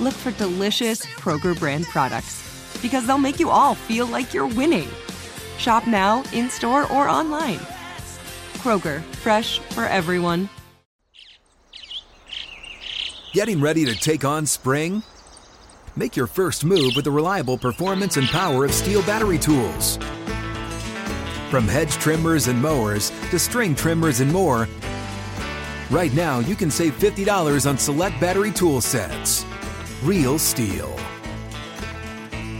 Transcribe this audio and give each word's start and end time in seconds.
look 0.00 0.14
for 0.14 0.30
delicious 0.32 1.04
Kroger 1.04 1.58
brand 1.58 1.86
products 1.86 2.42
because 2.82 3.06
they'll 3.06 3.18
make 3.18 3.40
you 3.40 3.50
all 3.50 3.74
feel 3.74 4.06
like 4.06 4.34
you're 4.34 4.46
winning. 4.46 4.88
Shop 5.58 5.86
now, 5.86 6.22
in 6.32 6.50
store, 6.50 6.90
or 6.92 7.08
online. 7.08 7.58
Kroger, 8.58 9.02
fresh 9.16 9.58
for 9.58 9.84
everyone. 9.84 10.48
Getting 13.32 13.60
ready 13.60 13.84
to 13.84 13.94
take 13.94 14.24
on 14.24 14.46
spring? 14.46 15.02
Make 15.94 16.16
your 16.16 16.26
first 16.26 16.64
move 16.64 16.92
with 16.94 17.04
the 17.04 17.10
reliable 17.10 17.58
performance 17.58 18.16
and 18.16 18.26
power 18.28 18.64
of 18.64 18.70
STIHL 18.70 19.06
battery 19.06 19.38
tools. 19.38 19.98
From 21.50 21.68
hedge 21.68 21.92
trimmers 21.92 22.48
and 22.48 22.60
mowers 22.60 23.10
to 23.30 23.38
string 23.38 23.74
trimmers 23.74 24.20
and 24.20 24.32
more, 24.32 24.68
right 25.90 26.12
now 26.12 26.40
you 26.40 26.54
can 26.54 26.70
save 26.70 26.98
$50 26.98 27.68
on 27.68 27.78
select 27.78 28.20
battery 28.20 28.50
tool 28.50 28.80
sets. 28.80 29.44
Real 30.02 30.38
STIHL. 30.38 30.92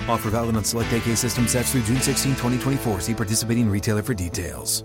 Offer 0.09 0.31
valid 0.31 0.57
on 0.57 0.65
select 0.65 0.93
AK 0.93 1.17
system 1.17 1.47
sets 1.47 1.73
through 1.73 1.83
June 1.83 2.01
16, 2.01 2.33
2024. 2.33 3.01
See 3.01 3.15
participating 3.15 3.69
retailer 3.69 4.03
for 4.03 4.15
details. 4.15 4.85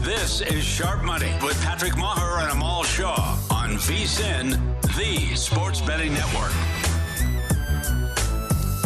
This 0.00 0.40
is 0.42 0.62
Sharp 0.62 1.04
Money 1.04 1.32
with 1.42 1.60
Patrick 1.62 1.92
Meagher 1.92 2.42
and 2.42 2.52
Amal 2.52 2.82
Shaw 2.82 3.38
on 3.50 3.70
VSIN, 3.76 4.58
the 4.96 5.34
Sports 5.34 5.80
Betting 5.80 6.12
Network. 6.12 6.52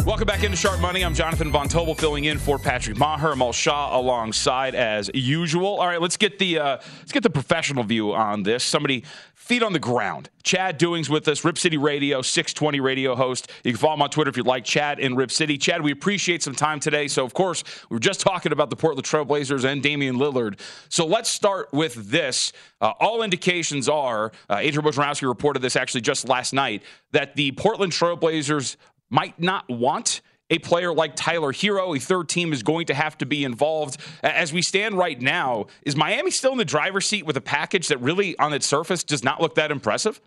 Welcome 0.05 0.27
back 0.27 0.43
into 0.43 0.57
Sharp 0.57 0.81
Money. 0.81 1.05
I'm 1.05 1.13
Jonathan 1.13 1.49
Von 1.49 1.69
Tobel 1.69 1.95
filling 1.95 2.25
in 2.25 2.37
for 2.37 2.59
Patrick 2.59 2.97
Meagher, 2.97 3.31
Amal 3.31 3.53
Shaw 3.53 3.97
alongside 3.97 4.75
as 4.75 5.09
usual. 5.13 5.79
All 5.79 5.87
right, 5.87 6.01
let's 6.01 6.17
get 6.17 6.39
the 6.39 6.59
uh, 6.59 6.77
let's 6.99 7.13
get 7.13 7.23
the 7.23 7.29
professional 7.29 7.85
view 7.85 8.13
on 8.13 8.43
this. 8.43 8.65
Somebody 8.65 9.05
feet 9.33 9.63
on 9.63 9.73
the 9.73 9.79
ground. 9.79 10.29
Chad 10.43 10.77
Doing's 10.77 11.09
with 11.09 11.27
us, 11.27 11.43
Rip 11.43 11.57
City 11.57 11.75
Radio, 11.77 12.21
620 12.21 12.79
radio 12.79 13.13
host. 13.13 13.51
You 13.63 13.71
can 13.71 13.79
follow 13.79 13.95
him 13.95 14.01
on 14.01 14.09
Twitter 14.09 14.29
if 14.29 14.37
you'd 14.37 14.45
like, 14.45 14.63
Chad 14.63 14.99
in 14.99 15.15
Rip 15.15 15.31
City. 15.31 15.57
Chad, 15.57 15.81
we 15.81 15.91
appreciate 15.91 16.41
some 16.41 16.55
time 16.55 16.79
today. 16.79 17.09
So, 17.09 17.25
of 17.25 17.33
course, 17.33 17.63
we 17.89 17.95
were 17.95 17.99
just 17.99 18.21
talking 18.21 18.53
about 18.53 18.69
the 18.69 18.77
Portland 18.77 19.05
Trailblazers 19.05 19.65
and 19.65 19.83
Damian 19.83 20.15
Lillard. 20.15 20.59
So 20.87 21.05
let's 21.05 21.29
start 21.29 21.73
with 21.73 21.95
this. 21.95 22.53
Uh, 22.79 22.93
all 23.01 23.21
indications 23.21 23.89
are, 23.89 24.31
uh, 24.49 24.57
Adrian 24.59 24.85
Wojnarowski 24.85 25.27
reported 25.27 25.61
this 25.61 25.75
actually 25.75 26.01
just 26.01 26.27
last 26.27 26.53
night, 26.53 26.83
that 27.11 27.35
the 27.35 27.51
Portland 27.53 27.91
Trailblazers 27.91 28.77
might 29.13 29.39
not 29.39 29.69
want 29.69 30.21
a 30.49 30.59
player 30.59 30.93
like 30.93 31.15
Tyler 31.15 31.53
Herro. 31.53 31.95
A 31.95 31.99
third 31.99 32.27
team 32.27 32.51
is 32.51 32.63
going 32.63 32.87
to 32.87 32.93
have 32.93 33.17
to 33.19 33.25
be 33.25 33.43
involved. 33.43 33.97
As 34.23 34.51
we 34.51 34.61
stand 34.61 34.97
right 34.97 35.19
now, 35.21 35.67
is 35.83 35.95
Miami 35.95 36.31
still 36.31 36.51
in 36.51 36.57
the 36.57 36.65
driver's 36.65 37.07
seat 37.07 37.25
with 37.25 37.37
a 37.37 37.41
package 37.41 37.87
that 37.87 37.99
really, 38.01 38.37
on 38.39 38.53
its 38.53 38.65
surface, 38.65 39.03
does 39.03 39.23
not 39.23 39.39
look 39.39 39.55
that 39.55 39.71
impressive? 39.71 40.19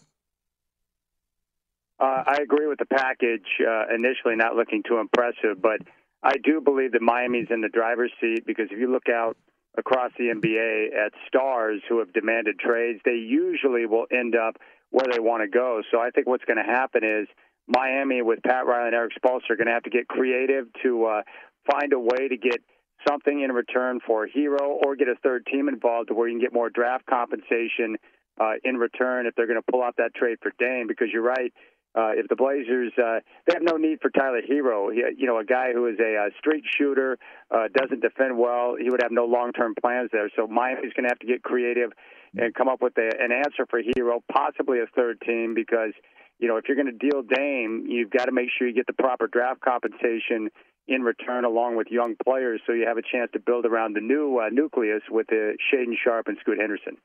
Uh, 1.98 2.22
I 2.26 2.38
agree 2.42 2.66
with 2.66 2.78
the 2.78 2.86
package 2.86 3.46
uh, 3.60 3.94
initially 3.94 4.36
not 4.36 4.54
looking 4.54 4.82
too 4.86 4.98
impressive, 4.98 5.60
but 5.60 5.80
I 6.22 6.36
do 6.42 6.60
believe 6.60 6.92
that 6.92 7.02
Miami's 7.02 7.48
in 7.50 7.62
the 7.62 7.68
driver's 7.68 8.12
seat 8.20 8.44
because 8.46 8.66
if 8.70 8.78
you 8.78 8.90
look 8.90 9.08
out 9.08 9.36
across 9.78 10.12
the 10.18 10.24
NBA 10.24 10.94
at 10.94 11.12
stars 11.26 11.82
who 11.88 11.98
have 11.98 12.12
demanded 12.12 12.58
trades, 12.58 13.00
they 13.04 13.12
usually 13.12 13.86
will 13.86 14.06
end 14.12 14.34
up 14.36 14.56
where 14.90 15.06
they 15.10 15.18
want 15.18 15.42
to 15.42 15.48
go. 15.48 15.82
So 15.90 15.98
I 16.00 16.10
think 16.10 16.26
what's 16.26 16.44
going 16.44 16.58
to 16.58 16.70
happen 16.70 17.02
is 17.04 17.28
Miami 17.66 18.22
with 18.22 18.40
Pat 18.42 18.66
Riley 18.66 18.88
and 18.88 18.94
Erik 18.94 19.12
Spoelstra 19.20 19.50
are 19.50 19.56
going 19.56 19.66
to 19.66 19.72
have 19.72 19.82
to 19.84 19.90
get 19.90 20.08
creative 20.08 20.66
to 20.82 21.04
uh, 21.06 21.22
find 21.70 21.92
a 21.92 21.98
way 21.98 22.28
to 22.28 22.36
get 22.36 22.60
something 23.08 23.42
in 23.42 23.52
return 23.52 24.00
for 24.06 24.24
a 24.24 24.30
Herro 24.30 24.80
or 24.84 24.96
get 24.96 25.08
a 25.08 25.16
third 25.22 25.46
team 25.46 25.68
involved 25.68 26.10
where 26.10 26.28
you 26.28 26.34
can 26.34 26.40
get 26.40 26.52
more 26.52 26.70
draft 26.70 27.06
compensation 27.06 27.96
uh, 28.40 28.52
in 28.64 28.76
return 28.76 29.26
if 29.26 29.34
they're 29.34 29.46
going 29.46 29.60
to 29.60 29.70
pull 29.70 29.82
out 29.82 29.96
that 29.98 30.14
trade 30.14 30.38
for 30.42 30.52
Dame. 30.58 30.86
Because 30.86 31.08
you're 31.12 31.22
right, 31.22 31.52
uh, 31.96 32.12
if 32.14 32.28
the 32.28 32.36
Blazers 32.36 32.92
uh, 32.98 33.20
they 33.46 33.54
have 33.54 33.62
no 33.62 33.76
need 33.76 33.98
for 34.00 34.10
Tyler 34.10 34.42
Herro, 34.48 34.92
he, 34.92 35.02
you 35.16 35.26
know, 35.26 35.38
a 35.38 35.44
guy 35.44 35.72
who 35.72 35.86
is 35.86 35.96
a, 35.98 36.28
a 36.28 36.28
street 36.38 36.64
shooter, 36.78 37.18
uh, 37.50 37.68
doesn't 37.74 38.00
defend 38.00 38.36
well, 38.38 38.76
he 38.78 38.90
would 38.90 39.02
have 39.02 39.12
no 39.12 39.24
long-term 39.24 39.74
plans 39.80 40.10
there. 40.12 40.30
So 40.36 40.46
Miami's 40.46 40.92
going 40.94 41.04
to 41.04 41.10
have 41.10 41.18
to 41.20 41.26
get 41.26 41.42
creative 41.42 41.90
and 42.36 42.54
come 42.54 42.68
up 42.68 42.82
with 42.82 42.96
a, 42.98 43.10
an 43.18 43.32
answer 43.32 43.66
for 43.68 43.80
Herro, 43.80 44.20
possibly 44.30 44.80
a 44.80 44.86
third 44.94 45.20
team 45.22 45.54
because 45.54 45.92
you 46.38 46.48
know, 46.48 46.56
if 46.56 46.64
you're 46.68 46.76
going 46.76 46.86
to 46.86 47.10
deal 47.10 47.22
Dame, 47.22 47.86
you've 47.88 48.10
got 48.10 48.26
to 48.26 48.32
make 48.32 48.48
sure 48.56 48.68
you 48.68 48.74
get 48.74 48.86
the 48.86 48.92
proper 48.92 49.26
draft 49.26 49.60
compensation 49.60 50.50
in 50.88 51.02
return, 51.02 51.44
along 51.44 51.76
with 51.76 51.88
young 51.90 52.14
players, 52.24 52.60
so 52.66 52.72
you 52.72 52.86
have 52.86 52.96
a 52.96 53.02
chance 53.02 53.30
to 53.32 53.40
build 53.40 53.66
around 53.66 53.94
the 53.94 54.00
new 54.00 54.38
uh, 54.38 54.48
nucleus 54.52 55.02
with 55.10 55.26
uh, 55.32 55.56
Shaedon 55.72 55.94
Sharpe 56.02 56.28
and 56.28 56.36
Scoot 56.40 56.58
Henderson. 56.60 56.96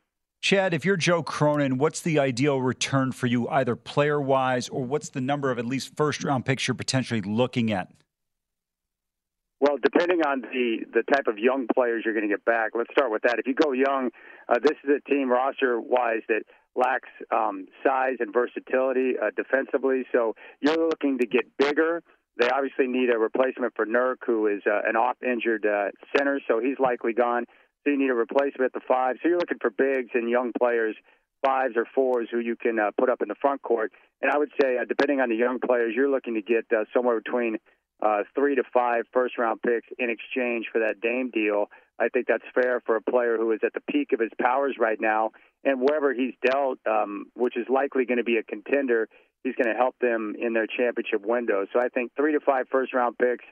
Chad, 0.42 0.74
if 0.74 0.86
you're 0.86 0.98
Joe 0.98 1.24
Cronin, 1.24 1.78
what's 1.78 2.02
the 2.02 2.20
ideal 2.20 2.62
return 2.62 3.12
for 3.12 3.28
you, 3.28 3.48
either 3.50 3.76
player 3.76 4.20
wise, 4.20 4.70
or 4.70 4.84
what's 4.84 5.10
the 5.10 5.22
number 5.22 5.52
of 5.52 5.60
at 5.60 5.66
least 5.66 5.96
first 5.96 6.24
round 6.24 6.46
picks 6.46 6.68
you're 6.68 6.76
potentially 6.76 7.22
looking 7.22 7.72
at? 7.72 7.92
Well, 9.60 9.78
depending 9.82 10.22
on 10.22 10.42
the 10.42 10.86
the 10.92 11.04
type 11.14 11.28
of 11.28 11.38
young 11.38 11.68
players 11.72 12.02
you're 12.04 12.16
going 12.16 12.28
to 12.28 12.34
get 12.34 12.44
back, 12.44 12.72
let's 12.74 12.90
start 12.92 13.12
with 13.12 13.22
that. 13.22 13.38
If 13.38 13.46
you 13.46 13.54
go 13.54 13.72
young, 13.74 14.10
uh, 14.50 14.58
this 14.62 14.78
is 14.84 14.90
a 14.90 15.10
team 15.10 15.30
roster 15.30 15.80
wise 15.80 16.22
that 16.28 16.42
lacks 16.76 17.10
um, 17.32 17.66
size 17.84 18.18
and 18.20 18.34
versatility 18.34 19.14
uh, 19.22 19.32
defensively. 19.36 20.04
So 20.12 20.36
you're 20.62 20.78
looking 20.78 21.18
to 21.20 21.28
get 21.28 21.46
bigger. 21.58 22.04
They 22.38 22.50
obviously 22.50 22.88
need 22.88 23.10
a 23.10 23.20
replacement 23.20 23.74
for 23.76 23.86
Nurk, 23.86 24.18
who 24.26 24.48
is 24.48 24.62
uh, 24.66 24.82
an 24.88 24.96
off-injured 24.96 25.66
uh, 25.66 25.90
center, 26.16 26.40
so 26.48 26.60
he's 26.60 26.80
likely 26.80 27.14
gone. 27.14 27.46
So 27.84 27.92
you 27.92 27.98
need 27.98 28.10
a 28.10 28.16
replacement 28.16 28.62
at 28.62 28.74
the 28.74 28.82
five. 28.88 29.18
So 29.22 29.30
you're 29.30 29.40
looking 29.40 29.60
for 29.60 29.70
bigs 29.70 30.12
and 30.14 30.30
young 30.30 30.52
players, 30.58 30.96
fives 31.46 31.76
or 31.76 31.86
fours, 31.94 32.30
who 32.32 32.40
you 32.40 32.56
can 32.56 32.80
uh, 32.80 32.92
put 32.98 33.10
up 33.10 33.22
in 33.22 33.28
the 33.28 33.36
front 33.36 33.62
court. 33.64 33.92
And 34.22 34.32
I 34.32 34.38
would 34.38 34.52
say, 34.62 34.78
uh, 34.78 34.86
depending 34.88 35.20
on 35.20 35.30
the 35.30 35.36
young 35.36 35.60
players, 35.60 35.94
you're 35.96 36.10
looking 36.10 36.36
to 36.36 36.42
get 36.42 36.66
uh, 36.72 36.86
somewhere 36.94 37.20
between 37.20 37.58
uh, 38.02 38.24
three 38.34 38.56
to 38.56 38.64
five 38.74 39.04
first-round 39.12 39.62
picks 39.62 39.88
in 40.00 40.10
exchange 40.10 40.68
for 40.72 40.80
that 40.80 41.02
Dame 41.02 41.32
deal. 41.32 41.66
I 42.00 42.10
think 42.10 42.28
that's 42.28 42.44
fair 42.56 42.82
for 42.86 42.96
a 42.96 43.02
player 43.02 43.38
who 43.38 43.52
is 43.52 43.60
at 43.64 43.74
the 43.74 43.82
peak 43.92 44.14
of 44.14 44.20
his 44.20 44.32
powers 44.40 44.78
right 44.80 45.00
now 45.00 45.32
and 45.64 45.80
wherever 45.80 46.14
he's 46.14 46.34
dealt, 46.46 46.80
um, 46.90 47.26
which 47.36 47.58
is 47.58 47.68
likely 47.70 48.06
going 48.06 48.18
to 48.18 48.24
be 48.24 48.38
a 48.38 48.44
contender, 48.44 49.08
he's 49.44 49.56
going 49.56 49.74
to 49.74 49.78
help 49.78 49.96
them 50.00 50.36
in 50.40 50.54
their 50.54 50.68
championship 50.68 51.26
window. 51.26 51.66
So 51.74 51.80
I 51.80 51.90
think 51.90 52.12
three 52.16 52.34
to 52.34 52.40
five 52.40 52.66
first 52.72 52.94
round 52.94 53.18
picks 53.18 53.46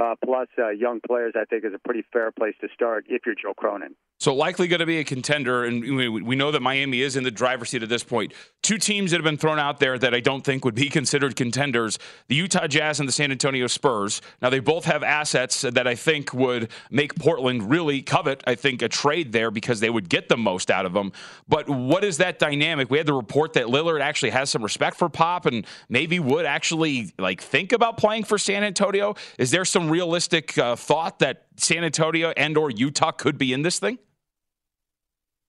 uh, 0.00 0.14
plus 0.24 0.48
uh, 0.58 0.70
young 0.70 1.00
players, 1.06 1.34
I 1.36 1.44
think, 1.44 1.64
is 1.64 1.72
a 1.74 1.78
pretty 1.78 2.04
fair 2.12 2.32
place 2.32 2.54
to 2.60 2.68
start 2.74 3.06
if 3.08 3.22
you're 3.26 3.34
Joe 3.34 3.54
Cronin. 3.54 3.94
So 4.24 4.34
likely 4.34 4.68
going 4.68 4.80
to 4.80 4.86
be 4.86 5.00
a 5.00 5.04
contender, 5.04 5.64
and 5.64 5.82
we 5.82 6.34
know 6.34 6.50
that 6.50 6.62
Miami 6.62 7.02
is 7.02 7.14
in 7.14 7.24
the 7.24 7.30
driver's 7.30 7.68
seat 7.68 7.82
at 7.82 7.90
this 7.90 8.02
point. 8.02 8.32
Two 8.62 8.78
teams 8.78 9.10
that 9.10 9.18
have 9.18 9.24
been 9.24 9.36
thrown 9.36 9.58
out 9.58 9.80
there 9.80 9.98
that 9.98 10.14
I 10.14 10.20
don't 10.20 10.42
think 10.42 10.64
would 10.64 10.74
be 10.74 10.88
considered 10.98 11.36
contenders: 11.36 11.98
the 12.28 12.34
Utah 12.34 12.66
Jazz 12.66 13.00
and 13.00 13.06
the 13.06 13.12
San 13.12 13.30
Antonio 13.30 13.66
Spurs. 13.66 14.22
Now 14.40 14.48
they 14.48 14.60
both 14.60 14.86
have 14.86 15.02
assets 15.02 15.60
that 15.60 15.86
I 15.86 15.94
think 15.94 16.32
would 16.32 16.70
make 16.90 17.14
Portland 17.16 17.68
really 17.68 18.00
covet. 18.00 18.42
I 18.46 18.54
think 18.54 18.80
a 18.80 18.88
trade 18.88 19.32
there 19.32 19.50
because 19.50 19.80
they 19.80 19.90
would 19.90 20.08
get 20.08 20.30
the 20.30 20.38
most 20.38 20.70
out 20.70 20.86
of 20.86 20.94
them. 20.94 21.12
But 21.46 21.68
what 21.68 22.02
is 22.02 22.16
that 22.16 22.38
dynamic? 22.38 22.90
We 22.90 22.96
had 22.96 23.06
the 23.06 23.12
report 23.12 23.52
that 23.52 23.66
Lillard 23.66 24.00
actually 24.00 24.30
has 24.30 24.48
some 24.48 24.62
respect 24.62 24.96
for 24.96 25.10
Pop 25.10 25.44
and 25.44 25.66
maybe 25.90 26.18
would 26.18 26.46
actually 26.46 27.12
like 27.18 27.42
think 27.42 27.72
about 27.72 27.98
playing 27.98 28.24
for 28.24 28.38
San 28.38 28.64
Antonio. 28.64 29.16
Is 29.38 29.50
there 29.50 29.66
some 29.66 29.90
realistic 29.90 30.56
uh, 30.56 30.76
thought 30.76 31.18
that 31.18 31.44
San 31.58 31.84
Antonio 31.84 32.32
and 32.38 32.56
or 32.56 32.70
Utah 32.70 33.12
could 33.12 33.36
be 33.36 33.52
in 33.52 33.60
this 33.60 33.78
thing? 33.78 33.98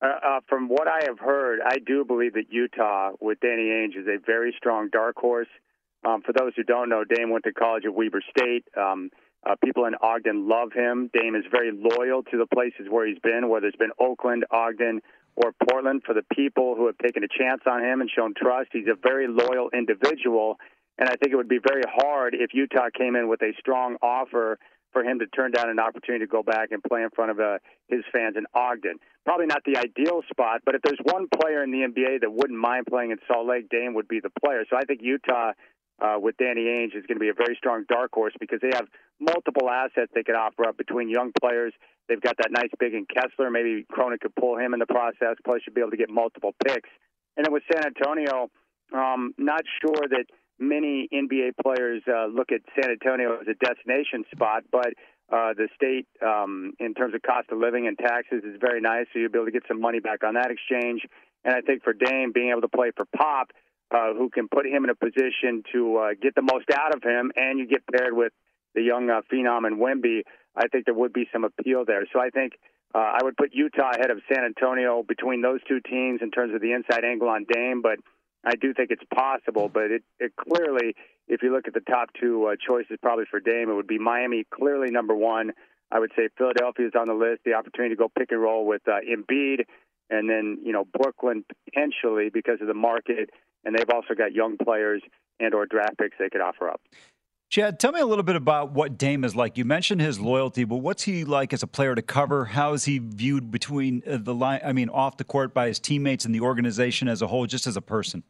Uh, 0.02 0.08
uh, 0.08 0.40
from 0.48 0.68
what 0.68 0.88
I 0.88 1.06
have 1.08 1.20
heard, 1.20 1.60
I 1.66 1.78
do 1.78 2.04
believe 2.04 2.34
that 2.34 2.46
Utah, 2.50 3.12
with 3.22 3.40
Danny 3.40 3.70
Ainge, 3.70 3.98
is 3.98 4.08
a 4.08 4.18
very 4.26 4.54
strong 4.58 4.90
dark 4.92 5.16
horse. 5.18 5.48
Um, 6.06 6.22
for 6.22 6.34
those 6.34 6.54
who 6.56 6.64
don't 6.64 6.90
know, 6.90 7.04
Dame 7.04 7.30
went 7.32 7.46
to 7.46 7.54
college 7.54 7.86
at 7.86 7.94
Weber 7.94 8.22
State. 8.30 8.66
Um, 8.78 9.10
uh, 9.46 9.56
people 9.64 9.86
in 9.86 9.96
Ogden 10.02 10.48
love 10.48 10.72
him. 10.74 11.10
Dame 11.14 11.36
is 11.36 11.46
very 11.50 11.72
loyal 11.72 12.24
to 12.24 12.38
the 12.38 12.46
places 12.48 12.88
where 12.90 13.08
he's 13.08 13.20
been, 13.20 13.48
whether 13.50 13.68
it's 13.68 13.78
been 13.78 13.92
Oakland, 14.00 14.46
Ogden, 14.52 15.02
or 15.36 15.54
Portland. 15.70 16.04
For 16.06 16.14
the 16.14 16.26
people 16.34 16.76
who 16.76 16.88
have 16.88 16.98
taken 16.98 17.24
a 17.24 17.28
chance 17.28 17.62
on 17.66 17.84
him 17.84 18.02
and 18.02 18.10
shown 18.10 18.34
trust, 18.36 18.70
he's 18.74 18.88
a 18.88 18.96
very 19.02 19.28
loyal 19.28 19.70
individual. 19.74 20.60
And 20.98 21.10
I 21.10 21.16
think 21.16 21.32
it 21.32 21.36
would 21.36 21.50
be 21.50 21.60
very 21.66 21.84
hard 21.88 22.36
if 22.36 22.54
Utah 22.54 22.90
came 22.96 23.16
in 23.16 23.28
with 23.28 23.42
a 23.42 23.54
strong 23.60 23.98
offer 24.02 24.60
for 24.96 25.04
him 25.04 25.20
to 25.20 25.28
turn 25.28 25.52
down 25.52 25.70
an 25.70 25.78
opportunity 25.78 26.24
to 26.24 26.32
go 26.32 26.42
back 26.42 26.72
and 26.72 26.82
play 26.82 27.04
in 27.04 27.10
front 27.10 27.30
of 27.30 27.38
uh, 27.38 27.60
his 27.90 28.00
fans 28.14 28.38
in 28.38 28.46
Ogden. 28.54 28.96
Probably 29.26 29.46
not 29.46 29.62
the 29.66 29.76
ideal 29.76 30.22
spot, 30.32 30.62
but 30.66 30.74
if 30.74 30.82
there's 30.84 31.00
one 31.04 31.28
player 31.28 31.62
in 31.64 31.72
the 31.72 31.84
NBA 31.84 32.22
that 32.22 32.32
wouldn't 32.32 32.58
mind 32.58 32.88
playing 32.88 33.12
in 33.12 33.18
Salt 33.28 33.46
Lake, 33.46 33.68
Dame 33.68 33.94
would 33.96 34.08
be 34.08 34.22
the 34.22 34.32
player. 34.42 34.64
So 34.70 34.78
I 34.78 34.86
think 34.88 35.02
Utah 35.04 35.52
uh, 36.00 36.16
with 36.18 36.38
Danny 36.38 36.64
Ainge 36.64 36.96
is 36.96 37.04
going 37.08 37.20
to 37.20 37.20
be 37.20 37.28
a 37.28 37.34
very 37.34 37.58
strong 37.58 37.84
dark 37.90 38.12
horse 38.14 38.34
because 38.40 38.60
they 38.62 38.72
have 38.72 38.88
multiple 39.20 39.70
assets 39.70 40.12
they 40.16 40.24
could 40.24 40.36
offer 40.36 40.64
up 40.64 40.78
between 40.78 41.10
young 41.10 41.34
players. 41.42 41.74
They've 42.08 42.22
got 42.22 42.38
that 42.38 42.52
nice 42.52 42.72
big 42.80 42.94
in 42.94 43.06
Kessler. 43.06 43.52
Maybe 43.52 43.86
Cronin 43.92 44.20
could 44.22 44.36
pull 44.36 44.58
him 44.58 44.74
in 44.74 44.80
the 44.80 44.88
process. 44.88 45.36
Plus, 45.44 45.60
you'd 45.68 45.76
be 45.76 45.82
able 45.82 45.92
to 45.92 45.98
get 45.98 46.10
multiple 46.10 46.56
picks. 46.66 46.90
And 47.36 47.46
then 47.46 47.52
with 47.52 47.64
San 47.70 47.84
Antonio, 47.84 48.50
um, 48.94 49.34
not 49.38 49.64
sure 49.82 50.08
that 50.08 50.24
many 50.60 51.08
NBA 51.14 51.52
players 51.62 52.04
uh, 52.08 52.28
look 52.28 52.52
at 52.52 52.62
San 52.80 52.92
Antonio 52.92 53.40
as 53.42 53.48
a 53.48 53.54
destination 53.54 54.26
spot, 54.34 54.64
but 54.72 54.94
uh, 55.32 55.54
the 55.58 55.68
state, 55.76 56.08
um, 56.26 56.74
in 56.80 56.94
terms 56.94 57.16
of 57.16 57.22
cost 57.22 57.50
of 57.52 57.58
living 57.58 57.88
and 57.88 57.98
taxes, 57.98 58.44
is 58.44 58.58
very 58.62 58.82
nice. 58.82 59.06
So 59.12 59.20
you'll 59.20 59.32
be 59.32 59.40
able 59.40 59.48
to 59.48 59.52
get 59.52 59.64
some 59.68 59.82
money 59.82 60.00
back 60.00 60.24
on 60.24 60.36
that 60.36 60.52
exchange. 60.52 61.02
And 61.44 61.56
I 61.56 61.62
think 61.62 61.84
for 61.84 61.94
Dame, 61.94 62.32
being 62.34 62.52
able 62.52 62.62
to 62.62 62.68
play 62.68 62.92
for 62.96 63.06
Pop, 63.16 63.52
uh, 63.92 64.14
who 64.14 64.30
can 64.30 64.48
put 64.48 64.66
him 64.66 64.84
in 64.84 64.90
a 64.90 64.96
position 64.96 65.64
to 65.74 65.98
uh, 65.98 66.10
get 66.20 66.36
the 66.36 66.42
most 66.42 66.70
out 66.72 66.96
of 66.96 67.04
him, 67.04 67.32
and 67.36 67.60
you 67.60 67.68
get 67.68 67.84
paired 67.88 68.14
with 68.14 68.34
the 68.74 68.82
young 68.82 69.10
uh, 69.10 69.22
phenom 69.32 69.66
and 69.66 69.78
Wemby, 69.78 70.24
I 70.56 70.68
think 70.68 70.86
there 70.86 70.94
would 70.94 71.14
be 71.14 71.28
some 71.32 71.44
appeal 71.44 71.86
there. 71.86 72.06
So 72.12 72.20
I 72.20 72.30
think 72.30 72.54
uh, 72.94 73.00
I 73.00 73.24
would 73.24 73.38
put 73.38 73.54
Utah 73.54 73.92
ahead 73.96 74.12
of 74.12 74.20
San 74.32 74.44
Antonio 74.44 75.04
between 75.04 75.42
those 75.42 75.60
two 75.68 75.80
teams 75.80 76.22
in 76.22 76.32
terms 76.32 76.54
of 76.54 76.62
the 76.62 76.74
inside 76.74 77.04
angle 77.04 77.30
on 77.30 77.46
Dame, 77.52 77.82
but 77.82 78.00
I 78.46 78.56
do 78.56 78.74
think 78.74 78.92
it's 78.92 79.04
possible. 79.14 79.70
But 79.74 79.92
it, 79.92 80.04
it 80.20 80.34
clearly, 80.36 80.96
if 81.28 81.42
you 81.42 81.54
look 81.54 81.68
at 81.68 81.74
the 81.74 81.82
top 81.82 82.10
two 82.20 82.46
uh, 82.46 82.56
choices, 82.56 82.98
probably 83.02 83.26
for 83.30 83.40
Dame, 83.40 83.70
it 83.70 83.74
would 83.74 83.88
be 83.88 84.00
Miami 84.00 84.46
clearly 84.54 84.92
number 84.92 85.16
one. 85.16 85.52
I 85.92 86.00
would 86.00 86.12
say 86.16 86.30
Philadelphia 86.38 86.88
is 86.88 86.94
on 87.00 87.08
the 87.08 87.14
list. 87.14 87.42
The 87.46 87.54
opportunity 87.54 87.96
to 87.96 88.00
go 88.00 88.10
pick 88.18 88.32
and 88.32 88.42
roll 88.42 88.66
with 88.66 88.82
uh, 88.88 89.00
Embiid, 89.08 89.66
and 90.10 90.30
then 90.30 90.60
you 90.64 90.72
know 90.72 90.86
Brooklyn 90.86 91.46
potentially 91.66 92.30
because 92.30 92.60
of 92.62 92.68
the 92.68 92.74
market, 92.74 93.30
and 93.64 93.76
they've 93.76 93.90
also 93.94 94.14
got 94.16 94.34
young 94.34 94.58
players 94.58 95.02
and 95.40 95.54
or 95.54 95.66
draft 95.66 95.98
picks 95.98 96.18
they 96.18 96.30
could 96.30 96.42
offer 96.42 96.70
up. 96.70 96.82
Chad, 97.50 97.80
tell 97.80 97.92
me 97.92 98.00
a 98.00 98.06
little 98.06 98.24
bit 98.24 98.36
about 98.36 98.72
what 98.72 98.98
Dame 98.98 99.24
is 99.24 99.36
like. 99.36 99.58
You 99.58 99.66
mentioned 99.66 100.02
his 100.02 100.20
loyalty, 100.20 100.64
but 100.64 100.78
what's 100.78 101.04
he 101.04 101.24
like 101.24 101.54
as 101.54 101.62
a 101.62 101.68
player 101.68 101.94
to 101.94 102.02
cover? 102.02 102.46
How 102.46 102.74
is 102.74 102.86
he 102.86 102.98
viewed 102.98 103.52
between 103.52 104.02
uh, 104.10 104.18
the 104.20 104.34
line? 104.34 104.62
I 104.66 104.74
mean, 104.74 104.90
off 104.90 105.18
the 105.18 105.24
court 105.24 105.54
by 105.54 105.68
his 105.68 105.80
teammates 105.80 106.26
and 106.26 106.34
the 106.34 106.42
organization 106.42 107.08
as 107.08 107.22
a 107.22 107.28
whole, 107.28 107.46
just 107.46 107.68
as 107.68 107.78
a 107.78 107.82
person. 107.82 108.24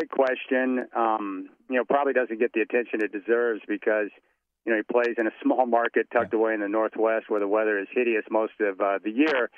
Great 0.00 0.10
question. 0.10 0.86
Um, 0.96 1.50
you 1.68 1.76
know, 1.76 1.84
probably 1.84 2.14
doesn't 2.14 2.38
get 2.40 2.54
the 2.54 2.62
attention 2.62 3.02
it 3.02 3.12
deserves 3.12 3.60
because 3.68 4.08
you 4.64 4.72
know 4.72 4.78
he 4.78 4.82
plays 4.82 5.16
in 5.18 5.26
a 5.26 5.30
small 5.42 5.66
market 5.66 6.06
tucked 6.10 6.32
away 6.32 6.54
in 6.54 6.60
the 6.60 6.68
northwest 6.68 7.26
where 7.28 7.38
the 7.38 7.46
weather 7.46 7.78
is 7.78 7.86
hideous 7.92 8.24
most 8.30 8.54
of 8.60 8.80
uh, 8.80 8.98
the 9.04 9.10
year. 9.10 9.50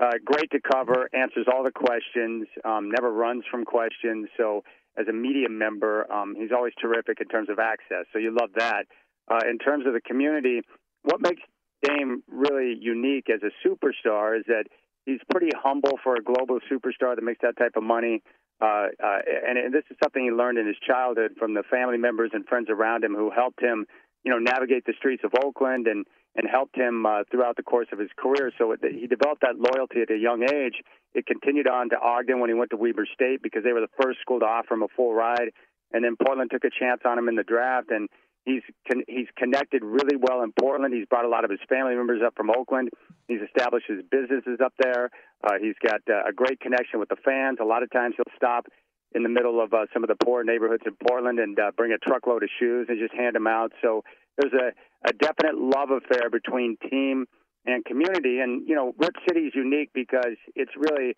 Uh, 0.00 0.12
great 0.24 0.48
to 0.52 0.60
cover, 0.60 1.10
answers 1.12 1.46
all 1.52 1.64
the 1.64 1.72
questions, 1.72 2.46
um, 2.64 2.88
never 2.88 3.12
runs 3.12 3.42
from 3.50 3.64
questions. 3.64 4.28
So 4.36 4.62
as 4.96 5.08
a 5.08 5.12
media 5.12 5.48
member, 5.48 6.10
um, 6.12 6.36
he's 6.38 6.52
always 6.54 6.72
terrific 6.80 7.20
in 7.20 7.26
terms 7.26 7.48
of 7.50 7.58
access. 7.58 8.06
So 8.12 8.20
you 8.20 8.30
love 8.30 8.50
that. 8.58 8.84
Uh, 9.28 9.40
in 9.50 9.58
terms 9.58 9.86
of 9.88 9.92
the 9.92 10.00
community, 10.00 10.60
what 11.02 11.20
makes 11.20 11.42
Dame 11.82 12.22
really 12.28 12.78
unique 12.80 13.26
as 13.28 13.40
a 13.42 13.50
superstar 13.66 14.38
is 14.38 14.44
that 14.46 14.66
he's 15.04 15.20
pretty 15.32 15.50
humble 15.60 15.98
for 16.04 16.14
a 16.14 16.22
global 16.22 16.60
superstar 16.70 17.16
that 17.16 17.24
makes 17.24 17.40
that 17.42 17.56
type 17.56 17.72
of 17.74 17.82
money. 17.82 18.22
Uh, 18.60 18.88
uh, 19.02 19.18
and, 19.48 19.58
and 19.58 19.74
this 19.74 19.84
is 19.90 19.96
something 20.02 20.24
he 20.24 20.30
learned 20.30 20.58
in 20.58 20.66
his 20.66 20.76
childhood 20.86 21.32
from 21.38 21.54
the 21.54 21.62
family 21.70 21.96
members 21.96 22.30
and 22.34 22.46
friends 22.46 22.68
around 22.68 23.02
him 23.02 23.14
who 23.14 23.30
helped 23.30 23.60
him, 23.60 23.86
you 24.22 24.30
know, 24.30 24.38
navigate 24.38 24.84
the 24.84 24.92
streets 24.98 25.22
of 25.24 25.32
Oakland 25.42 25.86
and 25.86 26.06
and 26.36 26.46
helped 26.48 26.76
him 26.76 27.06
uh, 27.06 27.24
throughout 27.28 27.56
the 27.56 27.62
course 27.62 27.88
of 27.92 27.98
his 27.98 28.10
career. 28.16 28.52
So 28.56 28.70
it, 28.70 28.80
he 28.82 29.08
developed 29.08 29.42
that 29.42 29.58
loyalty 29.58 30.02
at 30.02 30.14
a 30.14 30.16
young 30.16 30.44
age. 30.44 30.74
It 31.12 31.26
continued 31.26 31.66
on 31.66 31.90
to 31.90 31.98
Ogden 31.98 32.38
when 32.38 32.48
he 32.48 32.54
went 32.54 32.70
to 32.70 32.76
Weber 32.76 33.06
State 33.12 33.42
because 33.42 33.64
they 33.64 33.72
were 33.72 33.80
the 33.80 33.90
first 34.00 34.20
school 34.20 34.38
to 34.38 34.46
offer 34.46 34.74
him 34.74 34.82
a 34.82 34.88
full 34.94 35.12
ride. 35.12 35.50
And 35.92 36.04
then 36.04 36.14
Portland 36.14 36.52
took 36.52 36.62
a 36.62 36.70
chance 36.70 37.00
on 37.04 37.18
him 37.18 37.28
in 37.28 37.34
the 37.34 37.42
draft, 37.42 37.90
and 37.90 38.08
he's 38.44 38.62
con- 38.90 39.04
he's 39.08 39.28
connected 39.36 39.82
really 39.84 40.16
well 40.16 40.42
in 40.42 40.52
Portland. 40.58 40.94
He's 40.94 41.06
brought 41.06 41.24
a 41.24 41.28
lot 41.28 41.44
of 41.44 41.50
his 41.50 41.60
family 41.68 41.94
members 41.94 42.22
up 42.24 42.34
from 42.36 42.50
Oakland. 42.50 42.90
He's 43.28 43.40
established 43.40 43.86
his 43.88 44.02
businesses 44.10 44.58
up 44.64 44.74
there. 44.78 45.10
Uh, 45.44 45.54
he's 45.60 45.76
got 45.82 46.00
uh, 46.08 46.28
a 46.28 46.32
great 46.32 46.60
connection 46.60 47.00
with 47.00 47.08
the 47.08 47.16
fans. 47.24 47.58
A 47.60 47.64
lot 47.64 47.82
of 47.82 47.90
times 47.90 48.14
he'll 48.16 48.36
stop 48.36 48.66
in 49.12 49.22
the 49.22 49.28
middle 49.28 49.62
of 49.62 49.72
uh, 49.72 49.86
some 49.92 50.04
of 50.04 50.08
the 50.08 50.16
poor 50.24 50.44
neighborhoods 50.44 50.82
in 50.86 50.96
Portland 51.08 51.38
and 51.38 51.58
uh, 51.58 51.70
bring 51.76 51.92
a 51.92 51.98
truckload 51.98 52.42
of 52.42 52.48
shoes 52.58 52.86
and 52.88 52.98
just 52.98 53.14
hand 53.14 53.34
them 53.34 53.46
out. 53.46 53.72
So 53.82 54.02
there's 54.38 54.52
a, 54.52 55.08
a 55.08 55.12
definite 55.12 55.58
love 55.58 55.90
affair 55.90 56.30
between 56.30 56.76
team 56.88 57.26
and 57.66 57.84
community. 57.84 58.38
And, 58.38 58.66
you 58.68 58.74
know, 58.74 58.94
Rip 58.98 59.14
City 59.28 59.46
is 59.46 59.52
unique 59.54 59.90
because 59.92 60.36
it's 60.54 60.72
really, 60.76 61.14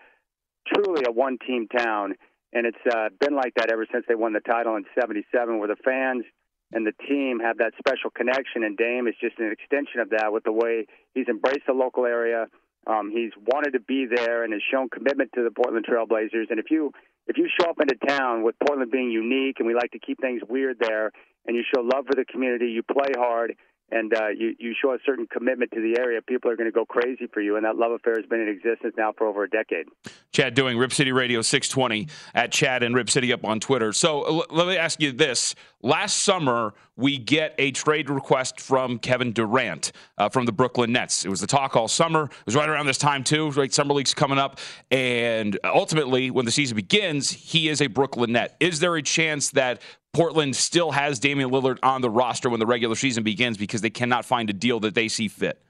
truly 0.72 1.02
a 1.06 1.12
one 1.12 1.36
team 1.46 1.69
town. 1.69 2.14
And 2.54 2.66
it's 2.66 2.94
uh, 2.94 3.08
been 3.20 3.34
like 3.34 3.54
that 3.56 3.70
ever 3.70 3.86
since 3.92 4.04
they 4.08 4.14
won 4.14 4.32
the 4.32 4.40
title 4.40 4.76
in 4.76 4.84
77, 4.98 5.58
where 5.58 5.69
the 5.69 5.76
fans 5.84 6.24
and 6.72 6.86
the 6.86 6.92
team 7.06 7.40
have 7.40 7.58
that 7.58 7.72
special 7.78 8.10
connection. 8.10 8.64
And 8.64 8.76
Dame 8.76 9.06
is 9.06 9.14
just 9.20 9.38
an 9.38 9.52
extension 9.52 10.00
of 10.00 10.10
that 10.10 10.32
with 10.32 10.44
the 10.44 10.52
way 10.52 10.86
he's 11.14 11.28
embraced 11.28 11.66
the 11.66 11.74
local 11.74 12.06
area. 12.06 12.46
Um, 12.86 13.12
he's 13.12 13.30
wanted 13.46 13.72
to 13.72 13.80
be 13.80 14.06
there 14.06 14.42
and 14.42 14.52
has 14.52 14.62
shown 14.72 14.88
commitment 14.88 15.30
to 15.34 15.44
the 15.44 15.50
Portland 15.50 15.86
Trailblazers. 15.86 16.50
And 16.50 16.58
if 16.58 16.70
you 16.70 16.92
if 17.28 17.38
you 17.38 17.48
show 17.60 17.70
up 17.70 17.76
into 17.80 17.94
town 18.06 18.42
with 18.42 18.56
Portland 18.66 18.90
being 18.90 19.10
unique 19.10 19.56
and 19.58 19.69
we 19.69 19.74
like 19.74 19.92
to 19.92 20.00
keep 20.00 20.20
things 20.20 20.42
weird 20.48 20.78
there, 20.80 21.12
and 21.46 21.56
you 21.56 21.62
show 21.72 21.80
love 21.80 22.06
for 22.06 22.16
the 22.16 22.24
community, 22.24 22.66
you 22.66 22.82
play 22.82 23.12
hard, 23.16 23.54
and 23.92 24.12
uh, 24.14 24.28
you 24.28 24.54
you 24.58 24.74
show 24.80 24.92
a 24.92 24.98
certain 25.04 25.26
commitment 25.26 25.70
to 25.72 25.80
the 25.80 26.00
area, 26.00 26.22
people 26.22 26.50
are 26.50 26.56
going 26.56 26.69
to 26.69 26.72
go 26.72 26.84
crazy 26.84 27.26
for 27.32 27.40
you. 27.40 27.56
And 27.56 27.64
that 27.64 27.76
love 27.76 27.92
affair 27.92 28.14
has 28.16 28.26
been 28.26 28.40
in 28.40 28.48
existence 28.48 28.94
now 28.96 29.12
for 29.16 29.26
over 29.26 29.44
a 29.44 29.50
decade. 29.50 29.86
Chad 30.32 30.54
Doing 30.54 30.78
Rip 30.78 30.92
City 30.92 31.12
Radio 31.12 31.42
620 31.42 32.08
at 32.34 32.50
Chad 32.50 32.82
and 32.82 32.94
Rip 32.94 33.10
City 33.10 33.32
up 33.32 33.44
on 33.44 33.60
Twitter. 33.60 33.92
So 33.92 34.44
let 34.50 34.66
me 34.66 34.76
ask 34.78 35.00
you 35.00 35.12
this: 35.12 35.54
Last 35.84 36.23
summer, 36.23 36.75
we 36.96 37.19
get 37.19 37.56
a 37.58 37.73
trade 37.73 38.08
request 38.08 38.61
from 38.61 39.00
Kevin 39.00 39.32
Durant 39.32 39.90
uh, 40.17 40.29
from 40.29 40.46
the 40.46 40.52
Brooklyn 40.52 40.93
Nets. 40.93 41.25
It 41.25 41.29
was 41.29 41.40
the 41.40 41.46
talk 41.49 41.75
all 41.75 41.88
summer. 41.88 42.25
It 42.25 42.46
was 42.46 42.55
right 42.55 42.69
around 42.69 42.87
this 42.87 42.99
time 42.99 43.25
too. 43.25 43.50
Right, 43.50 43.73
summer 43.73 43.93
league's 43.93 44.14
coming 44.14 44.38
up, 44.38 44.61
and 44.93 45.58
ultimately, 45.64 46.31
when 46.31 46.44
the 46.44 46.52
season 46.52 46.76
begins, 46.76 47.31
he 47.32 47.69
is 47.69 47.82
a 47.82 47.88
Brooklyn 47.88 48.31
Net. 48.31 48.56
Is 48.61 48.79
there 48.79 48.94
a 48.94 49.02
chance 49.02 49.50
that 49.50 49.82
Portland 50.12 50.55
still 50.55 50.93
has 50.93 51.19
Damian 51.19 51.50
Lillard 51.50 51.79
on 51.82 52.00
the 52.00 52.11
roster 52.11 52.49
when 52.49 52.61
the 52.61 52.67
regular 52.67 52.94
season 52.94 53.25
begins 53.25 53.56
because 53.56 53.81
they 53.81 53.90
cannot 53.90 54.25
find 54.25 54.50
a 54.50 54.52
deal 54.52 54.79
that 54.81 54.94
they 54.94 55.08
see 55.08 55.26
fit? 55.26 55.61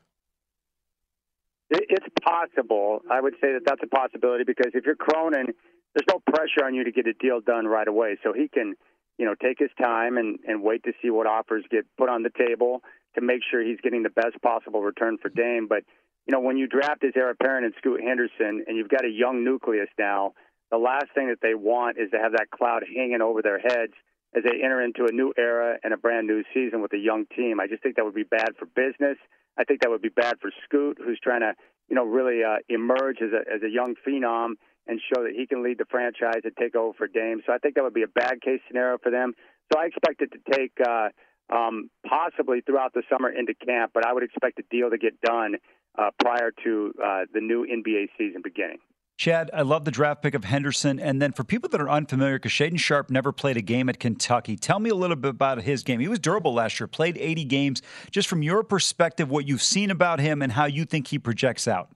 It's 1.70 2.06
possible. 2.22 3.00
I 3.10 3.18
would 3.22 3.34
say 3.40 3.54
that 3.54 3.62
that's 3.64 3.80
a 3.82 3.86
possibility 3.86 4.44
because 4.44 4.72
if 4.74 4.84
you're 4.84 4.94
Cronin, 4.94 5.54
there's 5.94 6.06
no 6.08 6.20
pressure 6.26 6.64
on 6.64 6.74
you 6.74 6.84
to 6.84 6.92
get 6.92 7.06
a 7.06 7.14
deal 7.14 7.40
done 7.40 7.66
right 7.66 7.88
away. 7.88 8.18
So 8.22 8.32
he 8.32 8.48
can, 8.48 8.74
you 9.18 9.24
know, 9.24 9.34
take 9.34 9.58
his 9.58 9.70
time 9.80 10.16
and, 10.16 10.38
and 10.46 10.62
wait 10.62 10.82
to 10.84 10.92
see 11.02 11.10
what 11.10 11.26
offers 11.26 11.64
get 11.70 11.84
put 11.98 12.08
on 12.08 12.22
the 12.22 12.30
table 12.30 12.82
to 13.14 13.20
make 13.20 13.40
sure 13.50 13.62
he's 13.62 13.80
getting 13.82 14.02
the 14.02 14.10
best 14.10 14.40
possible 14.42 14.82
return 14.82 15.18
for 15.20 15.28
Dame. 15.28 15.66
But, 15.68 15.84
you 16.26 16.32
know, 16.32 16.40
when 16.40 16.56
you 16.56 16.66
draft 16.66 17.04
as 17.04 17.12
heir 17.14 17.30
apparent 17.30 17.66
and 17.66 17.74
Scoot 17.78 18.00
Henderson 18.00 18.64
and 18.66 18.76
you've 18.76 18.88
got 18.88 19.04
a 19.04 19.10
young 19.10 19.44
nucleus 19.44 19.88
now, 19.98 20.32
the 20.70 20.78
last 20.78 21.06
thing 21.14 21.28
that 21.28 21.40
they 21.42 21.54
want 21.54 21.98
is 21.98 22.10
to 22.12 22.18
have 22.18 22.32
that 22.32 22.50
cloud 22.50 22.82
hanging 22.94 23.20
over 23.20 23.42
their 23.42 23.58
heads– 23.58 23.92
as 24.34 24.42
they 24.44 24.64
enter 24.64 24.82
into 24.82 25.04
a 25.04 25.12
new 25.12 25.32
era 25.36 25.78
and 25.82 25.92
a 25.92 25.96
brand 25.96 26.26
new 26.26 26.42
season 26.54 26.80
with 26.80 26.92
a 26.92 26.98
young 26.98 27.26
team. 27.36 27.60
I 27.60 27.66
just 27.66 27.82
think 27.82 27.96
that 27.96 28.04
would 28.04 28.14
be 28.14 28.22
bad 28.22 28.50
for 28.58 28.66
business. 28.66 29.18
I 29.58 29.64
think 29.64 29.82
that 29.82 29.90
would 29.90 30.02
be 30.02 30.08
bad 30.08 30.36
for 30.40 30.50
Scoot, 30.64 30.98
who's 31.04 31.20
trying 31.22 31.40
to, 31.40 31.52
you 31.88 31.96
know, 31.96 32.04
really 32.04 32.42
uh, 32.42 32.56
emerge 32.68 33.18
as 33.20 33.30
a 33.32 33.54
as 33.54 33.62
a 33.62 33.68
young 33.68 33.94
phenom 34.06 34.54
and 34.86 35.00
show 35.12 35.22
that 35.22 35.32
he 35.36 35.46
can 35.46 35.62
lead 35.62 35.78
the 35.78 35.84
franchise 35.90 36.42
and 36.44 36.52
take 36.58 36.74
over 36.74 36.92
for 36.96 37.06
Dame. 37.06 37.40
So 37.46 37.52
I 37.52 37.58
think 37.58 37.74
that 37.76 37.84
would 37.84 37.94
be 37.94 38.02
a 38.02 38.08
bad 38.08 38.40
case 38.42 38.60
scenario 38.66 38.98
for 39.02 39.10
them. 39.10 39.32
So 39.72 39.78
I 39.78 39.86
expect 39.86 40.22
it 40.22 40.32
to 40.32 40.56
take 40.56 40.72
uh, 40.84 41.08
um, 41.54 41.90
possibly 42.06 42.60
throughout 42.60 42.92
the 42.94 43.02
summer 43.10 43.30
into 43.30 43.54
camp, 43.54 43.92
but 43.94 44.06
I 44.06 44.12
would 44.12 44.22
expect 44.22 44.56
the 44.56 44.64
deal 44.70 44.90
to 44.90 44.98
get 44.98 45.20
done 45.20 45.56
uh, 45.98 46.10
prior 46.20 46.52
to 46.64 46.92
uh, 47.02 47.20
the 47.32 47.40
new 47.40 47.66
NBA 47.66 48.08
season 48.18 48.40
beginning. 48.42 48.78
Chad, 49.18 49.50
I 49.52 49.62
love 49.62 49.84
the 49.84 49.90
draft 49.90 50.22
pick 50.22 50.34
of 50.34 50.42
Henderson. 50.42 50.98
And 50.98 51.22
then 51.22 51.32
for 51.32 51.44
people 51.44 51.68
that 51.68 51.80
are 51.80 51.88
unfamiliar, 51.88 52.36
because 52.38 52.50
Shaedon 52.50 52.80
Sharpe 52.80 53.10
never 53.10 53.30
played 53.30 53.56
a 53.56 53.62
game 53.62 53.88
at 53.88 54.00
Kentucky, 54.00 54.56
tell 54.56 54.80
me 54.80 54.90
a 54.90 54.94
little 54.94 55.16
bit 55.16 55.30
about 55.30 55.62
his 55.62 55.82
game. 55.82 56.00
He 56.00 56.08
was 56.08 56.18
durable 56.18 56.54
last 56.54 56.80
year, 56.80 56.86
played 56.88 57.16
80 57.18 57.44
games. 57.44 57.82
Just 58.10 58.26
from 58.26 58.42
your 58.42 58.64
perspective, 58.64 59.30
what 59.30 59.46
you've 59.46 59.62
seen 59.62 59.90
about 59.90 60.18
him 60.18 60.42
and 60.42 60.50
how 60.50 60.64
you 60.64 60.84
think 60.84 61.08
he 61.08 61.18
projects 61.18 61.68
out. 61.68 61.90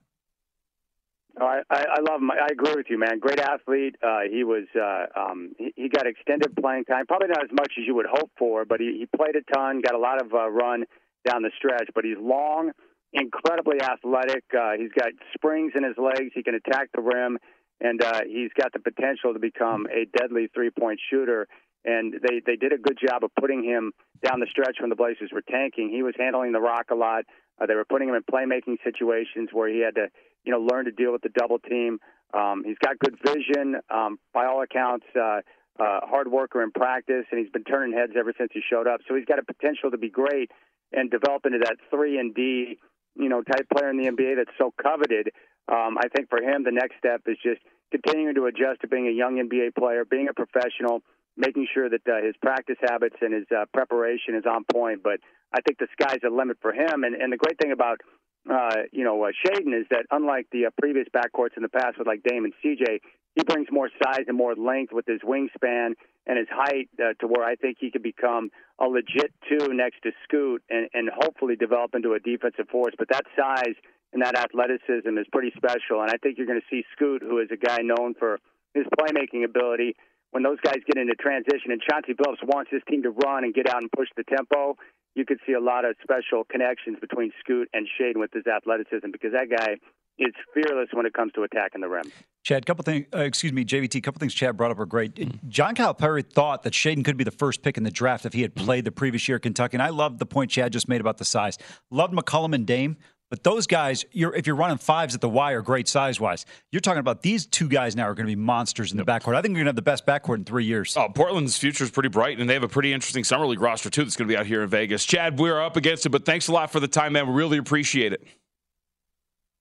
Oh, 1.39 1.45
I, 1.45 1.61
I 1.69 1.99
love 2.01 2.19
him. 2.21 2.31
I 2.31 2.47
agree 2.51 2.73
with 2.75 2.87
you, 2.89 2.97
man. 2.97 3.19
Great 3.19 3.39
athlete. 3.39 3.95
Uh, 4.01 4.21
he 4.29 4.43
was. 4.43 4.65
Uh, 4.75 5.05
um, 5.19 5.53
he, 5.57 5.71
he 5.75 5.89
got 5.89 6.07
extended 6.07 6.55
playing 6.55 6.85
time. 6.85 7.05
Probably 7.05 7.27
not 7.27 7.43
as 7.43 7.51
much 7.51 7.73
as 7.77 7.85
you 7.85 7.93
would 7.95 8.07
hope 8.09 8.31
for, 8.39 8.65
but 8.65 8.79
he, 8.79 8.97
he 8.99 9.05
played 9.15 9.35
a 9.35 9.43
ton. 9.53 9.81
Got 9.81 9.93
a 9.93 9.99
lot 9.99 10.19
of 10.19 10.33
uh, 10.33 10.49
run 10.49 10.85
down 11.27 11.43
the 11.43 11.51
stretch. 11.57 11.89
But 11.93 12.05
he's 12.05 12.17
long 12.19 12.71
incredibly 13.13 13.81
athletic. 13.81 14.43
Uh, 14.53 14.71
he's 14.77 14.91
got 14.97 15.09
springs 15.33 15.73
in 15.75 15.83
his 15.83 15.95
legs. 15.97 16.31
He 16.33 16.43
can 16.43 16.55
attack 16.55 16.89
the 16.93 17.01
rim, 17.01 17.37
and 17.79 18.01
uh, 18.01 18.21
he's 18.27 18.51
got 18.59 18.73
the 18.73 18.79
potential 18.79 19.33
to 19.33 19.39
become 19.39 19.87
a 19.87 20.05
deadly 20.17 20.47
three-point 20.53 20.99
shooter. 21.09 21.47
And 21.87 22.13
they 22.21 22.41
they 22.45 22.57
did 22.57 22.73
a 22.73 22.77
good 22.77 22.99
job 22.99 23.23
of 23.23 23.31
putting 23.39 23.63
him 23.63 23.93
down 24.23 24.39
the 24.39 24.47
stretch 24.51 24.77
when 24.79 24.89
the 24.89 24.95
Blazers 24.95 25.31
were 25.31 25.41
tanking. 25.41 25.89
He 25.89 26.03
was 26.03 26.13
handling 26.19 26.51
the 26.51 26.59
rock 26.59 26.87
a 26.91 26.95
lot. 26.95 27.23
Uh, 27.59 27.65
they 27.65 27.75
were 27.75 27.85
putting 27.85 28.09
him 28.09 28.15
in 28.15 28.23
playmaking 28.23 28.77
situations 28.83 29.49
where 29.51 29.69
he 29.69 29.79
had 29.79 29.95
to, 29.95 30.07
you 30.43 30.51
know, 30.51 30.59
learn 30.59 30.85
to 30.85 30.91
deal 30.91 31.11
with 31.11 31.21
the 31.21 31.29
double 31.29 31.59
team. 31.59 31.99
Um, 32.33 32.63
he's 32.65 32.77
got 32.83 32.99
good 32.99 33.15
vision, 33.23 33.79
um, 33.89 34.19
by 34.33 34.45
all 34.45 34.61
accounts. 34.61 35.05
Uh, 35.15 35.41
uh, 35.79 35.99
hard 36.03 36.29
worker 36.29 36.63
in 36.63 36.71
practice, 36.71 37.25
and 37.31 37.39
he's 37.39 37.51
been 37.51 37.63
turning 37.63 37.95
heads 37.95 38.13
ever 38.17 38.33
since 38.37 38.49
he 38.51 38.61
showed 38.67 38.87
up. 38.87 38.99
So 39.07 39.15
he's 39.15 39.25
got 39.25 39.39
a 39.39 39.43
potential 39.43 39.91
to 39.91 39.97
be 39.97 40.09
great 40.09 40.49
and 40.91 41.11
develop 41.11 41.45
into 41.45 41.59
that 41.59 41.75
three 41.91 42.17
and 42.17 42.33
D, 42.33 42.79
you 43.15 43.29
know, 43.29 43.43
type 43.43 43.67
player 43.69 43.89
in 43.89 43.97
the 43.97 44.09
NBA 44.09 44.37
that's 44.37 44.57
so 44.57 44.73
coveted. 44.81 45.29
Um, 45.67 45.97
I 45.97 46.07
think 46.15 46.29
for 46.29 46.41
him, 46.41 46.63
the 46.63 46.71
next 46.71 46.95
step 46.97 47.21
is 47.27 47.37
just 47.43 47.61
continuing 47.91 48.35
to 48.35 48.45
adjust 48.45 48.81
to 48.81 48.87
being 48.87 49.07
a 49.07 49.11
young 49.11 49.35
NBA 49.35 49.75
player, 49.75 50.03
being 50.03 50.27
a 50.29 50.33
professional, 50.33 51.01
making 51.37 51.67
sure 51.73 51.89
that 51.89 52.01
uh, 52.07 52.25
his 52.25 52.35
practice 52.41 52.77
habits 52.81 53.15
and 53.21 53.33
his 53.33 53.45
uh, 53.55 53.65
preparation 53.73 54.35
is 54.35 54.43
on 54.45 54.65
point. 54.65 55.03
But 55.03 55.19
I 55.53 55.61
think 55.61 55.77
the 55.79 55.87
sky's 55.99 56.19
the 56.21 56.29
limit 56.29 56.57
for 56.61 56.73
him. 56.73 57.03
And, 57.03 57.15
and 57.15 57.31
the 57.31 57.37
great 57.37 57.57
thing 57.59 57.71
about 57.71 58.01
uh, 58.49 58.83
you 58.91 59.03
know 59.03 59.23
uh, 59.23 59.31
Shaedon 59.45 59.79
is 59.79 59.85
that 59.91 60.05
unlike 60.11 60.47
the 60.51 60.67
uh, 60.67 60.69
previous 60.79 61.07
backcourts 61.13 61.57
in 61.57 61.63
the 61.63 61.69
past 61.69 61.97
with 61.97 62.07
like 62.07 62.23
Dame 62.23 62.45
and 62.45 62.53
CJ, 62.63 62.99
he 63.35 63.43
brings 63.43 63.67
more 63.71 63.89
size 64.03 64.25
and 64.27 64.35
more 64.35 64.55
length 64.55 64.91
with 64.91 65.05
his 65.05 65.21
wingspan 65.21 65.93
and 66.25 66.37
his 66.37 66.47
height 66.49 66.89
uh, 66.99 67.13
to 67.19 67.27
where 67.27 67.45
I 67.45 67.55
think 67.55 67.77
he 67.79 67.91
could 67.91 68.03
become 68.03 68.49
a 68.79 68.85
legit 68.85 69.31
two 69.47 69.73
next 69.73 70.01
to 70.03 70.11
Scoot 70.23 70.63
and, 70.69 70.89
and 70.93 71.09
hopefully 71.13 71.55
develop 71.55 71.93
into 71.93 72.13
a 72.13 72.19
defensive 72.19 72.67
force. 72.69 72.93
But 72.97 73.09
that 73.09 73.23
size 73.37 73.75
and 74.13 74.21
that 74.23 74.35
athleticism 74.37 75.17
is 75.17 75.27
pretty 75.31 75.51
special. 75.55 76.01
And 76.01 76.09
I 76.09 76.17
think 76.17 76.37
you're 76.37 76.47
going 76.47 76.61
to 76.61 76.67
see 76.69 76.83
Scoot, 76.95 77.21
who 77.21 77.39
is 77.39 77.49
a 77.51 77.57
guy 77.57 77.79
known 77.83 78.15
for 78.15 78.39
his 78.73 78.85
playmaking 78.99 79.43
ability, 79.43 79.95
when 80.31 80.43
those 80.43 80.59
guys 80.61 80.77
get 80.85 80.97
into 80.97 81.15
transition 81.15 81.71
and 81.71 81.81
Chauncey 81.81 82.13
Billups 82.13 82.43
wants 82.43 82.71
his 82.71 82.81
team 82.89 83.03
to 83.03 83.11
run 83.11 83.43
and 83.43 83.53
get 83.53 83.67
out 83.67 83.81
and 83.81 83.91
push 83.91 84.09
the 84.15 84.23
tempo, 84.23 84.75
you 85.15 85.25
could 85.25 85.39
see 85.47 85.53
a 85.53 85.59
lot 85.59 85.85
of 85.85 85.95
special 86.03 86.43
connections 86.43 86.97
between 86.99 87.31
Scoot 87.39 87.69
and 87.73 87.87
Shaedon 87.99 88.19
with 88.19 88.31
his 88.33 88.45
athleticism 88.45 89.09
because 89.11 89.31
that 89.33 89.49
guy 89.49 89.77
is 90.19 90.33
fearless 90.53 90.89
when 90.93 91.05
it 91.05 91.13
comes 91.13 91.31
to 91.33 91.43
attacking 91.43 91.81
the 91.81 91.87
rim. 91.87 92.11
Chad, 92.43 92.65
couple 92.65 92.83
things. 92.83 93.05
Uh, 93.13 93.19
excuse 93.19 93.51
me, 93.51 93.65
JVT. 93.65 94.01
Couple 94.01 94.19
things 94.19 94.33
Chad 94.33 94.57
brought 94.57 94.71
up 94.71 94.79
are 94.79 94.85
great. 94.85 95.47
John 95.49 95.75
Calipari 95.75 96.25
thought 96.25 96.63
that 96.63 96.73
Shaedon 96.73 97.03
could 97.03 97.17
be 97.17 97.23
the 97.23 97.31
first 97.31 97.61
pick 97.61 97.77
in 97.77 97.83
the 97.83 97.91
draft 97.91 98.25
if 98.25 98.33
he 98.33 98.41
had 98.41 98.55
played 98.55 98.85
the 98.85 98.91
previous 98.91 99.27
year 99.27 99.35
at 99.35 99.41
Kentucky, 99.41 99.75
and 99.75 99.83
I 99.83 99.89
loved 99.89 100.19
the 100.19 100.25
point 100.25 100.51
Chad 100.51 100.71
just 100.71 100.87
made 100.87 101.01
about 101.01 101.17
the 101.17 101.25
size. 101.25 101.57
Loved 101.91 102.13
McCollum 102.13 102.55
and 102.55 102.65
Dame. 102.65 102.97
But 103.29 103.43
those 103.43 103.67
guys, 103.67 104.05
you're, 104.11 104.33
if 104.33 104.47
you're 104.47 104.55
running 104.55 104.77
fives 104.77 105.13
at 105.13 105.19
the 105.19 105.27
Y, 105.27 105.51
are 105.51 105.61
great 105.61 105.87
size 105.87 106.19
wise. 106.19 106.45
You're 106.71 106.79
talking 106.79 106.99
about 106.99 107.21
these 107.23 107.45
two 107.45 107.67
guys 107.67 107.95
now 107.95 108.03
are 108.03 108.13
going 108.13 108.25
to 108.25 108.31
be 108.31 108.37
monsters 108.41 108.91
in 108.91 108.97
the 108.97 109.03
backcourt. 109.03 109.35
I 109.35 109.41
think 109.41 109.51
we're 109.51 109.63
going 109.63 109.65
to 109.65 109.69
have 109.69 109.75
the 109.75 109.81
best 109.81 110.05
backcourt 110.05 110.35
in 110.35 110.45
three 110.45 110.63
years. 110.63 110.95
Oh, 110.95 111.09
Portland's 111.09 111.57
future 111.57 111.83
is 111.83 111.91
pretty 111.91 112.07
bright, 112.09 112.39
and 112.39 112.49
they 112.49 112.53
have 112.53 112.63
a 112.63 112.69
pretty 112.69 112.93
interesting 112.93 113.25
summer 113.25 113.45
league 113.45 113.59
roster 113.59 113.89
too 113.89 114.03
that's 114.03 114.15
going 114.15 114.29
to 114.29 114.33
be 114.33 114.37
out 114.37 114.45
here 114.45 114.63
in 114.63 114.69
Vegas. 114.69 115.03
Chad, 115.03 115.39
we're 115.39 115.61
up 115.61 115.75
against 115.75 116.05
it, 116.05 116.09
but 116.09 116.25
thanks 116.25 116.47
a 116.47 116.53
lot 116.53 116.71
for 116.71 116.79
the 116.79 116.87
time, 116.87 117.13
man. 117.13 117.27
We 117.27 117.33
really 117.33 117.57
appreciate 117.57 118.13
it. 118.13 118.25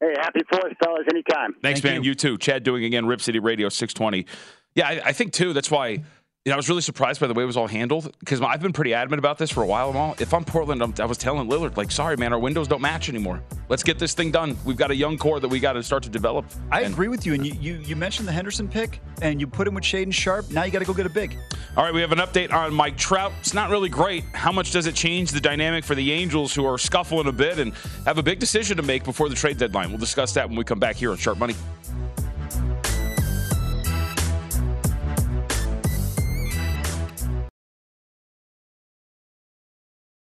Hey, 0.01 0.15
happy 0.21 0.43
Fourth, 0.53 0.75
fellas. 0.85 1.05
Anytime. 1.11 1.55
Thanks, 1.63 1.81
Thank 1.81 1.95
man. 1.95 2.05
you. 2.05 2.11
You. 2.11 2.15
too. 2.15 2.39
Chad 2.39 2.63
Doing 2.63 2.85
again, 2.85 3.07
Rip 3.07 3.21
City 3.21 3.39
Radio 3.39 3.69
620. 3.69 4.27
Yeah, 4.75 4.89
I, 4.89 5.01
I 5.07 5.13
think 5.13 5.33
too. 5.33 5.53
That's 5.55 5.71
why 5.71 6.05
you 6.47 6.51
know, 6.51 6.55
I 6.55 6.59
was 6.59 6.69
really 6.69 6.81
surprised 6.81 7.21
by 7.21 7.27
the 7.27 7.35
way 7.35 7.43
it 7.43 7.47
was 7.47 7.57
all 7.57 7.67
handled 7.67 8.15
because 8.21 8.41
I've 8.41 8.63
been 8.63 8.73
pretty 8.73 8.95
adamant 8.95 9.19
about 9.19 9.37
this 9.37 9.51
for 9.51 9.65
a 9.65 9.67
while. 9.67 9.93
Now. 9.93 10.15
If 10.21 10.33
I'm 10.33 10.45
Portland, 10.45 10.81
I'm, 10.81 10.95
I 11.01 11.05
was 11.05 11.19
telling 11.19 11.49
Lillard, 11.51 11.77
like, 11.77 11.91
sorry, 11.91 12.17
man, 12.17 12.33
our 12.33 12.39
windows 12.39 12.69
don't 12.69 12.81
match 12.81 13.09
anymore. 13.09 13.43
Let's 13.69 13.83
get 13.83 13.99
this 13.99 14.15
thing 14.15 14.31
done. 14.31 14.57
We've 14.65 14.77
got 14.77 14.93
a 14.93 14.95
young 14.95 15.19
core 15.19 15.41
that 15.41 15.49
we 15.49 15.59
got 15.59 15.73
to 15.73 15.83
start 15.83 16.05
to 16.05 16.09
develop. 16.09 16.45
I 16.71 16.83
And- 16.83 16.95
agree 16.95 17.09
with 17.09 17.27
you. 17.27 17.35
And 17.35 17.45
you, 17.45 17.55
you, 17.61 17.79
you 17.79 17.97
mentioned 17.97 18.29
the 18.29 18.33
Henderson 18.33 18.69
pick, 18.69 19.01
and 19.23 19.41
you 19.41 19.49
put 19.49 19.67
him 19.67 19.75
with 19.75 19.83
Shaedon 19.83 20.15
Sharpe. 20.15 20.49
Now 20.53 20.63
you 20.63 20.71
got 20.71 20.79
to 20.79 20.85
go 20.85 20.95
get 20.95 21.05
a 21.05 21.11
big. 21.11 21.37
All 21.77 21.83
right, 21.83 21.93
we 21.93 22.01
have 22.01 22.13
an 22.13 22.19
update 22.19 22.53
on 22.53 22.73
Mike 22.73 22.97
Trout. 22.97 23.33
It's 23.41 23.53
not 23.53 23.69
really 23.69 23.89
great. 23.89 24.23
How 24.33 24.53
much 24.53 24.71
does 24.71 24.87
it 24.87 24.95
change 24.95 25.33
the 25.33 25.41
dynamic 25.41 25.83
for 25.83 25.97
the 25.97 26.13
Angels, 26.13 26.55
who 26.55 26.65
are 26.65 26.79
scuffling 26.79 27.27
a 27.27 27.33
bit 27.33 27.59
and 27.59 27.73
have 28.05 28.19
a 28.19 28.23
big 28.23 28.39
decision 28.39 28.77
to 28.77 28.85
make 28.85 29.03
before 29.03 29.29
the 29.29 29.35
trade 29.35 29.59
deadline? 29.59 29.89
We'll 29.89 29.99
discuss 29.99 30.33
that 30.35 30.49
when 30.49 30.57
we 30.57 30.63
come 30.63 30.79
back 30.79 30.95
here 30.95 31.11
on 31.11 31.17
Sharp 31.17 31.39
Money. 31.39 31.57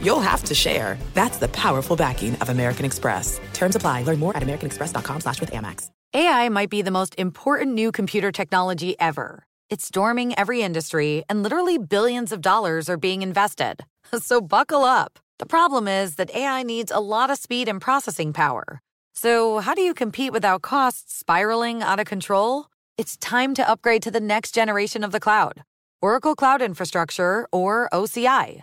you'll 0.00 0.20
have 0.20 0.42
to 0.44 0.54
share. 0.54 0.98
That's 1.14 1.38
the 1.38 1.48
powerful 1.48 1.96
backing 1.96 2.34
of 2.36 2.48
American 2.48 2.84
Express. 2.84 3.40
Terms 3.52 3.76
apply. 3.76 4.02
Learn 4.02 4.18
more 4.18 4.36
at 4.36 4.42
americanexpress.com 4.42 5.20
slash 5.20 5.40
with 5.40 5.50
Amex. 5.50 5.90
AI 6.14 6.48
might 6.48 6.70
be 6.70 6.82
the 6.82 6.90
most 6.90 7.14
important 7.18 7.74
new 7.74 7.92
computer 7.92 8.32
technology 8.32 8.98
ever. 8.98 9.44
It's 9.68 9.84
storming 9.84 10.38
every 10.38 10.62
industry, 10.62 11.24
and 11.28 11.42
literally 11.42 11.78
billions 11.78 12.32
of 12.32 12.40
dollars 12.40 12.88
are 12.88 12.96
being 12.96 13.22
invested. 13.22 13.84
So 14.20 14.40
buckle 14.40 14.84
up. 14.84 15.18
The 15.40 15.46
problem 15.46 15.88
is 15.88 16.14
that 16.14 16.34
AI 16.34 16.62
needs 16.62 16.92
a 16.92 17.00
lot 17.00 17.28
of 17.28 17.38
speed 17.38 17.68
and 17.68 17.80
processing 17.80 18.32
power. 18.32 18.80
So, 19.14 19.58
how 19.58 19.74
do 19.74 19.82
you 19.82 19.94
compete 19.94 20.32
without 20.32 20.62
costs 20.62 21.16
spiraling 21.16 21.82
out 21.82 21.98
of 21.98 22.06
control? 22.06 22.66
It's 22.96 23.16
time 23.16 23.52
to 23.54 23.68
upgrade 23.68 24.02
to 24.02 24.10
the 24.10 24.20
next 24.20 24.54
generation 24.54 25.02
of 25.02 25.10
the 25.10 25.20
cloud 25.20 25.64
Oracle 26.00 26.36
Cloud 26.36 26.62
Infrastructure, 26.62 27.48
or 27.50 27.88
OCI. 27.92 28.62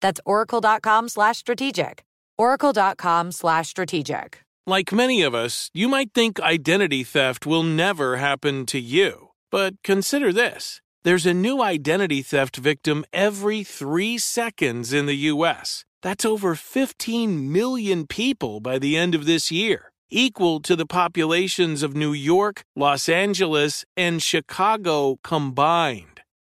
That's 0.00 0.20
oracle.com 0.24 1.08
slash 1.08 1.38
strategic. 1.38 2.04
oracle.com 2.38 3.32
slash 3.32 3.68
strategic. 3.68 4.42
Like 4.66 4.92
many 4.92 5.22
of 5.22 5.34
us, 5.34 5.70
you 5.74 5.88
might 5.88 6.12
think 6.12 6.38
identity 6.40 7.02
theft 7.02 7.46
will 7.46 7.62
never 7.62 8.16
happen 8.16 8.66
to 8.66 8.78
you. 8.78 9.30
But 9.50 9.82
consider 9.82 10.32
this 10.32 10.80
there's 11.02 11.26
a 11.26 11.34
new 11.34 11.62
identity 11.62 12.22
theft 12.22 12.56
victim 12.56 13.04
every 13.12 13.64
three 13.64 14.18
seconds 14.18 14.92
in 14.92 15.06
the 15.06 15.16
U.S. 15.32 15.84
That's 16.02 16.24
over 16.24 16.54
15 16.54 17.50
million 17.50 18.06
people 18.06 18.60
by 18.60 18.78
the 18.78 18.96
end 18.96 19.14
of 19.14 19.24
this 19.24 19.50
year, 19.50 19.92
equal 20.10 20.60
to 20.60 20.76
the 20.76 20.86
populations 20.86 21.82
of 21.82 21.96
New 21.96 22.12
York, 22.12 22.62
Los 22.76 23.08
Angeles, 23.08 23.84
and 23.96 24.22
Chicago 24.22 25.18
combined. 25.24 26.19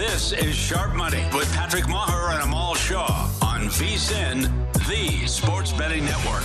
This 0.00 0.32
is 0.32 0.54
Sharp 0.54 0.94
Money 0.94 1.22
with 1.34 1.52
Patrick 1.52 1.84
Meagher 1.84 2.32
and 2.32 2.42
Amal 2.42 2.74
Shaw 2.74 3.30
on 3.42 3.66
VSIN, 3.66 4.50
the 4.88 5.26
sports 5.26 5.72
betting 5.72 6.06
network. 6.06 6.40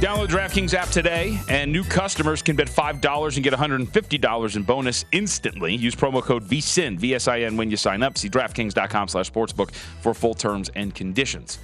Download 0.00 0.26
DraftKings 0.26 0.74
app 0.74 0.88
today, 0.88 1.38
and 1.48 1.70
new 1.70 1.84
customers 1.84 2.42
can 2.42 2.56
bet 2.56 2.66
$5 2.66 3.34
and 3.36 3.44
get 3.44 3.52
$150 3.52 4.56
in 4.56 4.62
bonus 4.64 5.04
instantly. 5.12 5.72
Use 5.76 5.94
promo 5.94 6.20
code 6.20 6.42
VSIN, 6.42 6.98
V-S-I-N, 6.98 7.56
when 7.56 7.70
you 7.70 7.76
sign 7.76 8.02
up. 8.02 8.18
See 8.18 8.28
DraftKings.com 8.28 9.06
slash 9.06 9.30
sportsbook 9.30 9.70
for 9.70 10.12
full 10.12 10.34
terms 10.34 10.68
and 10.74 10.92
conditions 10.92 11.60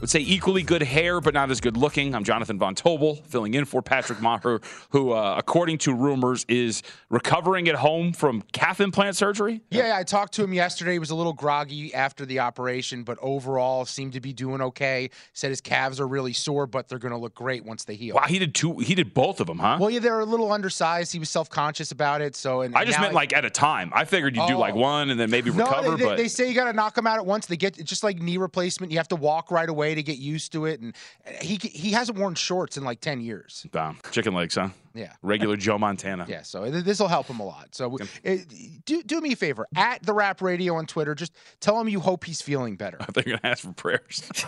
would 0.00 0.10
say 0.10 0.20
equally 0.20 0.62
good 0.62 0.82
hair, 0.82 1.20
but 1.20 1.34
not 1.34 1.50
as 1.50 1.60
good 1.60 1.76
looking. 1.76 2.14
I'm 2.14 2.24
Jonathan 2.24 2.58
Von 2.58 2.74
Tobel, 2.74 3.16
filling 3.26 3.54
in 3.54 3.64
for 3.64 3.82
Patrick 3.82 4.18
Meagher, 4.20 4.62
who, 4.90 5.12
uh, 5.12 5.34
according 5.36 5.78
to 5.78 5.94
rumors, 5.94 6.44
is 6.48 6.82
recovering 7.10 7.68
at 7.68 7.74
home 7.74 8.12
from 8.12 8.42
calf 8.52 8.80
implant 8.80 9.16
surgery. 9.16 9.60
Yeah, 9.70 9.96
I 9.96 10.04
talked 10.04 10.34
to 10.34 10.44
him 10.44 10.54
yesterday. 10.54 10.92
He 10.92 10.98
was 10.98 11.10
a 11.10 11.14
little 11.14 11.32
groggy 11.32 11.92
after 11.94 12.24
the 12.24 12.40
operation, 12.40 13.02
but 13.02 13.18
overall 13.20 13.84
seemed 13.84 14.12
to 14.12 14.20
be 14.20 14.32
doing 14.32 14.60
okay. 14.60 15.10
Said 15.32 15.50
his 15.50 15.60
calves 15.60 16.00
are 16.00 16.06
really 16.06 16.32
sore, 16.32 16.66
but 16.66 16.88
they're 16.88 16.98
going 16.98 17.12
to 17.12 17.18
look 17.18 17.34
great 17.34 17.64
once 17.64 17.84
they 17.84 17.96
heal. 17.96 18.14
Wow, 18.14 18.22
he 18.22 18.38
did 18.38 18.54
two. 18.54 18.78
He 18.78 18.94
did 18.94 19.14
both 19.14 19.40
of 19.40 19.46
them, 19.46 19.58
huh? 19.58 19.78
Well, 19.80 19.90
yeah, 19.90 20.00
they're 20.00 20.20
a 20.20 20.24
little 20.24 20.52
undersized. 20.52 21.12
He 21.12 21.18
was 21.18 21.30
self 21.30 21.50
conscious 21.50 21.90
about 21.90 22.20
it. 22.20 22.36
So, 22.36 22.60
and 22.60 22.76
I 22.76 22.84
just 22.84 23.00
meant 23.00 23.14
like 23.14 23.32
at 23.32 23.44
a 23.44 23.50
time. 23.50 23.90
I 23.94 24.04
figured 24.04 24.36
you'd 24.36 24.42
oh. 24.42 24.48
do 24.48 24.56
like 24.56 24.74
oh. 24.74 24.78
one 24.78 25.10
and 25.10 25.18
then 25.18 25.30
maybe 25.30 25.50
recover. 25.50 25.90
No, 25.90 25.96
they, 25.96 26.04
but 26.04 26.16
they 26.16 26.28
say 26.28 26.48
you 26.48 26.54
got 26.54 26.64
to 26.64 26.72
knock 26.72 26.94
them 26.94 27.06
out 27.06 27.18
at 27.18 27.26
once. 27.26 27.46
They 27.46 27.56
get 27.56 27.82
just 27.84 28.04
like 28.04 28.20
knee 28.20 28.36
replacement. 28.36 28.92
You 28.92 28.98
have 28.98 29.08
to 29.08 29.16
walk 29.16 29.50
right 29.50 29.68
away 29.68 29.87
to 29.94 30.02
get 30.02 30.18
used 30.18 30.52
to 30.52 30.66
it. 30.66 30.80
And 30.80 30.94
eh, 31.24 31.42
he 31.42 31.56
he 31.56 31.92
hasn't 31.92 32.18
worn 32.18 32.34
shorts 32.34 32.76
in 32.76 32.84
like 32.84 33.00
ten 33.00 33.20
years. 33.20 33.66
Wow. 33.72 33.96
Chicken 34.10 34.34
legs, 34.34 34.54
huh? 34.54 34.68
Yeah. 34.94 35.12
Regular 35.22 35.56
Joe 35.56 35.78
Montana. 35.78 36.26
Yeah. 36.28 36.42
So 36.42 36.70
this 36.70 37.00
will 37.00 37.08
help 37.08 37.26
him 37.26 37.40
a 37.40 37.44
lot. 37.44 37.74
So 37.74 37.96
it, 38.22 38.84
do 38.84 39.02
do 39.02 39.20
me 39.20 39.32
a 39.32 39.36
favor 39.36 39.66
at 39.76 40.02
the 40.02 40.12
Rap 40.12 40.42
Radio 40.42 40.76
on 40.76 40.86
Twitter. 40.86 41.14
Just 41.14 41.32
tell 41.60 41.80
him 41.80 41.88
you 41.88 42.00
hope 42.00 42.24
he's 42.24 42.42
feeling 42.42 42.76
better. 42.76 42.98
I 43.00 43.06
think 43.06 43.26
you're 43.26 43.38
gonna 43.38 43.52
ask 43.52 43.64
for 43.64 43.72
prayers. 43.72 44.22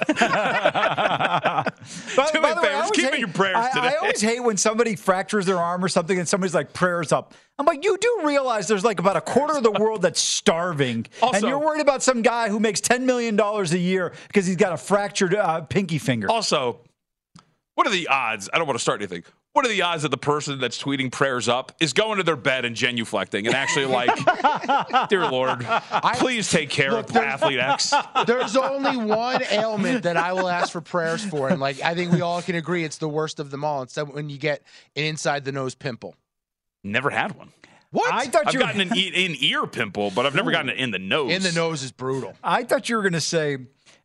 do 2.33 2.41
me 2.41 2.51
a 2.51 2.57
favor. 2.57 2.89
Keep 2.93 3.11
hate, 3.11 3.19
your 3.19 3.29
prayers 3.29 3.57
I, 3.57 3.71
today. 3.71 3.89
I 3.89 3.95
always 4.01 4.21
hate 4.21 4.41
when 4.41 4.57
somebody 4.57 4.97
fractures 4.97 5.47
their 5.47 5.59
arm 5.59 5.85
or 5.85 5.89
something 5.89 6.19
and 6.19 6.29
somebody's 6.29 6.55
like 6.55 6.73
prayers 6.73 7.13
up. 7.13 7.35
I'm 7.59 7.67
like, 7.67 7.85
you 7.85 7.99
do 7.99 8.21
realize 8.25 8.69
there's 8.69 8.85
like 8.85 9.01
about 9.01 9.17
a 9.17 9.21
quarter 9.21 9.59
of 9.59 9.63
the 9.63 9.73
world 9.73 10.03
that's 10.03 10.21
starving, 10.21 11.07
also, 11.23 11.37
and 11.37 11.47
you're 11.47 11.59
worried 11.59 11.83
about 11.83 12.03
some 12.03 12.23
guy 12.23 12.49
who 12.49 12.59
makes 12.59 12.81
ten 12.81 13.05
million 13.05 13.37
dollars 13.37 13.73
a 13.73 13.79
year 13.79 14.13
because 14.29 14.47
he's 14.47 14.57
got 14.57 14.73
a 14.73 14.79
fractured 14.79 15.35
uh, 15.35 15.61
pinky 15.63 15.99
finger. 15.99 16.31
Also, 16.31 16.81
what 17.75 17.87
are 17.87 17.91
the 17.91 18.09
odds? 18.09 18.49
I 18.53 18.59
don't 18.59 18.67
want 18.67 18.79
to 18.79 18.83
start 18.83 19.01
anything 19.01 19.25
what 19.53 19.65
are 19.65 19.69
the 19.69 19.83
odds 19.83 20.03
that 20.03 20.11
the 20.11 20.19
person 20.19 20.59
that's 20.61 20.81
tweeting 20.81 21.11
prayers 21.11 21.49
up 21.49 21.73
is 21.81 21.93
going 21.93 22.19
to 22.19 22.23
their 22.23 22.37
bed 22.37 22.65
and 22.65 22.77
genuflecting 22.77 23.47
and 23.47 23.55
actually 23.55 23.87
like, 23.87 25.09
dear 25.09 25.29
Lord, 25.29 25.67
please 26.15 26.49
take 26.49 26.71
care 26.71 26.93
look, 26.93 27.11
of 27.11 27.17
athlete 27.17 27.59
X? 27.59 27.93
There's 28.27 28.57
only 28.57 28.97
one 28.97 29.43
ailment 29.51 30.05
that 30.05 30.17
I 30.17 30.33
will 30.33 30.49
ask 30.49 30.73
for 30.73 30.81
prayers 30.81 31.25
for, 31.25 31.49
and 31.49 31.61
like 31.61 31.81
I 31.83 31.95
think 31.95 32.13
we 32.13 32.21
all 32.21 32.43
can 32.43 32.55
agree 32.55 32.85
it's 32.85 32.99
the 32.99 33.09
worst 33.09 33.41
of 33.41 33.51
them 33.51 33.65
all. 33.65 33.83
It's 33.83 33.97
when 33.97 34.31
you 34.31 34.39
get 34.39 34.63
an 34.95 35.05
inside 35.05 35.45
the 35.45 35.53
nose 35.53 35.75
pimple. 35.75 36.15
Never 36.85 37.11
had 37.11 37.37
one. 37.37 37.53
What? 37.91 38.13
I 38.13 38.27
thought 38.27 38.47
I've 38.47 38.55
you 38.55 38.61
gotten 38.61 38.81
an 38.81 38.97
in 38.97 39.35
ear 39.41 39.67
pimple, 39.67 40.13
but 40.13 40.25
I've 40.25 40.35
never 40.35 40.53
gotten 40.53 40.71
it 40.71 40.79
in 40.79 40.93
the 40.93 41.01
nose. 41.01 41.33
In 41.33 41.43
the 41.43 41.53
nose 41.53 41.83
is 41.83 41.91
brutal. 41.91 42.37
I 42.43 42.63
thought 42.63 42.89
you 42.89 42.95
were 42.95 43.03
going 43.03 43.15
to 43.15 43.21
say 43.21 43.59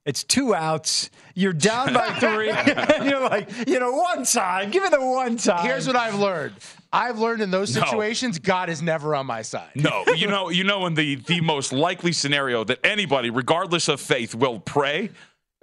it's 0.06 0.24
two 0.24 0.54
outs. 0.54 1.10
You're 1.34 1.54
down 1.54 1.94
by 1.94 2.14
three. 2.20 2.50
and 2.96 3.10
you're 3.10 3.22
like, 3.22 3.50
you 3.68 3.80
know, 3.80 3.92
one 3.92 4.24
time. 4.24 4.72
Give 4.72 4.84
it 4.84 4.92
the 4.92 5.02
one 5.02 5.38
time. 5.38 5.66
Here's 5.66 5.88
what 5.88 5.96
I've 5.96 6.16
learned. 6.16 6.54
I've 6.94 7.20
learned 7.20 7.42
in 7.42 7.52
those 7.52 7.74
situations, 7.74 8.40
no. 8.40 8.44
God 8.44 8.70
is 8.70 8.82
never 8.82 9.16
on 9.16 9.26
my 9.26 9.42
side. 9.42 9.72
No, 9.76 10.06
you 10.16 10.28
know, 10.28 10.50
you 10.50 10.64
know, 10.64 10.86
in 10.86 10.94
the 10.94 11.16
the 11.16 11.42
most 11.42 11.74
likely 11.74 12.14
scenario 12.14 12.64
that 12.64 12.80
anybody, 12.86 13.30
regardless 13.30 13.90
of 13.90 14.00
faith, 14.00 14.34
will 14.34 14.60
pray, 14.62 15.10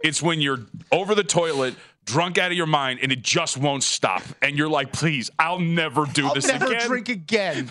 it's 0.03 0.21
when 0.21 0.43
you're 0.43 0.67
over 0.91 1.15
the 1.15 1.25
toilet 1.25 1.75
drunk 2.05 2.37
out 2.37 2.51
of 2.51 2.57
your 2.57 2.67
mind 2.67 2.99
and 3.01 3.13
it 3.13 3.23
just 3.23 3.57
won't 3.57 3.85
stop 3.85 4.25
and 4.43 4.59
you're 4.59 4.69
like 4.69 4.93
please 4.93 5.31
i'll 5.39 5.61
never 5.61 6.05
do 6.07 6.27
I'll 6.27 6.35
this 6.35 6.49
never 6.49 6.67
again 6.67 6.87
drink 6.89 7.09
again 7.09 7.71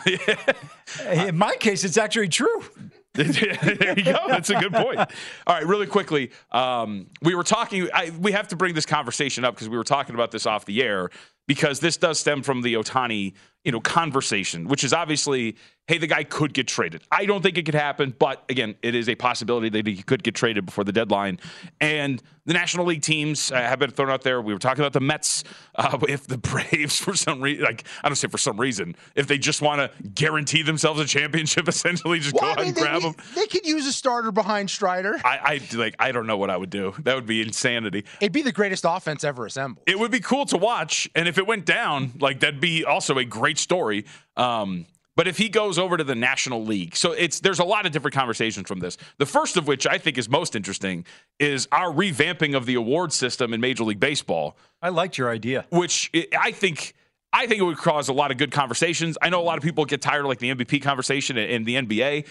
in 1.11 1.37
my 1.37 1.53
case 1.57 1.83
it's 1.83 1.97
actually 1.97 2.29
true 2.29 2.63
there 3.13 3.97
you 3.97 4.05
go. 4.05 4.19
That's 4.27 4.49
a 4.49 4.55
good 4.55 4.71
point. 4.71 4.97
All 4.97 5.07
right, 5.55 5.65
really 5.65 5.85
quickly, 5.85 6.31
um, 6.51 7.07
we 7.21 7.35
were 7.35 7.43
talking. 7.43 7.89
I, 7.93 8.11
we 8.17 8.31
have 8.31 8.47
to 8.49 8.55
bring 8.55 8.73
this 8.73 8.85
conversation 8.85 9.43
up 9.43 9.53
because 9.53 9.67
we 9.67 9.75
were 9.75 9.83
talking 9.83 10.15
about 10.15 10.31
this 10.31 10.45
off 10.45 10.63
the 10.63 10.81
air 10.81 11.09
because 11.45 11.81
this 11.81 11.97
does 11.97 12.19
stem 12.19 12.41
from 12.41 12.61
the 12.61 12.75
Ohtani, 12.75 13.33
you 13.63 13.71
know, 13.71 13.79
conversation, 13.79 14.67
which 14.67 14.83
is 14.83 14.91
obviously, 14.91 15.55
hey, 15.87 15.97
the 15.97 16.07
guy 16.07 16.23
could 16.23 16.53
get 16.53 16.67
traded. 16.67 17.03
I 17.11 17.25
don't 17.25 17.43
think 17.43 17.57
it 17.57 17.65
could 17.65 17.75
happen, 17.75 18.15
but 18.17 18.43
again, 18.49 18.75
it 18.81 18.95
is 18.95 19.07
a 19.07 19.15
possibility 19.15 19.69
that 19.69 19.85
he 19.85 20.01
could 20.01 20.23
get 20.23 20.35
traded 20.35 20.65
before 20.65 20.83
the 20.83 20.91
deadline. 20.91 21.39
And 21.79 22.21
the 22.45 22.53
National 22.53 22.85
League 22.85 23.03
teams 23.03 23.51
uh, 23.51 23.55
have 23.55 23.79
been 23.79 23.91
thrown 23.91 24.09
out 24.09 24.23
there. 24.23 24.41
We 24.41 24.53
were 24.53 24.59
talking 24.59 24.81
about 24.81 24.93
the 24.93 24.99
Mets. 24.99 25.43
Uh, 25.75 25.99
if 26.09 26.25
the 26.25 26.37
Braves, 26.37 26.97
for 26.97 27.15
some 27.15 27.41
reason, 27.41 27.63
like 27.63 27.83
I 28.03 28.09
don't 28.09 28.15
say 28.15 28.27
for 28.27 28.37
some 28.37 28.59
reason, 28.59 28.95
if 29.15 29.27
they 29.27 29.37
just 29.37 29.61
want 29.61 29.79
to 29.79 30.09
guarantee 30.09 30.63
themselves 30.63 30.99
a 30.99 31.05
championship, 31.05 31.67
essentially, 31.67 32.19
just 32.19 32.33
well, 32.33 32.55
go 32.55 32.61
I 32.61 32.65
mean, 32.65 32.65
out 32.65 32.67
and 32.67 32.75
they, 32.75 32.81
grab 32.81 33.01
them. 33.01 33.15
They 33.35 33.47
could 33.47 33.65
use 33.65 33.85
a 33.85 33.93
starter 33.93 34.31
behind 34.31 34.69
Strider. 34.69 35.19
I, 35.23 35.61
I 35.73 35.77
like. 35.77 35.95
I 35.99 36.11
don't 36.11 36.25
know 36.25 36.37
what 36.37 36.49
I 36.49 36.57
would 36.57 36.71
do. 36.71 36.93
That 37.03 37.15
would 37.15 37.27
be 37.27 37.41
insanity. 37.41 38.05
It'd 38.19 38.31
be 38.31 38.41
the 38.41 38.51
greatest 38.51 38.85
offense 38.87 39.23
ever 39.23 39.45
assembled. 39.45 39.83
It 39.87 39.99
would 39.99 40.11
be 40.11 40.19
cool 40.19 40.45
to 40.45 40.57
watch, 40.57 41.09
and 41.13 41.27
if 41.27 41.37
it 41.37 41.45
went 41.45 41.65
down, 41.65 42.13
like 42.19 42.39
that'd 42.39 42.59
be 42.59 42.83
also 42.85 43.17
a 43.17 43.25
great 43.25 43.50
story. 43.59 44.05
Um, 44.37 44.85
but 45.15 45.27
if 45.27 45.37
he 45.37 45.49
goes 45.49 45.77
over 45.77 45.97
to 45.97 46.03
the 46.03 46.15
National 46.15 46.63
League, 46.63 46.95
so 46.95 47.11
it's 47.11 47.41
there's 47.41 47.59
a 47.59 47.65
lot 47.65 47.85
of 47.85 47.91
different 47.91 48.15
conversations 48.15 48.67
from 48.67 48.79
this. 48.79 48.97
The 49.17 49.25
first 49.25 49.57
of 49.57 49.67
which 49.67 49.85
I 49.85 49.97
think 49.97 50.17
is 50.17 50.29
most 50.29 50.55
interesting 50.55 51.05
is 51.39 51.67
our 51.71 51.91
revamping 51.91 52.55
of 52.55 52.65
the 52.65 52.75
award 52.75 53.11
system 53.11 53.53
in 53.53 53.59
Major 53.59 53.83
League 53.83 53.99
Baseball. 53.99 54.57
I 54.81 54.89
liked 54.89 55.17
your 55.17 55.29
idea, 55.29 55.65
which 55.69 56.09
I 56.39 56.51
think 56.51 56.93
I 57.33 57.45
think 57.45 57.61
it 57.61 57.65
would 57.65 57.77
cause 57.77 58.09
a 58.09 58.13
lot 58.13 58.31
of 58.31 58.37
good 58.37 58.51
conversations. 58.51 59.17
I 59.21 59.29
know 59.29 59.41
a 59.41 59.43
lot 59.43 59.57
of 59.57 59.63
people 59.63 59.85
get 59.85 60.01
tired 60.01 60.21
of 60.21 60.27
like 60.27 60.39
the 60.39 60.53
MVP 60.53 60.81
conversation 60.81 61.37
in 61.37 61.65
the 61.65 61.75
NBA, 61.75 62.25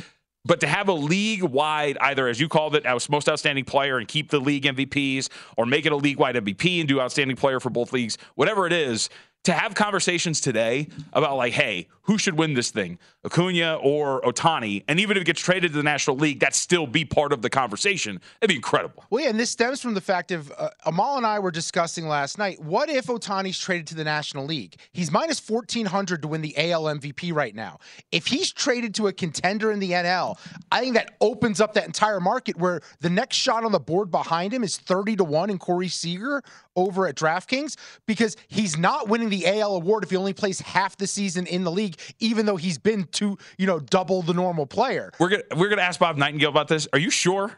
but 0.44 0.60
to 0.60 0.66
have 0.66 0.88
a 0.88 0.92
league 0.92 1.42
wide, 1.42 1.98
either 2.00 2.28
as 2.28 2.40
you 2.40 2.48
called 2.48 2.74
it, 2.74 2.86
as 2.86 3.08
most 3.10 3.28
outstanding 3.28 3.64
player 3.64 3.98
and 3.98 4.08
keep 4.08 4.30
the 4.30 4.40
league 4.40 4.64
MVPs, 4.64 5.28
or 5.56 5.66
make 5.66 5.84
it 5.84 5.92
a 5.92 5.96
league 5.96 6.18
wide 6.18 6.34
MVP 6.34 6.80
and 6.80 6.88
do 6.88 7.00
outstanding 7.00 7.36
player 7.36 7.60
for 7.60 7.70
both 7.70 7.92
leagues, 7.92 8.16
whatever 8.36 8.66
it 8.66 8.72
is, 8.72 9.10
to 9.44 9.52
have 9.52 9.74
conversations 9.74 10.40
today 10.40 10.88
about 11.12 11.36
like, 11.36 11.52
hey, 11.52 11.88
who 12.02 12.18
should 12.18 12.36
win 12.36 12.54
this 12.54 12.70
thing, 12.70 12.98
Acuna 13.24 13.76
or 13.76 14.20
Ohtani? 14.22 14.82
And 14.88 14.98
even 14.98 15.16
if 15.16 15.22
it 15.22 15.26
gets 15.26 15.40
traded 15.40 15.70
to 15.72 15.76
the 15.76 15.84
National 15.84 16.16
League, 16.16 16.40
that 16.40 16.54
still 16.54 16.86
be 16.86 17.04
part 17.04 17.32
of 17.32 17.40
the 17.40 17.48
conversation. 17.48 18.20
It'd 18.40 18.48
be 18.48 18.56
incredible. 18.56 19.04
Well, 19.10 19.22
yeah, 19.22 19.30
and 19.30 19.38
this 19.38 19.50
stems 19.50 19.80
from 19.80 19.94
the 19.94 20.00
fact 20.00 20.32
of 20.32 20.52
uh, 20.58 20.70
Amal 20.86 21.16
and 21.16 21.26
I 21.26 21.38
were 21.38 21.52
discussing 21.52 22.08
last 22.08 22.36
night. 22.36 22.60
What 22.60 22.90
if 22.90 23.06
Ohtani's 23.06 23.58
traded 23.58 23.86
to 23.88 23.94
the 23.94 24.04
National 24.04 24.44
League? 24.44 24.76
He's 24.92 25.12
minus 25.12 25.38
fourteen 25.38 25.86
hundred 25.86 26.22
to 26.22 26.28
win 26.28 26.40
the 26.42 26.54
AL 26.72 26.82
MVP 26.84 27.32
right 27.32 27.54
now. 27.54 27.78
If 28.10 28.26
he's 28.26 28.52
traded 28.52 28.94
to 28.96 29.06
a 29.06 29.12
contender 29.12 29.70
in 29.70 29.78
the 29.78 29.92
NL, 29.92 30.36
I 30.72 30.80
think 30.80 30.94
that 30.94 31.16
opens 31.20 31.60
up 31.60 31.74
that 31.74 31.86
entire 31.86 32.20
market 32.20 32.56
where 32.56 32.80
the 33.00 33.10
next 33.10 33.36
shot 33.36 33.64
on 33.64 33.72
the 33.72 33.80
board 33.80 34.10
behind 34.10 34.52
him 34.52 34.64
is 34.64 34.76
thirty 34.76 35.14
to 35.16 35.24
one 35.24 35.48
in 35.48 35.58
Corey 35.58 35.88
Seager 35.88 36.42
over 36.76 37.06
at 37.06 37.14
DraftKings 37.14 37.76
because 38.06 38.36
he's 38.48 38.76
not 38.76 39.08
winning 39.08 39.28
the 39.28 39.46
AL 39.46 39.74
award 39.76 40.04
if 40.04 40.10
he 40.10 40.16
only 40.16 40.32
plays 40.32 40.60
half 40.60 40.96
the 40.96 41.06
season 41.06 41.46
in 41.46 41.64
the 41.64 41.70
league, 41.70 41.96
even 42.18 42.46
though 42.46 42.56
he's 42.56 42.78
been 42.78 43.04
to, 43.12 43.36
you 43.58 43.66
know, 43.66 43.80
double 43.80 44.22
the 44.22 44.34
normal 44.34 44.66
player. 44.66 45.12
We're 45.18 45.28
gonna 45.28 45.42
we're 45.56 45.68
gonna 45.68 45.82
ask 45.82 46.00
Bob 46.00 46.16
Nightingale 46.16 46.50
about 46.50 46.68
this. 46.68 46.88
Are 46.92 46.98
you 46.98 47.10
sure? 47.10 47.52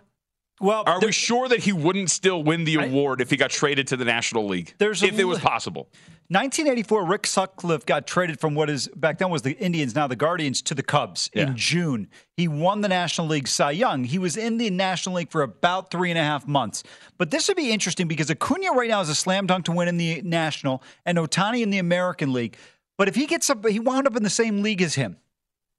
Well, 0.61 0.85
are 0.87 1.01
we 1.01 1.13
sure 1.13 1.49
that 1.49 1.61
he 1.61 1.73
wouldn't 1.73 2.11
still 2.11 2.43
win 2.43 2.65
the 2.65 2.77
award 2.77 3.21
I, 3.21 3.23
if 3.23 3.31
he 3.31 3.37
got 3.37 3.51
traded 3.51 3.89
to 3.89 3.97
the 3.97 4.05
National 4.05 4.47
League? 4.47 4.75
There's 4.79 5.03
if 5.03 5.19
a, 5.19 5.21
it 5.21 5.25
was 5.25 5.41
possible. 5.41 5.89
1984, 6.29 7.05
Rick 7.05 7.27
Sutcliffe 7.27 7.85
got 7.85 8.07
traded 8.07 8.41
from 8.41 8.55
what 8.55 8.71
is 8.71 8.89
back 8.97 9.19
then 9.19 9.29
was 9.29 9.43
the 9.43 9.53
Indians, 9.59 9.95
now 9.95 10.07
the 10.07 10.17
Guardians, 10.17 10.63
to 10.63 10.75
the 10.75 10.83
Cubs 10.83 11.29
yeah. 11.35 11.49
in 11.49 11.57
June. 11.57 12.09
He 12.37 12.49
won 12.49 12.81
the 12.81 12.89
National 12.89 13.27
League 13.27 13.49
Cy 13.49 13.73
Young. 13.73 14.05
He 14.05 14.19
was 14.19 14.37
in 14.37 14.57
the 14.57 14.71
National 14.71 15.17
League 15.17 15.31
for 15.31 15.43
about 15.43 15.91
three 15.91 16.11
and 16.11 16.19
a 16.19 16.23
half 16.23 16.47
months. 16.47 16.85
But 17.19 17.31
this 17.31 17.49
would 17.49 17.57
be 17.57 17.71
interesting 17.71 18.09
because 18.09 18.31
Acuna 18.31 18.73
right 18.73 18.89
now 18.89 19.01
is 19.01 19.09
a 19.09 19.15
slam 19.15 19.47
dunk 19.47 19.67
to 19.67 19.73
win 19.73 19.89
in 19.89 19.99
the 19.99 20.23
National 20.23 20.83
and 21.05 21.19
Ohtani 21.19 21.63
in 21.63 21.71
the 21.71 21.79
American 21.79 22.33
League. 22.33 22.57
But 22.97 23.09
if 23.09 23.15
he 23.15 23.27
gets 23.27 23.51
up, 23.51 23.67
he 23.67 23.81
wound 23.81 24.07
up 24.07 24.17
in 24.17 24.23
the 24.23 24.31
same 24.31 24.63
league 24.63 24.81
as 24.81 24.95
him. 24.95 25.17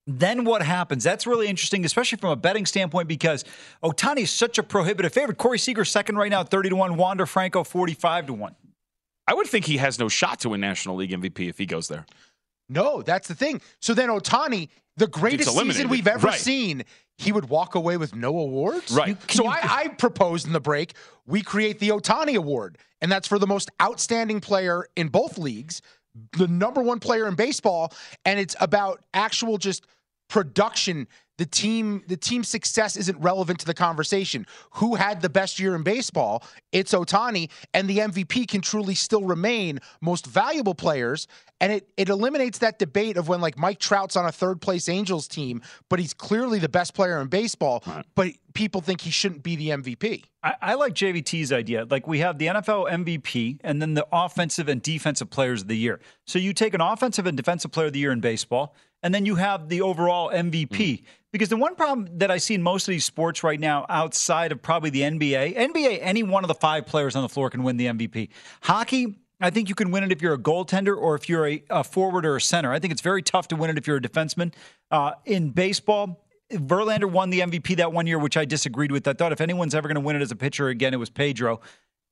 Then 0.05 0.43
what 0.43 0.61
happens? 0.61 1.03
That's 1.03 1.25
really 1.25 1.47
interesting, 1.47 1.85
especially 1.85 2.17
from 2.17 2.31
a 2.31 2.35
betting 2.35 2.65
standpoint, 2.65 3.07
because 3.07 3.45
Ohtani 3.83 4.23
is 4.23 4.31
such 4.31 4.57
a 4.57 4.63
prohibitive 4.63 5.13
favorite. 5.13 5.37
Corey 5.37 5.57
Seager 5.57 5.85
second 5.85 6.17
right 6.17 6.29
now, 6.29 6.43
thirty 6.43 6.69
to 6.69 6.75
one. 6.75 6.97
Wander 6.97 7.25
Franco 7.25 7.63
forty 7.63 7.93
five 7.93 8.27
to 8.27 8.33
one. 8.33 8.55
I 9.27 9.33
would 9.33 9.47
think 9.47 9.65
he 9.65 9.77
has 9.77 9.99
no 9.99 10.09
shot 10.09 10.41
to 10.41 10.49
win 10.49 10.59
National 10.59 10.97
League 10.97 11.11
MVP 11.11 11.47
if 11.49 11.57
he 11.57 11.65
goes 11.65 11.87
there. 11.87 12.05
No, 12.67 13.01
that's 13.01 13.27
the 13.27 13.35
thing. 13.35 13.61
So 13.79 13.93
then 13.93 14.09
Ohtani, 14.09 14.69
the 14.97 15.07
greatest 15.07 15.55
season 15.57 15.87
we've 15.87 16.07
ever 16.07 16.27
right. 16.27 16.39
seen, 16.39 16.83
he 17.17 17.31
would 17.31 17.47
walk 17.49 17.75
away 17.75 17.97
with 17.97 18.15
no 18.15 18.37
awards. 18.37 18.91
Right. 18.91 19.09
You, 19.09 19.17
so 19.29 19.43
you, 19.43 19.49
I, 19.49 19.59
I 19.61 19.87
proposed 19.89 20.47
in 20.47 20.53
the 20.53 20.59
break 20.59 20.93
we 21.25 21.41
create 21.41 21.79
the 21.79 21.89
Ohtani 21.89 22.35
Award, 22.35 22.77
and 23.01 23.11
that's 23.11 23.27
for 23.27 23.39
the 23.39 23.47
most 23.47 23.69
outstanding 23.81 24.41
player 24.41 24.87
in 24.95 25.07
both 25.07 25.37
leagues, 25.37 25.81
the 26.37 26.47
number 26.47 26.81
one 26.81 26.99
player 26.99 27.27
in 27.27 27.35
baseball, 27.35 27.93
and 28.25 28.39
it's 28.39 28.55
about 28.59 29.03
actual 29.13 29.57
just 29.57 29.85
production 30.29 31.07
the 31.37 31.45
team 31.45 32.03
the 32.07 32.17
team 32.17 32.43
success 32.43 32.95
isn't 32.95 33.19
relevant 33.19 33.59
to 33.59 33.65
the 33.65 33.73
conversation. 33.73 34.45
Who 34.75 34.95
had 34.95 35.21
the 35.21 35.29
best 35.29 35.59
year 35.59 35.75
in 35.75 35.83
baseball? 35.83 36.43
It's 36.71 36.93
Ohtani, 36.93 37.49
and 37.73 37.87
the 37.87 37.99
MVP 37.99 38.47
can 38.47 38.61
truly 38.61 38.95
still 38.95 39.23
remain 39.23 39.79
most 40.01 40.25
valuable 40.25 40.75
players. 40.75 41.27
And 41.59 41.71
it 41.71 41.87
it 41.97 42.09
eliminates 42.09 42.59
that 42.59 42.77
debate 42.77 43.17
of 43.17 43.27
when 43.27 43.41
like 43.41 43.57
Mike 43.57 43.79
Trout's 43.79 44.15
on 44.15 44.25
a 44.25 44.31
third 44.31 44.61
place 44.61 44.87
Angels 44.89 45.27
team, 45.27 45.61
but 45.89 45.99
he's 45.99 46.13
clearly 46.13 46.59
the 46.59 46.69
best 46.69 46.93
player 46.93 47.19
in 47.19 47.27
baseball, 47.27 47.83
but 48.15 48.31
people 48.53 48.81
think 48.81 49.01
he 49.01 49.09
shouldn't 49.11 49.43
be 49.43 49.55
the 49.55 49.69
MVP. 49.69 50.25
I, 50.43 50.55
I 50.61 50.73
like 50.75 50.93
JVT's 50.93 51.51
idea. 51.51 51.85
Like 51.89 52.07
we 52.07 52.19
have 52.19 52.37
the 52.37 52.47
NFL 52.47 52.91
MVP 52.91 53.59
and 53.63 53.81
then 53.81 53.93
the 53.93 54.05
offensive 54.11 54.67
and 54.67 54.81
defensive 54.81 55.29
players 55.29 55.61
of 55.63 55.67
the 55.67 55.77
year. 55.77 55.99
So 56.27 56.37
you 56.37 56.53
take 56.53 56.73
an 56.73 56.81
offensive 56.81 57.25
and 57.25 57.37
defensive 57.37 57.71
player 57.71 57.87
of 57.87 57.93
the 57.93 57.99
year 57.99 58.11
in 58.11 58.19
baseball, 58.19 58.75
and 59.03 59.13
then 59.13 59.25
you 59.25 59.35
have 59.35 59.69
the 59.69 59.81
overall 59.81 60.31
MVP. 60.31 60.67
Mm. 60.69 61.03
Because 61.31 61.49
the 61.49 61.57
one 61.57 61.75
problem 61.75 62.07
that 62.19 62.31
I 62.31 62.37
see 62.37 62.53
in 62.53 62.61
most 62.61 62.87
of 62.87 62.91
these 62.91 63.05
sports 63.05 63.43
right 63.43 63.59
now, 63.59 63.85
outside 63.89 64.51
of 64.51 64.61
probably 64.61 64.91
the 64.91 65.01
NBA, 65.01 65.55
NBA, 65.55 65.99
any 66.01 66.23
one 66.23 66.43
of 66.43 66.47
the 66.47 66.53
five 66.53 66.85
players 66.85 67.15
on 67.15 67.23
the 67.23 67.29
floor 67.29 67.49
can 67.49 67.63
win 67.63 67.77
the 67.77 67.87
MVP. 67.87 68.29
Hockey, 68.61 69.15
I 69.41 69.49
think 69.49 69.67
you 69.67 69.75
can 69.75 69.91
win 69.91 70.03
it 70.03 70.11
if 70.11 70.21
you're 70.21 70.35
a 70.35 70.39
goaltender 70.39 70.95
or 70.95 71.15
if 71.15 71.27
you're 71.27 71.47
a, 71.47 71.63
a 71.69 71.83
forward 71.83 72.25
or 72.25 72.35
a 72.35 72.41
center. 72.41 72.71
I 72.71 72.79
think 72.79 72.93
it's 72.93 73.01
very 73.01 73.21
tough 73.21 73.47
to 73.49 73.55
win 73.55 73.71
it 73.71 73.77
if 73.77 73.87
you're 73.87 73.97
a 73.97 74.01
defenseman. 74.01 74.53
Uh, 74.91 75.13
in 75.25 75.49
baseball, 75.49 76.23
Verlander 76.51 77.09
won 77.09 77.31
the 77.31 77.39
MVP 77.39 77.77
that 77.77 77.91
one 77.91 78.05
year, 78.05 78.19
which 78.19 78.37
I 78.37 78.45
disagreed 78.45 78.91
with. 78.91 79.07
I 79.07 79.13
thought 79.13 79.31
if 79.31 79.41
anyone's 79.41 79.73
ever 79.73 79.87
going 79.87 79.95
to 79.95 80.01
win 80.01 80.15
it 80.15 80.21
as 80.21 80.31
a 80.31 80.35
pitcher 80.35 80.69
again, 80.69 80.93
it 80.93 80.97
was 80.97 81.09
Pedro. 81.09 81.61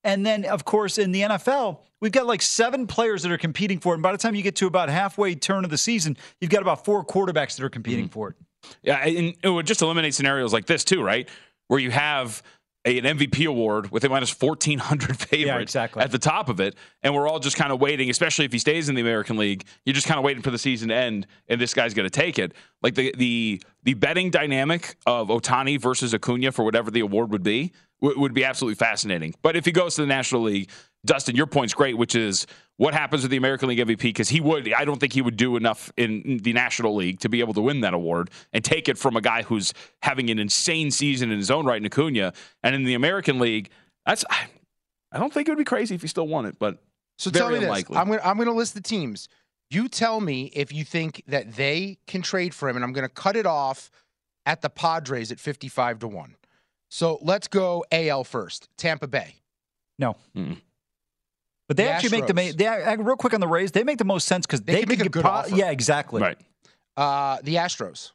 And 0.04 0.26
then, 0.26 0.46
of 0.46 0.66
course, 0.66 0.98
in 0.98 1.12
the 1.12 1.22
NFL, 1.22 1.80
we've 2.00 2.12
got 2.12 2.26
like 2.26 2.42
seven 2.42 2.88
players 2.88 3.24
that 3.24 3.32
are 3.32 3.38
competing 3.38 3.80
for 3.80 3.94
it. 3.94 3.98
And 3.98 4.04
by 4.04 4.12
the 4.12 4.18
time 4.18 4.36
you 4.36 4.42
get 4.42 4.56
to 4.58 4.68
about 4.68 4.90
halfway 4.90 5.36
turn 5.36 5.64
of 5.64 5.70
the 5.70 5.78
season, 5.78 6.18
you've 6.40 6.52
got 6.52 6.62
about 6.62 6.86
four 6.86 7.06
quarterbacks 7.06 7.56
that 7.56 7.64
are 7.64 7.70
competing 7.70 8.06
mm-hmm. 8.06 8.14
for 8.14 8.30
it. 8.30 8.36
Yeah, 8.84 8.98
and 8.98 9.36
it 9.44 9.50
would 9.50 9.66
just 9.66 9.82
eliminate 9.82 10.14
scenarios 10.14 10.54
like 10.54 10.66
this 10.66 10.84
too, 10.84 11.04
right? 11.04 11.28
Where 11.68 11.80
you 11.80 11.92
have 11.92 12.44
a, 12.86 12.98
an 12.98 13.18
MVP 13.18 13.48
award 13.48 13.92
with 13.92 14.04
a 14.04 14.10
minus 14.10 14.30
fourteen 14.30 14.80
hundred 14.80 15.18
favorite 15.30 15.62
exactly. 15.62 16.02
at 16.02 16.12
the 16.12 16.20
top 16.20 16.50
of 16.50 16.60
it, 16.60 16.76
and 17.04 17.14
we're 17.14 17.28
all 17.28 17.40
just 17.40 17.58
kind 17.58 17.72
of 17.72 17.80
waiting. 17.80 18.10
Especially 18.10 18.46
if 18.46 18.52
he 18.52 18.60
stays 18.60 18.90
in 18.90 18.96
the 18.96 19.02
American 19.02 19.38
League, 19.38 19.66
you're 19.86 19.94
just 19.94 20.08
kind 20.08 20.18
of 20.18 20.24
waiting 20.24 20.44
for 20.44 20.52
the 20.52 20.58
season 20.58 20.90
to 20.90 20.96
end, 20.96 21.28
and 21.48 21.60
this 21.60 21.74
guy's 21.74 21.94
going 21.94 22.10
to 22.10 22.10
take 22.10 22.40
it. 22.40 22.54
Like 22.82 22.96
the 22.96 23.14
the 23.18 23.62
the 23.84 23.94
betting 23.96 24.30
dynamic 24.30 24.96
of 25.06 25.30
Ohtani 25.30 25.80
versus 25.80 26.14
Acuna 26.14 26.52
for 26.52 26.64
whatever 26.64 26.92
the 26.92 27.02
award 27.02 27.32
would 27.32 27.44
be 27.44 27.72
w- 28.02 28.20
would 28.20 28.34
be 28.34 28.44
absolutely 28.44 28.76
fascinating. 28.76 29.34
But 29.42 29.56
if 29.56 29.66
he 29.66 29.72
goes 29.72 29.96
to 29.96 30.02
the 30.02 30.08
National 30.08 30.42
League, 30.42 30.70
Dustin, 31.06 31.36
your 31.36 31.48
point's 31.48 31.74
great, 31.74 31.98
which 31.98 32.16
is 32.16 32.46
what 32.82 32.96
happens 32.96 33.22
with 33.22 33.30
the 33.30 33.38
American 33.38 33.70
League 33.70 33.78
MVP 33.78 34.02
because 34.02 34.30
he 34.30 34.42
would. 34.42 34.74
I 34.74 34.86
don't 34.86 35.00
think 35.00 35.14
he 35.14 35.22
would 35.22 35.38
do 35.38 35.56
enough 35.56 35.92
in 35.98 36.40
the 36.42 36.52
National 36.52 36.96
League 36.96 37.20
to 37.20 37.30
be 37.30 37.40
able 37.40 37.54
to 37.54 37.62
win 37.62 37.82
that 37.82 37.94
award 37.94 38.32
and 38.54 38.64
take 38.64 38.90
it 38.90 38.98
from 38.98 39.16
a 39.16 39.22
guy 39.22 39.44
who's 39.44 39.72
having 40.02 40.32
an 40.32 40.40
insane 40.40 40.90
season 40.90 41.30
in 41.30 41.38
his 41.38 41.52
own 41.52 41.68
right 41.68 41.78
in 41.78 41.86
Acuna. 41.86 42.34
And 42.64 42.74
in 42.74 42.84
the 42.84 42.96
American 42.96 43.38
League, 43.38 43.70
that's. 44.08 44.26
I, 44.32 44.48
I 45.12 45.20
don't 45.20 45.32
think 45.32 45.48
it 45.48 45.52
would 45.52 45.60
be 45.60 45.64
crazy 45.64 45.94
if 45.94 46.02
he 46.02 46.08
still 46.08 46.28
won 46.28 46.48
it, 46.48 46.58
but 46.58 46.80
So 47.20 47.30
very 47.30 47.44
tell 47.44 47.52
me 47.52 47.66
unlikely. 47.66 47.94
this. 47.94 48.02
I'm 48.02 48.08
gonna 48.08 48.22
I'm 48.26 48.38
gonna 48.40 48.52
list 48.52 48.74
the 48.74 48.82
teams. 48.82 49.30
You 49.70 49.88
tell 49.88 50.20
me 50.20 50.46
if 50.46 50.74
you 50.74 50.84
think 50.84 51.22
that 51.28 51.54
they 51.54 52.00
can 52.08 52.24
trade 52.24 52.56
for 52.56 52.68
him, 52.68 52.78
and 52.78 52.84
I'm 52.84 52.94
gonna 52.94 53.10
cut 53.10 53.36
it 53.36 53.46
off 53.46 53.92
at 54.48 54.64
the 54.64 54.72
Padres 54.72 55.32
at 55.32 55.40
55 55.40 56.00
to 56.00 56.08
one. 56.08 56.36
So 56.90 57.20
let's 57.22 57.48
go 57.48 57.86
AL 57.92 58.24
first. 58.24 58.70
Tampa 58.76 59.06
Bay. 59.06 59.36
No. 60.00 60.16
Mm. 60.36 60.58
But 61.72 61.78
they 61.78 61.84
The 61.86 61.90
actually 61.92 62.18
make 62.22 62.28
the 62.28 62.34
Astros. 62.34 62.58
they 62.58 62.68
uh, 62.68 62.98
real 62.98 63.16
quick 63.16 63.34
on 63.34 63.40
the 63.40 63.48
Rays. 63.48 63.72
They 63.72 63.86
make 63.86 63.98
the 63.98 64.04
most 64.04 64.28
sense 64.28 64.46
because 64.46 64.60
They 64.60 64.74
they, 64.74 64.80
can 64.82 64.90
make 64.90 65.06
a 65.06 65.08
good 65.10 65.24
po- 65.24 65.30
offer. 65.30 65.56
Yeah, 65.56 65.72
exactly. 65.72 66.22
right? 66.22 66.38
Uh, 66.98 67.38
the 67.44 67.56
Astros. 67.56 68.12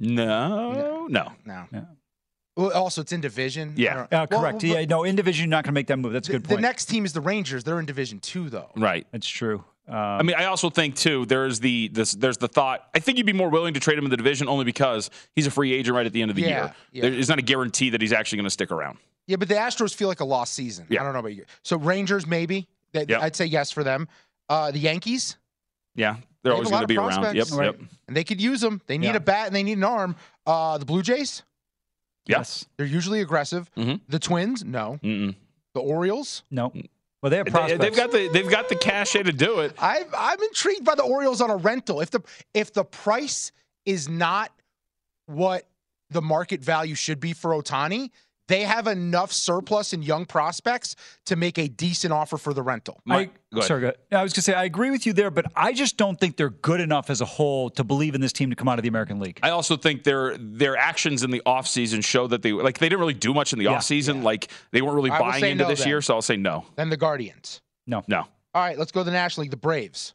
No, 0.00 1.06
no. 1.08 1.32
No. 1.46 1.64
Yeah. 1.72 1.80
Well, 2.56 2.72
also, 2.72 3.02
it's 3.02 3.12
in 3.12 3.20
division. 3.20 3.74
Yeah. 3.76 3.94
don't- 3.94 4.12
Uh, 4.12 4.26
Well, 4.30 4.40
correct. 4.40 4.54
but 4.62 4.64
yeah, 4.64 4.84
no, 4.84 5.04
in 5.04 5.14
division, 5.14 5.44
you're 5.44 5.50
not 5.50 5.62
going 5.62 5.72
to 5.72 5.78
make 5.78 5.86
that 5.86 5.98
move. 5.98 6.12
That's 6.12 6.28
a 6.28 6.32
The, 6.32 6.38
good 6.38 6.44
the 6.44 6.48
point. 6.50 6.62
next 6.62 6.86
team 6.86 7.04
is 7.04 7.12
the 7.12 7.20
Rangers. 7.20 7.62
They're 7.62 7.78
in 7.78 7.86
Division 7.86 8.18
Two, 8.20 8.50
though. 8.50 8.70
Right. 8.76 9.06
That's 9.12 9.28
true. 9.28 9.64
Um, 9.86 9.94
I 9.96 10.22
mean, 10.22 10.34
I 10.36 10.46
also 10.46 10.70
think 10.70 10.96
too. 10.96 11.26
There's 11.26 11.60
the 11.60 11.88
this. 11.92 12.12
There's 12.12 12.38
the 12.38 12.48
thought. 12.48 12.88
I 12.94 12.98
think 12.98 13.18
you'd 13.18 13.26
be 13.26 13.32
more 13.34 13.50
willing 13.50 13.74
to 13.74 13.80
trade 13.80 13.98
him 13.98 14.04
in 14.04 14.10
the 14.10 14.16
division 14.16 14.48
only 14.48 14.64
because 14.64 15.10
he's 15.36 15.46
a 15.46 15.50
free 15.50 15.72
agent 15.72 15.94
right 15.94 16.06
at 16.06 16.12
the 16.12 16.22
end 16.22 16.30
of 16.30 16.36
the 16.36 16.42
Yeah, 16.42 16.48
year. 16.48 16.74
yeah. 16.92 17.02
There 17.02 17.12
is 17.12 17.28
not 17.28 17.38
a 17.38 17.42
guarantee 17.42 17.90
that 17.90 18.00
he's 18.00 18.12
actually 18.12 18.36
going 18.38 18.46
to 18.46 18.50
stick 18.50 18.72
around. 18.72 18.98
Yeah, 19.26 19.36
but 19.36 19.48
the 19.48 19.54
Astros 19.54 19.94
feel 19.94 20.08
like 20.08 20.20
a 20.20 20.24
lost 20.24 20.54
season. 20.54 20.86
Yeah. 20.90 21.00
I 21.00 21.04
don't 21.04 21.12
know 21.14 21.20
about 21.20 21.34
you. 21.34 21.44
So 21.62 21.76
Rangers, 21.78 22.26
maybe. 22.26 22.66
That, 22.92 23.08
Yep. 23.08 23.22
I'd 23.22 23.36
say 23.36 23.46
yes 23.46 23.70
for 23.72 23.82
them. 23.82 24.06
Uh, 24.48 24.70
the 24.70 24.78
Yankees, 24.78 25.36
Yeah, 25.96 26.14
They 26.14 26.20
they're 26.44 26.52
have 26.52 26.56
always 26.58 26.70
going 26.70 26.82
to 26.82 26.86
be 26.86 26.96
around. 26.96 27.34
Yep, 27.34 27.48
prospects. 27.48 27.80
yep. 27.80 27.90
and 28.08 28.16
they 28.16 28.22
could 28.24 28.40
use 28.40 28.60
them. 28.60 28.80
They 28.86 28.98
need 28.98 29.08
Yeah. 29.08 29.16
a 29.16 29.20
bat 29.20 29.46
and 29.48 29.56
they 29.56 29.62
need 29.64 29.78
an 29.78 29.84
arm. 29.84 30.14
Uh, 30.46 30.78
the 30.78 30.84
Blue 30.84 31.02
Jays, 31.02 31.42
yes. 32.26 32.66
they're 32.76 32.86
usually 32.86 33.20
aggressive. 33.20 33.70
Mhm. 33.76 34.00
The 34.08 34.18
Twins, 34.18 34.62
no. 34.64 34.98
Mm-mm. 35.02 35.34
The 35.74 35.80
Orioles, 35.80 36.42
No. 36.50 36.72
Well, 37.22 37.30
they 37.30 37.38
have 37.38 37.46
They, 37.46 37.50
prospects. 37.52 37.80
they've 37.80 37.96
got 37.96 38.12
the 38.12 38.28
they've 38.28 38.50
got 38.50 38.68
the 38.68 38.76
cachet 38.76 39.22
to 39.22 39.32
do 39.32 39.60
it. 39.60 39.74
I, 39.78 40.04
I'm 40.16 40.42
intrigued 40.42 40.84
by 40.84 40.94
the 40.94 41.02
Orioles 41.04 41.40
on 41.40 41.48
a 41.50 41.56
rental. 41.56 42.02
If 42.02 42.10
the 42.10 42.20
if 42.52 42.72
the 42.74 42.84
price 42.84 43.50
is 43.86 44.08
not 44.10 44.52
what 45.24 45.66
the 46.10 46.20
market 46.20 46.60
value 46.62 46.94
should 46.94 47.20
be 47.20 47.32
for 47.32 47.52
Ohtani, 47.52 48.10
they 48.48 48.62
have 48.62 48.86
enough 48.86 49.32
surplus 49.32 49.92
in 49.92 50.02
young 50.02 50.26
prospects 50.26 50.96
to 51.26 51.36
make 51.36 51.58
a 51.58 51.66
decent 51.68 52.12
offer 52.12 52.36
for 52.36 52.52
the 52.52 52.62
rental. 52.62 53.00
I, 53.06 53.08
Mike, 53.08 53.34
go 53.52 53.58
ahead. 53.60 53.68
sorry, 53.68 53.80
go 53.80 53.86
ahead. 53.88 53.96
I 54.12 54.22
was 54.22 54.32
going 54.32 54.36
to 54.36 54.42
say 54.42 54.54
I 54.54 54.64
agree 54.64 54.90
with 54.90 55.06
you 55.06 55.12
there, 55.12 55.30
but 55.30 55.46
I 55.56 55.72
just 55.72 55.96
don't 55.96 56.18
think 56.20 56.36
they're 56.36 56.50
good 56.50 56.80
enough 56.80 57.08
as 57.10 57.20
a 57.20 57.24
whole 57.24 57.70
to 57.70 57.84
believe 57.84 58.14
in 58.14 58.20
this 58.20 58.32
team 58.32 58.50
to 58.50 58.56
come 58.56 58.68
out 58.68 58.78
of 58.78 58.82
the 58.82 58.88
American 58.88 59.18
League. 59.18 59.40
I 59.42 59.50
also 59.50 59.76
think 59.76 60.04
their 60.04 60.36
their 60.38 60.76
actions 60.76 61.22
in 61.22 61.30
the 61.30 61.42
offseason 61.46 62.04
show 62.04 62.26
that 62.26 62.42
they 62.42 62.52
like 62.52 62.78
they 62.78 62.88
didn't 62.88 63.00
really 63.00 63.14
do 63.14 63.32
much 63.32 63.52
in 63.52 63.58
the 63.58 63.64
Yeah. 63.66 63.76
offseason. 63.78 64.22
Like 64.22 64.50
they 64.72 64.82
weren't 64.82 64.96
really 64.96 65.10
I 65.10 65.18
buying 65.18 65.44
into 65.44 65.64
no 65.64 65.68
this 65.70 65.80
then. 65.80 65.88
year, 65.88 66.02
so 66.02 66.14
I'll 66.14 66.22
say 66.22 66.36
no. 66.36 66.66
Then 66.76 66.90
the 66.90 66.96
Guardians. 66.96 67.60
No. 67.86 68.02
No. 68.08 68.20
All 68.54 68.62
right, 68.62 68.78
let's 68.78 68.92
go 68.92 69.00
to 69.00 69.04
the 69.04 69.10
National 69.10 69.42
League. 69.42 69.50
The 69.50 69.56
Braves. 69.56 70.14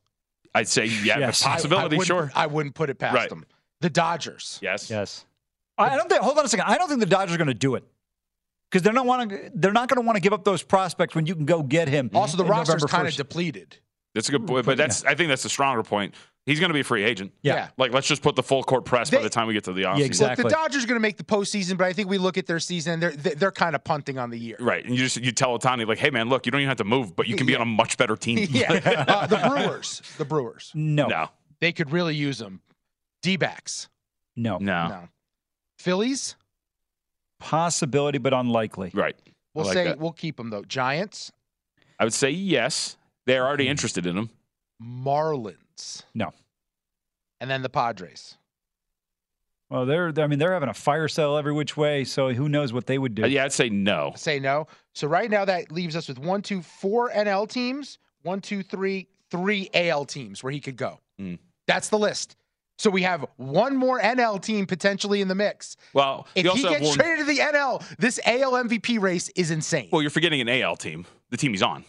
I'd 0.56 0.68
say 0.68 0.86
yeah, 0.86 1.20
Yes. 1.20 1.44
I- 1.46 1.50
I 1.50 1.54
possibility, 1.56 2.00
sure. 2.02 2.32
I 2.36 2.48
wouldn't 2.48 2.74
put 2.76 2.90
it 2.90 3.00
past 3.00 3.14
Right. 3.16 3.30
them. 3.30 3.46
The 3.82 3.90
Dodgers. 3.90 4.60
Yes. 4.62 4.90
Yes. 4.90 5.26
I 5.78 5.90
I 5.90 5.96
don't 5.96 6.10
think. 6.10 6.22
Hold 6.22 6.38
on 6.38 6.46
a 6.46 6.48
second. 6.50 6.66
I 6.68 6.78
don't 6.78 6.88
think 6.90 7.00
the 7.00 7.06
Dodgers 7.06 7.36
are 7.36 7.38
going 7.38 7.48
to 7.48 7.54
do 7.54 7.76
it 7.76 7.84
because 8.70 8.84
they're 8.84 8.94
not 8.94 9.06
want 9.06 9.30
to. 9.30 9.52
They're 9.54 9.72
not 9.72 9.90
going 9.90 10.02
to 10.02 10.06
want 10.06 10.16
to 10.16 10.22
give 10.22 10.34
up 10.34 10.44
those 10.44 10.64
prospects 10.64 11.16
when 11.16 11.26
you 11.26 11.36
can 11.36 11.46
go 11.46 11.64
get 11.64 11.88
him. 11.88 12.10
Also, 12.14 12.38
the 12.38 12.44
in 12.44 12.50
roster's 12.50 12.82
November 12.82 12.88
kind 12.88 13.08
of 13.08 13.14
depleted. 13.16 13.78
That's 14.16 14.28
a 14.28 14.32
good 14.32 14.48
point, 14.48 14.66
but 14.66 14.78
that's 14.78 15.04
I 15.06 15.16
think 15.16 15.30
that's 15.30 15.46
a 15.46 15.50
stronger 15.50 15.84
point. 15.84 16.16
He's 16.46 16.60
going 16.60 16.70
to 16.72 16.74
be 16.74 16.80
a 16.80 16.84
free 16.84 17.04
agent. 17.04 17.32
Yeah. 17.44 17.54
Yeah. 17.54 17.68
Like 17.78 17.94
let's 17.94 18.08
just 18.08 18.24
put 18.24 18.36
the 18.36 18.42
full 18.42 18.64
court 18.64 18.84
press 18.84 19.12
by 19.12 19.22
the 19.22 19.30
time 19.30 19.46
we 19.48 19.54
get 19.54 19.66
to 19.66 19.74
the 19.74 19.84
offseason. 19.84 20.00
Yeah, 20.00 20.06
exactly. 20.06 20.44
Look, 20.44 20.52
the 20.52 20.56
Dodgers 20.58 20.84
are 20.84 20.88
going 20.88 20.96
to 20.96 21.02
make 21.02 21.18
the 21.18 21.24
postseason, 21.24 21.78
but 21.78 21.86
I 21.86 21.94
think 21.94 22.10
we 22.10 22.18
look 22.18 22.38
at 22.40 22.48
their 22.48 22.60
season, 22.60 23.00
they're 23.00 23.12
they're 23.12 23.52
kind 23.52 23.76
of 23.76 23.84
punting 23.84 24.18
on 24.18 24.32
the 24.32 24.40
year. 24.40 24.58
Right, 24.60 24.84
and 24.84 24.96
you 24.96 25.00
just 25.04 25.18
you 25.18 25.32
tell 25.32 25.58
Ohtani 25.60 25.86
like, 25.88 26.00
hey 26.00 26.10
man, 26.10 26.28
look, 26.28 26.48
you 26.48 26.52
don't 26.52 26.62
even 26.62 26.70
have 26.70 26.78
to 26.78 26.84
move, 26.86 27.16
but 27.16 27.28
you 27.28 27.36
can 27.36 27.46
be 27.46 27.54
Yeah. 27.54 27.60
on 27.60 27.64
a 27.64 27.66
much 27.70 27.98
better 27.98 28.16
team. 28.16 28.48
yeah. 28.52 28.72
Uh, 29.08 29.28
the 29.28 29.38
Brewers. 29.48 30.02
The 30.18 30.26
Brewers. 30.26 30.72
No. 30.74 31.06
no, 31.08 31.30
They 31.62 31.72
could 31.72 31.92
really 31.92 32.16
use 32.16 32.40
them. 32.40 32.62
D 33.22 33.38
backs. 33.38 33.88
No. 34.36 34.58
no, 34.58 34.88
No. 34.88 35.10
Phillies. 35.78 36.36
Possibility, 37.40 38.18
but 38.18 38.34
unlikely. 38.34 38.92
right. 38.94 39.16
We'll 39.54 39.66
like 39.66 39.74
say 39.74 39.84
that. 39.86 40.00
we'll 40.00 40.12
keep 40.12 40.38
them 40.38 40.50
though. 40.50 40.64
Giants. 40.64 41.32
I 42.00 42.04
would 42.04 42.14
say 42.14 42.30
yes. 42.30 42.98
They're 43.26 43.46
already 43.46 43.68
interested 43.68 44.06
in 44.06 44.18
him. 44.18 44.30
Marlins. 44.82 46.04
No. 46.14 46.32
And 47.42 47.50
then 47.50 47.62
the 47.62 47.70
Padres. 47.70 48.38
Well, 49.70 49.86
they're. 49.86 50.12
I 50.18 50.28
mean, 50.28 50.40
they're 50.40 50.54
having 50.54 50.70
a 50.70 50.74
fire 50.74 51.08
sale 51.08 51.38
every 51.38 51.54
which 51.54 51.78
way. 51.78 52.04
So 52.04 52.34
who 52.34 52.50
knows 52.50 52.74
what 52.74 52.88
they 52.88 52.98
would 52.98 53.16
do? 53.16 53.24
Uh, 53.24 53.28
yeah, 53.28 53.46
I'd 53.46 53.54
say 53.54 53.70
no. 53.70 54.14
Say 54.16 54.40
no. 54.40 54.68
So 54.94 55.08
right 55.08 55.30
now 55.30 55.46
that 55.46 55.72
leaves 55.72 55.96
us 55.96 56.08
with 56.08 56.18
one, 56.20 56.42
two, 56.42 56.62
four 56.62 57.12
NL 57.12 57.48
teams, 57.48 58.00
one, 58.24 58.42
two, 58.42 58.64
three, 58.64 59.08
three 59.30 59.70
AL 59.74 60.06
teams 60.06 60.44
where 60.44 60.52
he 60.52 60.60
could 60.60 60.76
go. 60.76 61.00
Mm. 61.22 61.38
That's 61.68 61.90
the 61.90 62.00
list. 62.00 62.36
So 62.80 62.90
we 62.90 63.02
have 63.02 63.26
one 63.36 63.76
more 63.76 64.00
NL 64.00 64.42
team 64.42 64.66
potentially 64.66 65.20
in 65.20 65.28
the 65.28 65.36
mix. 65.36 65.76
Well, 65.94 66.28
If 66.34 66.46
you 66.46 66.54
he 66.54 66.62
gets 66.64 66.88
one. 66.88 66.98
traded 66.98 67.20
to 67.20 67.24
the 67.26 67.40
NL, 67.40 67.84
this 67.98 68.22
AL 68.26 68.54
MVP 68.54 69.02
race 69.02 69.28
is 69.36 69.52
insane. 69.52 69.90
Well, 69.92 70.02
you're 70.02 70.10
forgetting 70.10 70.40
an 70.40 70.48
AL 70.48 70.78
team, 70.78 71.06
the 71.30 71.36
team 71.36 71.52
he's 71.52 71.62
on. 71.62 71.84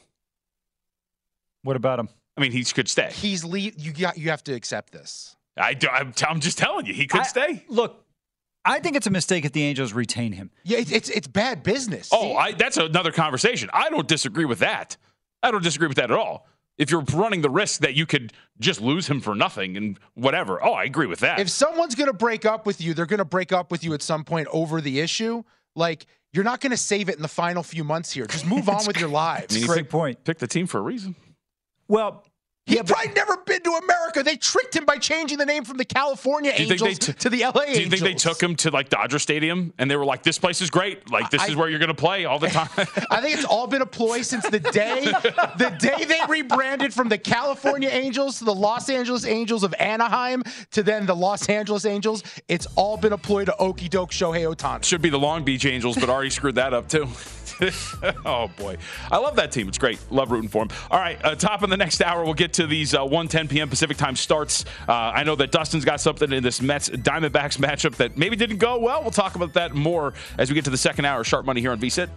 What 1.62 1.76
about 1.76 2.00
him? 2.00 2.08
I 2.36 2.40
mean, 2.40 2.50
he 2.50 2.64
could 2.64 2.88
stay. 2.88 3.10
He's 3.12 3.44
leave. 3.44 3.78
You 3.78 3.92
got. 3.92 4.18
You 4.18 4.30
have 4.30 4.42
to 4.44 4.52
accept 4.52 4.92
this. 4.92 5.36
I 5.56 5.74
do, 5.74 5.88
I'm, 5.88 6.12
I'm 6.26 6.40
just 6.40 6.58
telling 6.58 6.86
you, 6.86 6.94
he 6.94 7.06
could 7.06 7.20
I- 7.20 7.24
stay. 7.24 7.64
Look, 7.68 8.04
I 8.64 8.80
think 8.80 8.96
it's 8.96 9.06
a 9.06 9.10
mistake 9.10 9.44
if 9.44 9.52
the 9.52 9.62
Angels 9.62 9.92
retain 9.92 10.32
him. 10.32 10.50
Yeah, 10.64 10.78
it's 10.78 10.90
it's, 10.90 11.08
it's 11.10 11.26
bad 11.28 11.62
business. 11.62 12.08
Oh, 12.12 12.34
I, 12.34 12.52
that's 12.52 12.78
another 12.78 13.12
conversation. 13.12 13.70
I 13.72 13.90
don't 13.90 14.08
disagree 14.08 14.44
with 14.44 14.58
that. 14.60 14.96
I 15.42 15.50
don't 15.52 15.62
disagree 15.62 15.86
with 15.88 15.98
that 15.98 16.10
at 16.10 16.16
all. 16.18 16.46
If 16.80 16.90
you're 16.90 17.04
running 17.12 17.42
the 17.42 17.50
risk 17.50 17.82
that 17.82 17.94
you 17.94 18.06
could 18.06 18.32
just 18.58 18.80
lose 18.80 19.06
him 19.06 19.20
for 19.20 19.34
nothing 19.34 19.76
and 19.76 19.98
whatever, 20.14 20.64
oh, 20.64 20.72
I 20.72 20.84
agree 20.84 21.06
with 21.06 21.20
that. 21.20 21.38
if 21.38 21.50
someone's 21.50 21.94
going 21.94 22.06
to 22.06 22.16
break 22.16 22.46
up 22.46 22.64
with 22.64 22.80
you, 22.80 22.94
they're 22.94 23.04
going 23.04 23.18
to 23.18 23.24
break 23.26 23.52
up 23.52 23.70
with 23.70 23.84
you 23.84 23.92
at 23.92 24.00
some 24.00 24.24
point 24.24 24.48
over 24.50 24.80
the 24.80 24.98
issue. 24.98 25.42
Like 25.76 26.06
you're 26.32 26.42
not 26.44 26.60
going 26.60 26.70
to 26.70 26.78
save 26.78 27.10
it 27.10 27.16
in 27.16 27.22
the 27.22 27.28
final 27.28 27.62
few 27.62 27.84
months 27.84 28.12
here. 28.12 28.26
Just 28.26 28.46
move 28.46 28.68
on 28.76 28.86
with 28.86 28.98
your 28.98 29.10
lives. 29.10 29.54
I 29.54 29.58
mean, 29.58 29.66
Great 29.66 29.82
pick, 29.82 29.90
point. 29.90 30.24
Pick 30.24 30.38
the 30.38 30.46
team 30.46 30.66
for 30.66 30.78
a 30.78 30.82
reason. 30.82 31.14
Well, 31.86 32.24
He's 32.70 32.76
yeah, 32.76 32.82
probably 32.84 33.12
never 33.14 33.36
been 33.38 33.60
to 33.62 33.70
America. 33.72 34.22
They 34.22 34.36
tricked 34.36 34.76
him 34.76 34.84
by 34.84 34.96
changing 34.96 35.38
the 35.38 35.44
name 35.44 35.64
from 35.64 35.76
the 35.76 35.84
California 35.84 36.52
Angels 36.54 37.00
t- 37.00 37.12
to 37.12 37.28
the 37.28 37.40
LA 37.40 37.62
Angels. 37.62 37.76
Do 37.76 37.82
you 37.82 37.90
think 37.90 38.02
they 38.02 38.14
took 38.14 38.40
him 38.40 38.54
to 38.56 38.70
like 38.70 38.88
Dodger 38.88 39.18
Stadium 39.18 39.72
and 39.76 39.90
they 39.90 39.96
were 39.96 40.04
like, 40.04 40.22
"This 40.22 40.38
place 40.38 40.60
is 40.60 40.70
great. 40.70 41.10
Like 41.10 41.30
this 41.30 41.42
I, 41.42 41.48
is 41.48 41.56
where 41.56 41.68
you're 41.68 41.80
going 41.80 41.88
to 41.88 41.94
play 41.94 42.26
all 42.26 42.38
the 42.38 42.46
time." 42.48 42.68
I 43.10 43.20
think 43.20 43.34
it's 43.34 43.44
all 43.44 43.66
been 43.66 43.82
a 43.82 43.86
ploy 43.86 44.22
since 44.22 44.48
the 44.48 44.60
day 44.60 45.06
the 45.58 45.76
day 45.80 46.04
they 46.04 46.20
rebranded 46.28 46.94
from 46.94 47.08
the 47.08 47.18
California 47.18 47.88
Angels 47.88 48.38
to 48.38 48.44
the 48.44 48.54
Los 48.54 48.88
Angeles 48.88 49.24
Angels 49.24 49.64
of 49.64 49.74
Anaheim 49.80 50.44
to 50.70 50.84
then 50.84 51.06
the 51.06 51.16
Los 51.16 51.48
Angeles 51.48 51.84
Angels. 51.84 52.22
It's 52.46 52.68
all 52.76 52.96
been 52.96 53.12
a 53.12 53.18
ploy 53.18 53.46
to 53.46 53.56
okey 53.56 53.88
doke 53.88 54.12
Shohei 54.12 54.46
Ohtani. 54.54 54.84
Should 54.84 55.02
be 55.02 55.10
the 55.10 55.18
Long 55.18 55.42
Beach 55.42 55.66
Angels, 55.66 55.96
but 55.96 56.08
already 56.08 56.30
screwed 56.30 56.54
that 56.54 56.72
up 56.72 56.88
too. 56.88 57.08
oh 58.24 58.50
boy, 58.56 58.76
I 59.10 59.18
love 59.18 59.36
that 59.36 59.52
team. 59.52 59.68
It's 59.68 59.78
great. 59.78 59.98
Love 60.10 60.30
rooting 60.30 60.48
for 60.48 60.64
them. 60.64 60.76
All 60.90 60.98
right, 60.98 61.18
uh, 61.24 61.34
top 61.34 61.62
in 61.62 61.70
the 61.70 61.76
next 61.76 62.00
hour, 62.00 62.24
we'll 62.24 62.34
get 62.34 62.54
to 62.54 62.66
these 62.66 62.94
uh, 62.94 63.00
1:10 63.00 63.48
p.m. 63.48 63.68
Pacific 63.68 63.96
time 63.96 64.16
starts. 64.16 64.64
Uh, 64.88 64.92
I 64.92 65.24
know 65.24 65.36
that 65.36 65.52
Dustin's 65.52 65.84
got 65.84 66.00
something 66.00 66.32
in 66.32 66.42
this 66.42 66.60
Mets 66.62 66.88
Diamondbacks 66.88 67.58
matchup 67.58 67.96
that 67.96 68.16
maybe 68.16 68.36
didn't 68.36 68.58
go 68.58 68.78
well. 68.78 69.02
We'll 69.02 69.10
talk 69.10 69.34
about 69.34 69.54
that 69.54 69.74
more 69.74 70.14
as 70.38 70.48
we 70.48 70.54
get 70.54 70.64
to 70.64 70.70
the 70.70 70.76
second 70.76 71.04
hour. 71.04 71.24
Sharp 71.24 71.44
money 71.44 71.60
here 71.60 71.72
on 71.72 71.80
VSIN. 71.80 72.08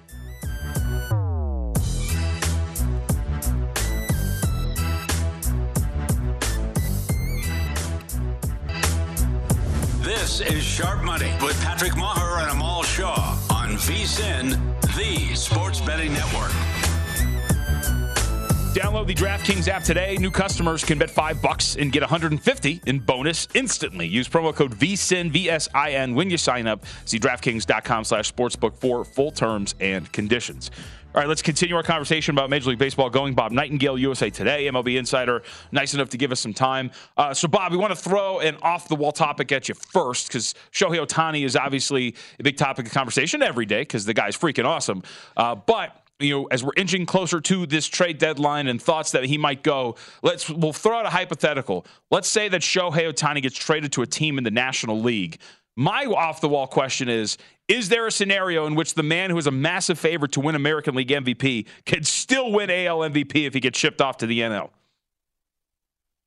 This 10.03 10.41
is 10.41 10.63
Sharp 10.63 11.03
Money 11.03 11.31
with 11.41 11.59
Patrick 11.61 11.93
Meagher 11.93 12.41
and 12.41 12.51
Amal 12.51 12.83
Shaw 12.83 13.32
on 13.73 13.79
VSIN, 13.79 14.95
the 14.95 15.35
Sports 15.35 15.81
Betting 15.81 16.13
Network. 16.13 16.82
Download 18.73 19.05
the 19.05 19.13
DraftKings 19.13 19.67
app 19.67 19.83
today. 19.83 20.17
New 20.17 20.31
customers 20.31 20.83
can 20.83 20.97
bet 20.97 21.11
five 21.11 21.39
bucks 21.43 21.75
and 21.75 21.91
get 21.91 22.01
150 22.01 22.81
in 22.87 22.99
bonus 22.99 23.47
instantly. 23.53 24.07
Use 24.07 24.27
promo 24.27 24.51
code 24.51 24.73
VSIN, 24.73 25.29
V-S-I-N 25.29 26.15
when 26.15 26.31
you 26.31 26.37
sign 26.37 26.65
up. 26.65 26.83
See 27.05 27.19
DraftKings.com 27.19 28.03
slash 28.03 28.33
sportsbook 28.33 28.75
for 28.75 29.05
full 29.05 29.29
terms 29.29 29.75
and 29.79 30.11
conditions. 30.11 30.71
All 31.13 31.21
right, 31.21 31.29
let's 31.29 31.43
continue 31.43 31.75
our 31.75 31.83
conversation 31.83 32.33
about 32.33 32.49
Major 32.49 32.71
League 32.71 32.79
Baseball 32.79 33.11
going. 33.11 33.35
Bob 33.35 33.51
Nightingale, 33.51 33.99
USA 33.99 34.31
Today, 34.31 34.65
MLB 34.65 34.97
Insider, 34.97 35.43
nice 35.71 35.93
enough 35.93 36.09
to 36.09 36.17
give 36.17 36.31
us 36.31 36.39
some 36.39 36.55
time. 36.55 36.89
Uh, 37.15 37.31
so, 37.31 37.47
Bob, 37.47 37.71
we 37.71 37.77
want 37.77 37.91
to 37.91 37.95
throw 37.95 38.39
an 38.39 38.57
off 38.63 38.87
the 38.87 38.95
wall 38.95 39.11
topic 39.11 39.51
at 39.51 39.69
you 39.69 39.75
first 39.75 40.29
because 40.29 40.55
Shohei 40.71 40.97
Ohtani 41.05 41.45
is 41.45 41.55
obviously 41.55 42.15
a 42.39 42.43
big 42.43 42.57
topic 42.57 42.87
of 42.87 42.91
conversation 42.91 43.43
every 43.43 43.67
day 43.67 43.81
because 43.81 44.05
the 44.05 44.15
guy's 44.15 44.35
freaking 44.35 44.65
awesome. 44.65 45.03
Uh, 45.37 45.53
but 45.53 46.02
you 46.23 46.33
know, 46.33 46.45
as 46.45 46.63
we're 46.63 46.73
inching 46.77 47.05
closer 47.05 47.41
to 47.41 47.65
this 47.65 47.87
trade 47.87 48.17
deadline 48.17 48.67
and 48.67 48.81
thoughts 48.81 49.11
that 49.11 49.25
he 49.25 49.37
might 49.37 49.63
go, 49.63 49.95
let's 50.21 50.49
we'll 50.49 50.73
throw 50.73 50.99
out 50.99 51.05
a 51.05 51.09
hypothetical. 51.09 51.85
Let's 52.11 52.29
say 52.29 52.49
that 52.49 52.61
Shohei 52.61 53.11
Ohtani 53.11 53.41
gets 53.41 53.57
traded 53.57 53.91
to 53.93 54.01
a 54.01 54.07
team 54.07 54.37
in 54.37 54.43
the 54.43 54.51
National 54.51 54.99
League. 54.99 55.39
My 55.75 56.05
off 56.05 56.41
the 56.41 56.49
wall 56.49 56.67
question 56.67 57.09
is 57.09 57.37
Is 57.67 57.89
there 57.89 58.05
a 58.07 58.11
scenario 58.11 58.65
in 58.67 58.75
which 58.75 58.93
the 58.93 59.03
man 59.03 59.29
who 59.29 59.37
is 59.37 59.47
a 59.47 59.51
massive 59.51 59.97
favorite 59.97 60.31
to 60.33 60.39
win 60.39 60.55
American 60.55 60.95
League 60.95 61.09
MVP 61.09 61.67
can 61.85 62.03
still 62.03 62.51
win 62.51 62.69
AL 62.69 62.99
MVP 62.99 63.47
if 63.47 63.53
he 63.53 63.59
gets 63.59 63.79
shipped 63.79 64.01
off 64.01 64.17
to 64.17 64.27
the 64.27 64.39
NL? 64.41 64.69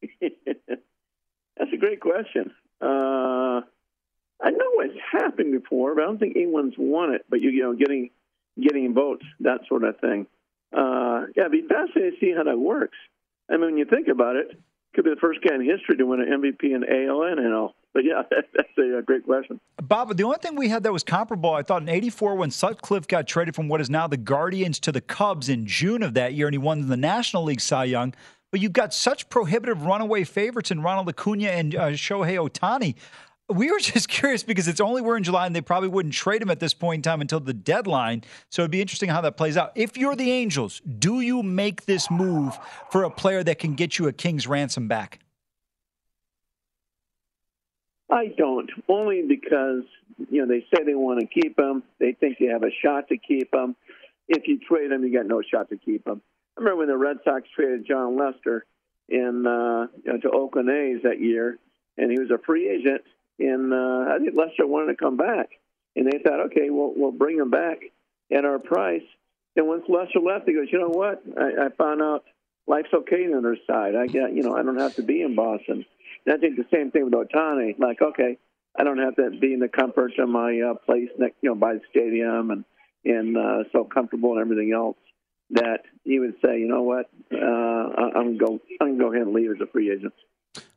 That's 0.20 1.72
a 1.72 1.76
great 1.78 2.00
question. 2.00 2.52
Uh, 2.80 3.62
I 4.42 4.50
know 4.50 4.80
it's 4.80 4.98
happened 5.12 5.52
before, 5.52 5.94
but 5.94 6.02
I 6.02 6.04
don't 6.04 6.18
think 6.18 6.36
anyone's 6.36 6.74
won 6.76 7.14
it. 7.14 7.24
But 7.28 7.40
you, 7.40 7.50
you 7.50 7.62
know, 7.62 7.74
getting 7.74 8.10
getting 8.60 8.94
votes, 8.94 9.24
that 9.40 9.60
sort 9.68 9.84
of 9.84 9.98
thing. 10.00 10.26
Uh, 10.76 11.26
yeah, 11.36 11.46
it'd 11.46 11.52
be 11.52 11.66
fascinating 11.68 12.12
to 12.12 12.16
see 12.20 12.32
how 12.36 12.44
that 12.44 12.58
works. 12.58 12.96
I 13.48 13.54
mean, 13.54 13.62
when 13.62 13.76
you 13.76 13.84
think 13.84 14.08
about 14.08 14.36
it, 14.36 14.58
could 14.94 15.04
be 15.04 15.10
the 15.10 15.20
first 15.20 15.40
guy 15.46 15.54
in 15.54 15.60
history 15.60 15.96
to 15.96 16.04
win 16.04 16.20
an 16.20 16.28
MVP 16.28 16.64
in 16.64 16.82
AL 16.82 17.22
and 17.22 17.38
NL. 17.38 17.72
But 17.92 18.04
yeah, 18.04 18.22
that's 18.30 18.68
a 18.78 19.02
great 19.02 19.24
question. 19.24 19.60
Bob, 19.82 20.16
the 20.16 20.24
only 20.24 20.38
thing 20.38 20.56
we 20.56 20.68
had 20.68 20.82
that 20.82 20.92
was 20.92 21.04
comparable, 21.04 21.52
I 21.52 21.62
thought 21.62 21.82
in 21.82 21.88
84 21.88 22.34
when 22.34 22.50
Sutcliffe 22.50 23.06
got 23.06 23.26
traded 23.26 23.54
from 23.54 23.68
what 23.68 23.80
is 23.80 23.90
now 23.90 24.06
the 24.06 24.16
Guardians 24.16 24.80
to 24.80 24.92
the 24.92 25.00
Cubs 25.00 25.48
in 25.48 25.66
June 25.66 26.02
of 26.02 26.14
that 26.14 26.34
year, 26.34 26.46
and 26.46 26.54
he 26.54 26.58
won 26.58 26.88
the 26.88 26.96
National 26.96 27.44
League 27.44 27.60
Cy 27.60 27.84
Young. 27.84 28.14
But 28.50 28.60
you've 28.60 28.72
got 28.72 28.94
such 28.94 29.28
prohibitive 29.28 29.82
runaway 29.82 30.24
favorites 30.24 30.70
in 30.70 30.80
Ronald 30.82 31.08
Acuna 31.08 31.48
and 31.48 31.74
uh, 31.74 31.88
Shohei 31.90 32.36
Ohtani. 32.36 32.94
We 33.48 33.70
were 33.70 33.78
just 33.80 34.08
curious 34.08 34.42
because 34.42 34.68
it's 34.68 34.80
only 34.80 35.02
we're 35.02 35.16
in 35.16 35.22
July 35.22 35.46
and 35.46 35.54
they 35.54 35.60
probably 35.60 35.88
wouldn't 35.88 36.14
trade 36.14 36.42
him 36.42 36.50
at 36.50 36.60
this 36.60 36.74
point 36.74 36.98
in 37.00 37.02
time 37.02 37.20
until 37.20 37.40
the 37.40 37.54
deadline. 37.54 38.24
So 38.50 38.62
it'd 38.62 38.70
be 38.70 38.80
interesting 38.80 39.08
how 39.08 39.20
that 39.22 39.36
plays 39.36 39.56
out. 39.56 39.72
If 39.74 39.96
you're 39.96 40.16
the 40.16 40.30
Angels, 40.30 40.80
do 40.98 41.20
you 41.20 41.42
make 41.42 41.86
this 41.86 42.10
move 42.10 42.58
for 42.90 43.04
a 43.04 43.10
player 43.10 43.42
that 43.44 43.58
can 43.58 43.74
get 43.74 43.98
you 43.98 44.08
a 44.08 44.12
king's 44.12 44.46
ransom 44.46 44.88
back? 44.88 45.20
I 48.10 48.28
don't, 48.38 48.70
only 48.88 49.22
because 49.22 49.82
you 50.30 50.40
know 50.40 50.46
they 50.46 50.64
say 50.72 50.84
they 50.84 50.94
want 50.94 51.20
to 51.20 51.26
keep 51.26 51.58
him. 51.58 51.82
They 51.98 52.12
think 52.12 52.38
they 52.38 52.46
have 52.46 52.62
a 52.62 52.70
shot 52.82 53.08
to 53.08 53.18
keep 53.18 53.52
him. 53.52 53.74
If 54.28 54.46
you 54.46 54.60
trade 54.60 54.92
him, 54.92 55.04
you 55.04 55.12
got 55.12 55.26
no 55.26 55.42
shot 55.42 55.70
to 55.70 55.76
keep 55.76 56.06
him. 56.06 56.22
I 56.56 56.60
remember 56.60 56.78
when 56.78 56.88
the 56.88 56.96
Red 56.96 57.18
Sox 57.24 57.48
traded 57.54 57.86
Jon 57.86 58.16
Lester 58.16 58.64
in 59.08 59.44
uh, 59.46 59.86
you 60.04 60.12
know, 60.12 60.18
to 60.18 60.30
Oakland 60.30 60.70
A's 60.70 61.02
that 61.02 61.20
year, 61.20 61.58
and 61.98 62.10
he 62.10 62.18
was 62.18 62.30
a 62.30 62.38
free 62.38 62.68
agent 62.68 63.02
and 63.38 63.72
uh, 63.72 64.14
I 64.14 64.18
think 64.18 64.34
Lester 64.36 64.66
wanted 64.66 64.92
to 64.92 64.96
come 64.96 65.16
back, 65.16 65.50
and 65.94 66.06
they 66.06 66.18
thought, 66.18 66.46
okay, 66.46 66.70
we'll 66.70 66.92
we'll 66.96 67.12
bring 67.12 67.38
him 67.38 67.50
back 67.50 67.78
at 68.32 68.44
our 68.44 68.58
price. 68.58 69.02
And 69.56 69.66
once 69.66 69.84
Lester 69.88 70.20
left, 70.20 70.46
he 70.46 70.54
goes, 70.54 70.68
you 70.70 70.78
know 70.78 70.88
what? 70.88 71.22
I, 71.38 71.66
I 71.66 71.68
found 71.78 72.02
out 72.02 72.24
life's 72.66 72.92
okay 72.92 73.32
on 73.32 73.42
their 73.42 73.56
side. 73.66 73.94
I 73.96 74.06
get, 74.06 74.34
you 74.34 74.42
know, 74.42 74.54
I 74.54 74.62
don't 74.62 74.78
have 74.78 74.96
to 74.96 75.02
be 75.02 75.22
in 75.22 75.34
Boston. 75.34 75.84
And 76.26 76.34
I 76.34 76.38
think 76.38 76.56
the 76.56 76.66
same 76.70 76.90
thing 76.90 77.04
with 77.04 77.14
Ohtani. 77.14 77.78
Like, 77.78 78.02
okay, 78.02 78.36
I 78.78 78.84
don't 78.84 78.98
have 78.98 79.16
to 79.16 79.30
be 79.30 79.54
in 79.54 79.60
the 79.60 79.68
comfort 79.68 80.12
of 80.18 80.28
my 80.28 80.60
uh, 80.60 80.74
place 80.74 81.08
next, 81.18 81.36
you 81.40 81.50
know, 81.50 81.54
by 81.54 81.74
the 81.74 81.80
stadium 81.90 82.50
and 82.50 82.64
and 83.04 83.36
uh, 83.36 83.62
so 83.70 83.84
comfortable 83.84 84.32
and 84.32 84.40
everything 84.40 84.72
else 84.74 84.96
that 85.50 85.82
he 86.02 86.18
would 86.18 86.34
say, 86.44 86.58
you 86.58 86.66
know 86.66 86.82
what, 86.82 87.08
uh, 87.32 87.36
I'm 87.36 88.36
gonna 88.36 88.36
go, 88.36 88.60
I'm 88.80 88.98
gonna 88.98 88.98
go 88.98 89.12
ahead 89.12 89.26
and 89.26 89.32
leave 89.32 89.50
as 89.52 89.60
a 89.60 89.70
free 89.70 89.92
agent. 89.92 90.12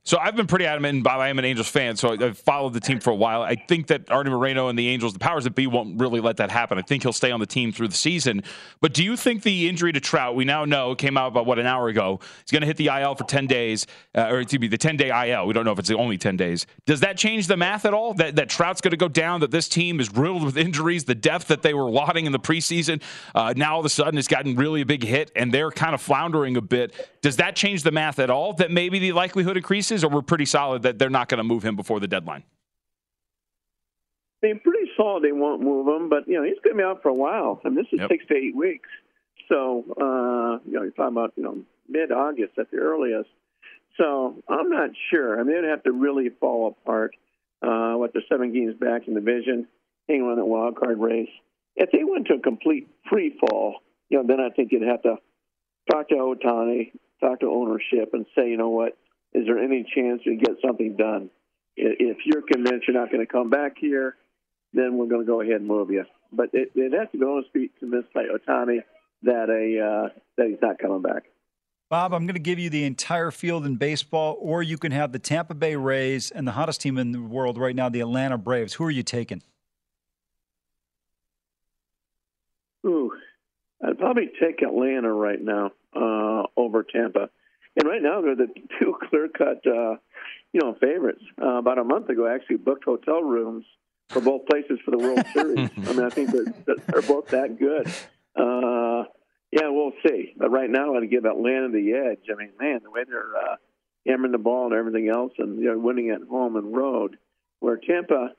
So 0.03 0.17
I've 0.17 0.35
been 0.35 0.47
pretty 0.47 0.65
adamant, 0.65 1.03
Bob, 1.03 1.19
I 1.19 1.27
am 1.27 1.37
an 1.39 1.45
Angels 1.45 1.67
fan, 1.67 1.95
so 1.95 2.13
I've 2.13 2.37
followed 2.37 2.73
the 2.73 2.79
team 2.79 2.99
for 2.99 3.11
a 3.11 3.15
while. 3.15 3.41
I 3.43 3.55
think 3.55 3.87
that 3.87 4.09
Artie 4.09 4.29
Moreno 4.29 4.69
and 4.69 4.79
the 4.79 4.87
Angels, 4.87 5.13
the 5.13 5.19
powers 5.19 5.43
that 5.43 5.55
be, 5.55 5.67
won't 5.67 5.99
really 5.99 6.21
let 6.21 6.37
that 6.37 6.49
happen. 6.49 6.79
I 6.79 6.81
think 6.81 7.03
he'll 7.03 7.13
stay 7.13 7.31
on 7.31 7.39
the 7.39 7.45
team 7.45 7.71
through 7.71 7.89
the 7.89 7.95
season. 7.95 8.43
But 8.81 8.93
do 8.93 9.03
you 9.03 9.17
think 9.17 9.43
the 9.43 9.67
injury 9.67 9.91
to 9.91 9.99
Trout, 9.99 10.35
we 10.35 10.45
now 10.45 10.63
know, 10.63 10.95
came 10.95 11.17
out 11.17 11.27
about 11.27 11.45
what 11.45 11.59
an 11.59 11.65
hour 11.65 11.89
ago, 11.89 12.19
he's 12.41 12.51
going 12.51 12.61
to 12.61 12.67
hit 12.67 12.77
the 12.77 12.87
IL 12.87 13.15
for 13.15 13.25
ten 13.25 13.45
days, 13.45 13.85
uh, 14.15 14.29
or 14.29 14.39
excuse 14.39 14.61
me, 14.61 14.67
the 14.67 14.77
ten 14.77 14.95
day 14.95 15.09
IL. 15.09 15.45
We 15.45 15.53
don't 15.53 15.65
know 15.65 15.73
if 15.73 15.79
it's 15.79 15.91
only 15.91 16.17
ten 16.17 16.37
days. 16.37 16.65
Does 16.85 17.01
that 17.01 17.17
change 17.17 17.47
the 17.47 17.57
math 17.57 17.85
at 17.85 17.93
all? 17.93 18.13
That 18.13 18.37
that 18.37 18.49
Trout's 18.49 18.81
going 18.81 18.91
to 18.91 18.97
go 18.97 19.09
down? 19.09 19.41
That 19.41 19.51
this 19.51 19.67
team 19.67 19.99
is 19.99 20.11
riddled 20.11 20.43
with 20.43 20.57
injuries? 20.57 21.03
The 21.03 21.15
depth 21.15 21.47
that 21.47 21.61
they 21.61 21.73
were 21.73 21.89
lauding 21.89 22.25
in 22.25 22.31
the 22.31 22.39
preseason, 22.39 23.01
uh, 23.35 23.53
now 23.55 23.73
all 23.73 23.79
of 23.81 23.85
a 23.85 23.89
sudden 23.89 24.17
it's 24.17 24.29
gotten 24.29 24.55
really 24.55 24.81
a 24.81 24.85
big 24.85 25.03
hit, 25.03 25.29
and 25.35 25.53
they're 25.53 25.71
kind 25.71 25.93
of 25.93 26.01
floundering 26.01 26.55
a 26.55 26.61
bit. 26.61 26.95
Does 27.21 27.35
that 27.35 27.55
change 27.55 27.83
the 27.83 27.91
math 27.91 28.17
at 28.17 28.29
all? 28.29 28.53
That 28.53 28.71
maybe 28.71 28.97
the 28.97 29.11
likelihood 29.11 29.57
increases, 29.57 29.88
or 30.03 30.09
we're 30.09 30.21
pretty 30.21 30.45
solid 30.45 30.83
that 30.83 30.99
they're 30.99 31.09
not 31.09 31.29
going 31.29 31.39
to 31.39 31.43
move 31.43 31.63
him 31.63 31.75
before 31.75 31.99
the 31.99 32.07
deadline? 32.07 32.43
They're 34.41 34.57
pretty 34.57 34.89
solid 34.95 35.23
they 35.23 35.31
won't 35.31 35.61
move 35.61 35.87
him, 35.87 36.09
but 36.09 36.27
you 36.27 36.35
know 36.35 36.43
he's 36.43 36.59
going 36.63 36.75
to 36.75 36.81
be 36.81 36.83
out 36.83 37.01
for 37.01 37.09
a 37.09 37.13
while. 37.13 37.61
I 37.65 37.69
mean, 37.69 37.75
this 37.75 37.87
is 37.91 37.99
yep. 37.99 38.09
six 38.09 38.25
to 38.27 38.35
eight 38.35 38.55
weeks, 38.55 38.87
so 39.49 39.83
uh, 39.99 40.59
you 40.65 40.73
know 40.73 40.83
you're 40.83 40.91
talking 40.91 41.17
about 41.17 41.33
you 41.35 41.43
know 41.43 41.57
mid 41.89 42.11
August 42.11 42.57
at 42.57 42.71
the 42.71 42.77
earliest. 42.77 43.29
So 43.97 44.35
I'm 44.47 44.69
not 44.69 44.91
sure. 45.11 45.39
I 45.39 45.43
mean, 45.43 45.61
they'd 45.61 45.67
have 45.67 45.83
to 45.83 45.91
really 45.91 46.29
fall 46.39 46.67
apart. 46.67 47.15
Uh, 47.61 47.95
what 47.95 48.13
the 48.13 48.21
seven 48.29 48.53
games 48.53 48.75
back 48.79 49.05
in 49.07 49.13
the 49.13 49.19
division, 49.19 49.67
hanging 50.07 50.23
on 50.23 50.37
that 50.37 50.45
wild 50.45 50.77
card 50.77 50.97
race. 50.97 51.29
If 51.75 51.91
they 51.91 52.05
went 52.05 52.27
to 52.27 52.35
a 52.35 52.39
complete 52.39 52.87
free 53.09 53.37
fall, 53.37 53.81
you 54.07 54.17
know, 54.17 54.23
then 54.25 54.39
I 54.39 54.49
think 54.49 54.71
you'd 54.71 54.87
have 54.87 55.01
to 55.01 55.17
talk 55.91 56.07
to 56.09 56.15
Ohtani, 56.15 56.91
talk 57.19 57.41
to 57.41 57.47
ownership, 57.47 58.13
and 58.13 58.25
say, 58.33 58.49
you 58.49 58.55
know 58.55 58.69
what, 58.69 58.97
is 59.33 59.45
there 59.45 59.59
any 59.59 59.85
chance 59.95 60.21
you 60.25 60.37
get 60.37 60.55
something 60.65 60.95
done? 60.95 61.29
If 61.75 62.17
you're 62.25 62.41
convinced 62.41 62.87
you're 62.87 62.99
not 62.99 63.11
going 63.11 63.25
to 63.25 63.31
come 63.31 63.49
back 63.49 63.75
here, 63.79 64.15
then 64.73 64.97
we're 64.97 65.07
going 65.07 65.21
to 65.21 65.27
go 65.27 65.41
ahead 65.41 65.55
and 65.55 65.67
move 65.67 65.91
you. 65.91 66.05
But 66.31 66.49
it, 66.53 66.71
it 66.75 66.93
has 66.93 67.09
to 67.11 67.17
go 67.17 67.37
and 67.37 67.45
speak 67.47 67.77
convinced 67.79 68.13
by 68.13 68.23
Ohtani 68.23 68.79
that 69.23 69.49
a 69.49 69.79
uh, 69.85 70.19
that 70.37 70.47
he's 70.47 70.61
not 70.61 70.79
coming 70.79 71.01
back. 71.01 71.23
Bob, 71.89 72.13
I'm 72.13 72.27
going 72.27 72.35
to 72.35 72.39
give 72.39 72.59
you 72.59 72.69
the 72.69 72.83
entire 72.83 73.31
field 73.31 73.65
in 73.65 73.75
baseball, 73.75 74.37
or 74.39 74.61
you 74.61 74.77
can 74.77 74.91
have 74.91 75.11
the 75.11 75.17
Tampa 75.17 75.55
Bay 75.55 75.75
Rays 75.75 76.29
and 76.29 76.47
the 76.47 76.51
hottest 76.51 76.81
team 76.81 76.99
in 76.99 77.11
the 77.11 77.21
world 77.21 77.57
right 77.57 77.75
now, 77.75 77.89
the 77.89 78.01
Atlanta 78.01 78.37
Braves. 78.37 78.75
Who 78.75 78.83
are 78.83 78.91
you 78.91 79.01
taking? 79.01 79.41
Ooh, 82.85 83.11
I'd 83.83 83.97
probably 83.97 84.29
take 84.39 84.61
Atlanta 84.61 85.11
right 85.11 85.41
now 85.41 85.71
uh, 85.95 86.43
over 86.55 86.83
Tampa. 86.83 87.31
And 87.79 87.87
right 87.87 88.01
now, 88.01 88.21
they're 88.21 88.35
the 88.35 88.47
two 88.79 88.95
clear-cut, 89.09 89.65
uh, 89.65 89.95
you 90.53 90.61
know, 90.61 90.75
favorites. 90.79 91.23
Uh, 91.41 91.57
about 91.57 91.79
a 91.79 91.83
month 91.83 92.09
ago, 92.09 92.27
I 92.27 92.35
actually 92.35 92.57
booked 92.57 92.83
hotel 92.83 93.21
rooms 93.23 93.65
for 94.09 94.21
both 94.21 94.45
places 94.47 94.79
for 94.83 94.91
the 94.91 94.97
World 94.97 95.25
Series. 95.33 95.69
I 95.77 95.93
mean, 95.93 96.03
I 96.03 96.09
think 96.09 96.31
they're, 96.31 96.75
they're 96.87 97.01
both 97.01 97.27
that 97.29 97.57
good. 97.57 97.87
Uh, 98.35 99.05
yeah, 99.51 99.69
we'll 99.69 99.93
see. 100.05 100.33
But 100.37 100.51
right 100.51 100.69
now, 100.69 100.95
I'd 100.95 101.09
give 101.09 101.25
Atlanta 101.25 101.69
the 101.69 101.93
edge. 101.93 102.25
I 102.31 102.35
mean, 102.35 102.51
man, 102.59 102.81
the 102.83 102.91
way 102.91 103.03
they're 103.07 103.35
uh, 103.35 103.55
hammering 104.05 104.33
the 104.33 104.37
ball 104.37 104.65
and 104.65 104.73
everything 104.73 105.09
else, 105.09 105.31
and 105.37 105.63
they're 105.63 105.79
winning 105.79 106.09
at 106.09 106.21
home 106.29 106.57
and 106.57 106.75
road, 106.75 107.17
where 107.61 107.77
Tampa 107.77 108.33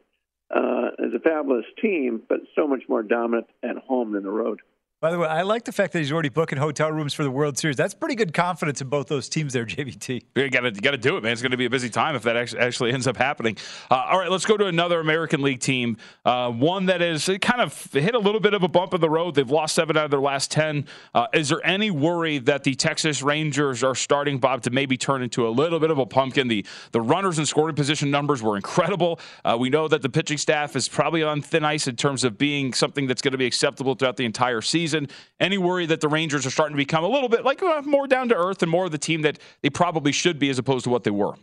uh, 0.54 0.88
is 0.98 1.14
a 1.14 1.20
fabulous 1.20 1.64
team, 1.80 2.22
but 2.28 2.40
so 2.54 2.66
much 2.66 2.82
more 2.88 3.02
dominant 3.02 3.46
at 3.62 3.76
home 3.78 4.12
than 4.12 4.22
the 4.22 4.30
road. 4.30 4.60
By 5.00 5.10
the 5.10 5.18
way, 5.18 5.28
I 5.28 5.40
like 5.42 5.64
the 5.64 5.72
fact 5.72 5.94
that 5.94 6.00
he's 6.00 6.12
already 6.12 6.28
booking 6.28 6.58
hotel 6.58 6.92
rooms 6.92 7.14
for 7.14 7.24
the 7.24 7.30
World 7.30 7.56
Series. 7.56 7.74
That's 7.74 7.94
pretty 7.94 8.14
good 8.14 8.34
confidence 8.34 8.82
in 8.82 8.88
both 8.88 9.06
those 9.06 9.30
teams 9.30 9.54
there, 9.54 9.64
JVT. 9.66 10.24
You 10.34 10.50
got 10.50 10.60
to 10.60 10.72
got 10.72 10.90
to 10.90 10.98
do 10.98 11.16
it, 11.16 11.22
man. 11.22 11.32
It's 11.32 11.40
going 11.40 11.52
to 11.52 11.56
be 11.56 11.64
a 11.64 11.70
busy 11.70 11.88
time 11.88 12.14
if 12.16 12.22
that 12.24 12.36
actually 12.36 12.92
ends 12.92 13.06
up 13.06 13.16
happening. 13.16 13.56
Uh, 13.90 14.08
all 14.10 14.18
right, 14.18 14.30
let's 14.30 14.44
go 14.44 14.58
to 14.58 14.66
another 14.66 15.00
American 15.00 15.40
League 15.40 15.60
team, 15.60 15.96
uh, 16.26 16.50
one 16.50 16.84
that 16.86 17.00
is 17.00 17.30
kind 17.40 17.62
of 17.62 17.90
hit 17.94 18.14
a 18.14 18.18
little 18.18 18.40
bit 18.42 18.52
of 18.52 18.62
a 18.62 18.68
bump 18.68 18.92
in 18.92 19.00
the 19.00 19.08
road. 19.08 19.36
They've 19.36 19.50
lost 19.50 19.74
seven 19.74 19.96
out 19.96 20.04
of 20.04 20.10
their 20.10 20.20
last 20.20 20.50
ten. 20.50 20.84
Uh, 21.14 21.28
is 21.32 21.48
there 21.48 21.66
any 21.66 21.90
worry 21.90 22.36
that 22.36 22.64
the 22.64 22.74
Texas 22.74 23.22
Rangers 23.22 23.82
are 23.82 23.94
starting 23.94 24.36
Bob 24.36 24.60
to 24.64 24.70
maybe 24.70 24.98
turn 24.98 25.22
into 25.22 25.48
a 25.48 25.50
little 25.50 25.80
bit 25.80 25.90
of 25.90 25.96
a 25.96 26.04
pumpkin? 26.04 26.46
The 26.48 26.66
the 26.92 27.00
runners 27.00 27.38
and 27.38 27.48
scoring 27.48 27.74
position 27.74 28.10
numbers 28.10 28.42
were 28.42 28.56
incredible. 28.56 29.18
Uh, 29.46 29.56
we 29.58 29.70
know 29.70 29.88
that 29.88 30.02
the 30.02 30.10
pitching 30.10 30.36
staff 30.36 30.76
is 30.76 30.90
probably 30.90 31.22
on 31.22 31.40
thin 31.40 31.64
ice 31.64 31.86
in 31.86 31.96
terms 31.96 32.22
of 32.22 32.36
being 32.36 32.74
something 32.74 33.06
that's 33.06 33.22
going 33.22 33.32
to 33.32 33.38
be 33.38 33.46
acceptable 33.46 33.94
throughout 33.94 34.18
the 34.18 34.26
entire 34.26 34.60
season. 34.60 34.89
And 34.94 35.10
any 35.38 35.58
worry 35.58 35.86
that 35.86 36.00
the 36.00 36.08
Rangers 36.08 36.46
are 36.46 36.50
starting 36.50 36.76
to 36.76 36.82
become 36.82 37.04
a 37.04 37.08
little 37.08 37.28
bit 37.28 37.44
like 37.44 37.62
uh, 37.62 37.82
more 37.82 38.06
down 38.06 38.28
to 38.28 38.36
earth 38.36 38.62
and 38.62 38.70
more 38.70 38.86
of 38.86 38.92
the 38.92 38.98
team 38.98 39.22
that 39.22 39.38
they 39.62 39.70
probably 39.70 40.12
should 40.12 40.38
be 40.38 40.50
as 40.50 40.58
opposed 40.58 40.84
to 40.84 40.90
what 40.90 41.04
they 41.04 41.10
were? 41.10 41.34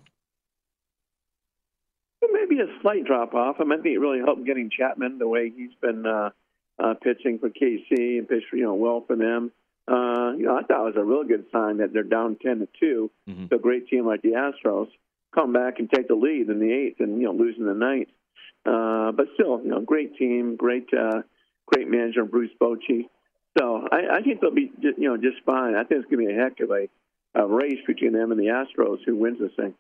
Maybe 2.22 2.62
a 2.62 2.82
slight 2.82 3.06
drop 3.06 3.34
off. 3.34 3.58
I, 3.60 3.64
mean, 3.64 3.80
I 3.80 3.82
think 3.82 3.96
it 3.96 4.00
really 4.00 4.20
helped 4.20 4.46
getting 4.46 4.70
Chapman 4.70 5.18
the 5.18 5.28
way 5.28 5.52
he's 5.56 5.74
been 5.82 6.06
uh, 6.06 6.30
uh, 6.80 6.94
pitching 7.02 7.40
for 7.40 7.50
KC 7.50 8.20
and 8.20 8.28
pitched 8.28 8.48
you 8.54 8.64
know 8.64 8.76
well 8.76 9.04
for 9.06 9.16
them. 9.16 9.52
Uh, 9.88 10.34
you 10.38 10.46
know, 10.46 10.58
I 10.58 10.64
thought 10.64 10.88
it 10.88 10.96
was 10.96 10.98
a 10.98 11.04
real 11.04 11.24
good 11.24 11.46
sign 11.52 11.78
that 11.78 11.94
they're 11.94 12.04
down 12.04 12.38
ten 12.42 12.60
to 12.60 12.68
2 12.80 13.12
mm-hmm. 13.30 13.48
to 13.48 13.56
a 13.56 13.60
great 13.60 13.88
team 13.88 14.06
like 14.06 14.22
the 14.22 14.32
Astros 14.32 14.88
come 15.34 15.54
back 15.54 15.80
and 15.80 15.90
take 15.90 16.08
the 16.08 16.16
lead 16.16 16.50
in 16.50 16.60
the 16.60 16.72
eighth 16.72 17.00
and 17.00 17.22
you 17.22 17.28
know 17.28 17.34
losing 17.34 17.66
the 17.66 17.74
ninth. 17.74 18.10
Uh, 18.66 19.12
but 19.14 19.28
still, 19.36 19.62
you 19.64 19.70
know, 19.70 19.80
great 19.80 20.18
team, 20.18 20.58
great, 20.58 20.88
uh, 20.94 21.22
great 21.68 21.90
manager 21.90 22.26
Bruce 22.26 22.52
Bochy. 22.60 23.08
So 23.58 23.88
I, 23.92 24.18
I 24.18 24.22
think 24.22 24.42
they'll 24.42 24.52
be, 24.52 24.72
you 24.82 25.10
know, 25.10 25.18
just 25.18 25.44
fine. 25.46 25.76
I 25.76 25.84
think 25.84 26.02
it's 26.02 26.12
going 26.12 26.28
to 26.28 26.34
be 26.34 26.40
a 26.40 26.44
heck 26.44 26.60
of 26.60 26.70
a, 26.72 26.88
a 27.36 27.48
race 27.48 27.80
between 27.86 28.14
them 28.14 28.32
and 28.32 28.40
the 28.40 28.46
Astros 28.46 29.00
who 29.06 29.16
wins 29.16 29.40
this 29.40 29.52
thing. 29.56 29.74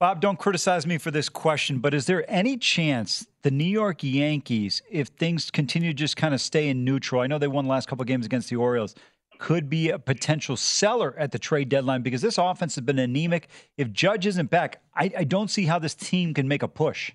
Bob, 0.00 0.22
don't 0.22 0.38
criticize 0.38 0.86
me 0.86 0.96
for 0.96 1.10
this 1.10 1.28
question, 1.28 1.78
but 1.78 1.92
is 1.92 2.06
there 2.06 2.24
any 2.26 2.56
chance 2.56 3.26
the 3.42 3.50
New 3.50 3.64
York 3.64 4.02
Yankees, 4.02 4.80
if 4.90 5.08
things 5.08 5.50
continue 5.50 5.90
to 5.90 5.94
just 5.94 6.16
kind 6.16 6.32
of 6.32 6.40
stay 6.40 6.68
in 6.68 6.84
neutral, 6.84 7.20
I 7.20 7.26
know 7.26 7.38
they 7.38 7.48
won 7.48 7.66
the 7.66 7.70
last 7.70 7.86
couple 7.86 8.04
games 8.06 8.24
against 8.24 8.48
the 8.48 8.56
Orioles, 8.56 8.94
could 9.38 9.68
be 9.68 9.90
a 9.90 9.98
potential 9.98 10.56
seller 10.56 11.14
at 11.18 11.32
the 11.32 11.38
trade 11.38 11.68
deadline 11.68 12.00
because 12.02 12.22
this 12.22 12.38
offense 12.38 12.76
has 12.76 12.84
been 12.84 12.98
anemic. 12.98 13.48
If 13.76 13.92
Judge 13.92 14.26
isn't 14.26 14.50
back, 14.50 14.82
I, 14.94 15.10
I 15.18 15.24
don't 15.24 15.50
see 15.50 15.64
how 15.64 15.78
this 15.78 15.94
team 15.94 16.32
can 16.32 16.48
make 16.48 16.62
a 16.62 16.68
push. 16.68 17.12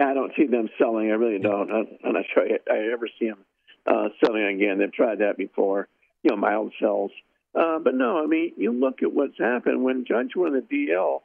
I 0.00 0.14
don't 0.14 0.32
see 0.36 0.46
them 0.46 0.68
selling. 0.78 1.10
I 1.10 1.14
really 1.14 1.38
don't. 1.38 1.70
I'm 1.70 2.12
not 2.12 2.24
sure 2.32 2.44
I, 2.44 2.72
I 2.72 2.92
ever 2.92 3.08
see 3.18 3.28
them 3.28 3.44
uh, 3.86 4.08
selling 4.24 4.44
again. 4.44 4.78
They've 4.78 4.92
tried 4.92 5.18
that 5.18 5.36
before, 5.36 5.88
you 6.22 6.30
know, 6.30 6.36
mild 6.36 6.72
sells. 6.80 7.10
Uh, 7.54 7.78
but 7.78 7.94
no, 7.94 8.22
I 8.22 8.26
mean, 8.26 8.52
you 8.56 8.72
look 8.72 9.02
at 9.02 9.12
what's 9.12 9.38
happened 9.38 9.82
when 9.82 10.06
Judge 10.06 10.32
won 10.34 10.54
the 10.54 10.60
DL. 10.60 11.20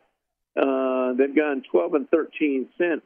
Uh, 0.56 1.13
they've 1.13 1.36
gone 1.36 1.63
12 1.71 1.93
and 1.93 2.10
13 2.10 2.67
since, 2.77 3.03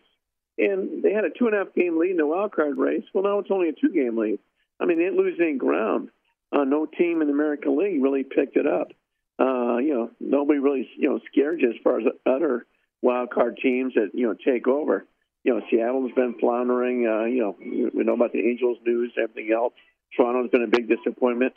and 0.58 1.04
they 1.04 1.14
had 1.14 1.26
a 1.26 1.30
two 1.30 1.46
and 1.46 1.56
a 1.56 1.60
half 1.60 1.76
game 1.76 2.00
lead 2.00 2.12
in 2.12 2.18
the 2.18 2.26
wild 2.26 2.54
card 2.54 2.78
race. 2.78 3.04
Well, 3.14 3.24
now 3.24 3.40
it's 3.40 3.52
only 3.52 3.70
a 3.70 3.74
two 3.74 3.94
game 3.94 4.18
lead. 4.18 4.40
I 4.80 4.86
mean, 4.86 4.98
they 4.98 5.04
didn't 5.04 5.20
lose 5.20 5.38
any 5.40 5.58
ground. 5.58 6.10
Uh, 6.52 6.64
no 6.64 6.86
team 6.86 7.22
in 7.22 7.28
the 7.28 7.34
American 7.34 7.78
League 7.78 8.02
really 8.02 8.24
picked 8.24 8.58
it 8.58 8.66
up. 8.66 8.92
Uh, 9.40 9.78
you 9.78 9.94
know, 9.94 10.12
nobody 10.20 10.60
really 10.60 10.90
you 10.98 11.10
know 11.10 11.20
scared 11.32 11.62
you 11.62 11.70
as 11.70 11.76
far 11.84 12.00
as 12.00 12.06
other 12.26 12.66
wild 13.02 13.30
card 13.32 13.60
teams 13.62 13.94
that 13.96 14.12
you 14.14 14.28
know 14.28 14.34
take 14.34 14.68
over 14.68 15.06
you 15.44 15.54
know, 15.54 15.62
Seattle's 15.70 16.12
been 16.16 16.36
floundering. 16.40 17.08
Uh, 17.08 17.26
you 17.26 17.42
know, 17.42 17.56
we 17.60 18.04
know 18.04 18.14
about 18.14 18.32
the 18.32 18.40
Angels 18.40 18.78
news, 18.86 19.14
everything 19.22 19.52
else. 19.54 19.74
Toronto's 20.16 20.52
been 20.52 20.64
a 20.64 20.68
big 20.68 20.88
disappointment. 20.88 21.54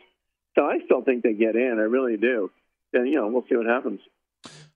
So 0.57 0.64
I 0.64 0.79
still 0.85 1.03
think 1.03 1.23
they 1.23 1.33
get 1.33 1.57
in. 1.57 1.79
I 1.79 1.83
really 1.83 2.16
do. 2.16 2.51
And 2.92 3.09
you 3.09 3.16
know, 3.16 3.29
we'll 3.29 3.44
see 3.49 3.57
what 3.57 3.66
happens. 3.66 4.01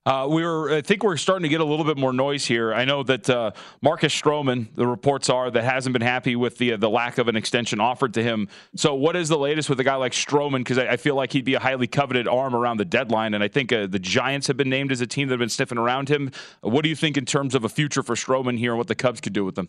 Uh, 0.06 0.26
we 0.26 0.42
were, 0.42 0.72
I 0.72 0.80
think 0.80 1.02
we're 1.02 1.18
starting 1.18 1.42
to 1.42 1.50
get 1.50 1.60
a 1.60 1.64
little 1.64 1.84
bit 1.84 1.98
more 1.98 2.14
noise 2.14 2.46
here. 2.46 2.72
I 2.72 2.86
know 2.86 3.02
that 3.02 3.28
uh, 3.28 3.50
Marcus 3.82 4.18
Stroman, 4.18 4.74
the 4.74 4.86
reports 4.86 5.28
are 5.28 5.50
that 5.50 5.64
hasn't 5.64 5.92
been 5.92 6.00
happy 6.00 6.34
with 6.34 6.56
the 6.56 6.76
the 6.76 6.88
lack 6.88 7.18
of 7.18 7.28
an 7.28 7.36
extension 7.36 7.78
offered 7.78 8.14
to 8.14 8.22
him. 8.22 8.48
So, 8.74 8.94
what 8.94 9.16
is 9.16 9.28
the 9.28 9.36
latest 9.36 9.68
with 9.68 9.78
a 9.80 9.84
guy 9.84 9.96
like 9.96 10.12
Stroman? 10.12 10.60
Because 10.60 10.78
I, 10.78 10.92
I, 10.92 10.96
feel 10.96 11.14
like 11.14 11.34
he'd 11.34 11.44
be 11.44 11.54
a 11.54 11.60
highly 11.60 11.86
coveted 11.86 12.26
arm 12.26 12.56
around 12.56 12.78
the 12.78 12.86
deadline, 12.86 13.34
and 13.34 13.44
I 13.44 13.48
think 13.48 13.70
uh, 13.70 13.86
the 13.86 13.98
Giants 13.98 14.46
have 14.46 14.56
been 14.56 14.70
named 14.70 14.92
as 14.92 15.02
a 15.02 15.06
team 15.06 15.28
that 15.28 15.34
have 15.34 15.40
been 15.40 15.50
sniffing 15.50 15.76
around 15.76 16.08
him. 16.08 16.30
What 16.62 16.84
do 16.84 16.88
you 16.88 16.96
think 16.96 17.18
in 17.18 17.26
terms 17.26 17.54
of 17.54 17.64
a 17.64 17.68
future 17.68 18.02
for 18.02 18.14
Stroman 18.14 18.56
here, 18.56 18.70
and 18.70 18.78
what 18.78 18.86
the 18.86 18.94
Cubs 18.94 19.20
could 19.20 19.34
do 19.34 19.44
with 19.44 19.58
him? 19.58 19.68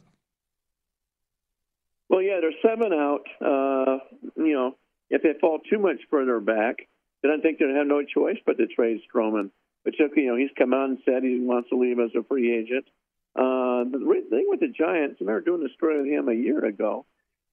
Well, 2.08 2.22
yeah, 2.22 2.40
they're 2.40 2.52
seven 2.62 2.94
out. 2.94 3.26
Uh, 3.42 3.98
you 4.38 4.54
know, 4.54 4.78
if 5.10 5.22
they 5.22 5.34
fall 5.42 5.60
too 5.70 5.80
much 5.80 5.98
further 6.10 6.40
back, 6.40 6.78
then 7.24 7.32
I 7.32 7.42
think 7.42 7.60
they'd 7.60 7.76
have 7.76 7.88
no 7.88 8.04
choice 8.04 8.38
but 8.46 8.58
to 8.58 8.68
trade 8.68 9.02
Stroman. 9.14 9.52
But 9.98 10.16
you 10.18 10.28
know, 10.28 10.36
he's 10.36 10.50
come 10.58 10.74
out 10.74 10.90
and 10.90 11.00
said 11.06 11.24
he 11.24 11.40
wants 11.40 11.70
to 11.70 11.78
leave 11.78 12.00
as 12.00 12.12
a 12.16 12.24
free 12.24 12.56
agent. 12.56 12.86
Uh, 13.36 13.86
the 13.86 14.24
thing 14.30 14.46
with 14.48 14.60
the 14.60 14.68
Giants, 14.68 15.18
I 15.20 15.24
remember 15.24 15.42
doing 15.42 15.68
a 15.68 15.74
story 15.74 16.02
with 16.02 16.12
him 16.12 16.30
a 16.30 16.34
year 16.34 16.64
ago, 16.66 17.06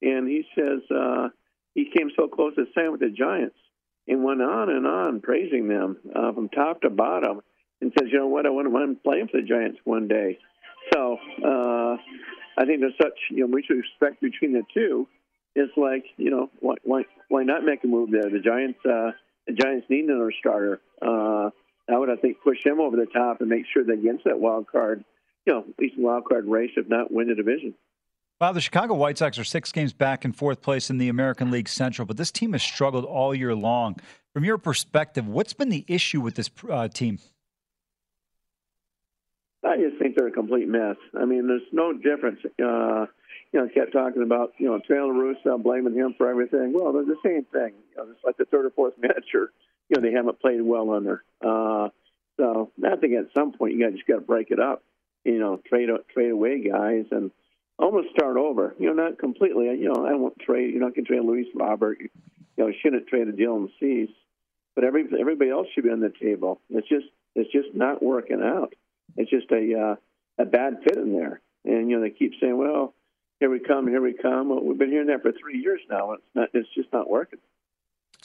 and 0.02 0.28
he 0.28 0.44
says 0.54 0.80
uh, 0.90 1.28
he 1.74 1.90
came 1.96 2.10
so 2.16 2.28
close 2.28 2.54
to 2.56 2.64
signing 2.74 2.92
with 2.92 3.00
the 3.00 3.10
Giants 3.10 3.56
and 4.08 4.24
went 4.24 4.42
on 4.42 4.70
and 4.70 4.86
on 4.86 5.20
praising 5.20 5.68
them 5.68 5.98
uh, 6.14 6.32
from 6.32 6.48
top 6.48 6.82
to 6.82 6.90
bottom, 6.90 7.40
and 7.80 7.92
says, 7.98 8.08
you 8.10 8.18
know 8.18 8.26
what, 8.26 8.46
I 8.46 8.50
want 8.50 8.68
to 8.68 9.00
playing 9.02 9.28
for 9.28 9.40
the 9.40 9.46
Giants 9.46 9.78
one 9.84 10.08
day. 10.08 10.38
So 10.92 11.18
uh, 11.44 11.96
I 12.58 12.64
think 12.64 12.80
there's 12.80 12.96
such 13.00 13.18
you 13.30 13.40
know 13.40 13.48
mutual 13.48 13.76
respect 13.76 14.20
between 14.20 14.52
the 14.52 14.62
two. 14.74 15.08
It's 15.54 15.72
like 15.76 16.04
you 16.16 16.30
know 16.30 16.50
why 16.60 16.74
why 16.84 17.02
why 17.28 17.44
not 17.44 17.64
make 17.64 17.82
a 17.84 17.86
move 17.86 18.10
there? 18.10 18.30
The 18.30 18.40
Giants 18.40 18.78
uh, 18.84 19.12
the 19.46 19.52
Giants 19.52 19.86
need 19.88 20.04
another 20.04 20.32
starter. 20.38 20.80
Uh, 21.00 21.50
I 21.88 21.98
would, 21.98 22.10
I 22.10 22.16
think, 22.16 22.38
push 22.42 22.58
them 22.64 22.80
over 22.80 22.96
the 22.96 23.06
top 23.06 23.40
and 23.40 23.48
make 23.48 23.64
sure 23.72 23.84
they 23.84 23.96
get 23.96 24.10
into 24.10 24.24
that 24.26 24.40
wild 24.40 24.66
card, 24.66 25.04
you 25.46 25.52
know, 25.52 25.60
at 25.60 25.78
least 25.78 25.94
wild 25.98 26.24
card 26.24 26.46
race, 26.46 26.72
if 26.76 26.88
not 26.88 27.12
win 27.12 27.28
the 27.28 27.34
division. 27.34 27.74
Wow, 28.40 28.52
the 28.52 28.60
Chicago 28.60 28.94
White 28.94 29.16
Sox 29.16 29.38
are 29.38 29.44
six 29.44 29.72
games 29.72 29.94
back 29.94 30.24
in 30.24 30.32
fourth 30.32 30.60
place 30.60 30.90
in 30.90 30.98
the 30.98 31.08
American 31.08 31.50
League 31.50 31.68
Central, 31.68 32.04
but 32.04 32.18
this 32.18 32.30
team 32.30 32.52
has 32.52 32.62
struggled 32.62 33.04
all 33.04 33.34
year 33.34 33.54
long. 33.54 33.96
From 34.34 34.44
your 34.44 34.58
perspective, 34.58 35.26
what's 35.26 35.54
been 35.54 35.70
the 35.70 35.86
issue 35.88 36.20
with 36.20 36.34
this 36.34 36.50
uh, 36.70 36.88
team? 36.88 37.18
I 39.64 39.76
just 39.78 39.98
think 39.98 40.16
they're 40.16 40.28
a 40.28 40.32
complete 40.32 40.68
mess. 40.68 40.96
I 41.18 41.24
mean, 41.24 41.46
there's 41.48 41.62
no 41.72 41.92
difference. 41.94 42.40
Uh, 42.44 43.06
you 43.52 43.60
know, 43.60 43.68
kept 43.72 43.92
talking 43.92 44.22
about 44.22 44.52
you 44.58 44.66
know 44.66 44.80
Tony 44.86 45.00
La 45.00 45.52
Russa 45.54 45.62
blaming 45.62 45.94
him 45.94 46.14
for 46.18 46.28
everything. 46.28 46.74
Well, 46.74 46.92
they're 46.92 47.04
the 47.04 47.16
same 47.24 47.44
thing. 47.44 47.72
You 47.92 47.96
know, 47.96 48.10
it's 48.10 48.24
like 48.24 48.36
the 48.36 48.44
third 48.44 48.66
or 48.66 48.70
fourth 48.70 48.94
manager 49.00 49.52
you 49.88 49.96
know 49.96 50.02
they 50.02 50.14
haven't 50.14 50.40
played 50.40 50.60
well 50.62 50.90
under. 50.90 51.22
Uh, 51.40 51.88
so 52.36 52.70
I 52.84 52.96
think 52.96 53.14
at 53.14 53.32
some 53.34 53.52
point 53.52 53.74
you 53.74 53.80
got 53.84 53.92
just 53.92 54.06
got 54.06 54.16
to 54.16 54.20
break 54.20 54.50
it 54.50 54.60
up. 54.60 54.82
You 55.24 55.38
know, 55.38 55.60
trade 55.68 55.88
trade 56.12 56.30
away 56.30 56.62
guys 56.68 57.06
and 57.10 57.30
almost 57.78 58.10
start 58.10 58.36
over. 58.36 58.74
You 58.78 58.94
know, 58.94 59.04
not 59.04 59.18
completely. 59.18 59.66
You 59.66 59.92
know, 59.92 60.06
I 60.06 60.14
won't 60.14 60.38
trade. 60.38 60.72
You're 60.72 60.82
not 60.82 60.94
going 60.94 61.04
to 61.04 61.12
trade 61.12 61.24
Luis 61.24 61.46
Robert. 61.54 61.98
You 62.00 62.10
know, 62.56 62.72
shouldn't 62.82 63.06
trade 63.08 63.28
a 63.28 63.32
Dylan 63.32 63.68
Cease. 63.80 64.14
But 64.74 64.84
every 64.84 65.06
everybody 65.18 65.50
else 65.50 65.66
should 65.74 65.84
be 65.84 65.90
on 65.90 66.00
the 66.00 66.12
table. 66.20 66.60
It's 66.70 66.88
just 66.88 67.06
it's 67.34 67.50
just 67.50 67.74
not 67.74 68.02
working 68.02 68.42
out. 68.42 68.74
It's 69.16 69.30
just 69.30 69.50
a 69.50 69.78
uh, 69.78 70.42
a 70.42 70.44
bad 70.44 70.78
fit 70.84 70.98
in 70.98 71.12
there. 71.12 71.40
And 71.64 71.90
you 71.90 71.96
know, 71.96 72.02
they 72.02 72.10
keep 72.10 72.32
saying, 72.40 72.56
"Well, 72.56 72.94
here 73.40 73.50
we 73.50 73.58
come, 73.58 73.88
here 73.88 74.02
we 74.02 74.12
come." 74.12 74.50
Well, 74.50 74.62
we've 74.62 74.78
been 74.78 74.90
hearing 74.90 75.08
that 75.08 75.22
for 75.22 75.32
three 75.32 75.58
years 75.58 75.80
now. 75.90 76.12
It's 76.12 76.22
not. 76.34 76.50
It's 76.52 76.68
just 76.74 76.92
not 76.92 77.08
working. 77.08 77.38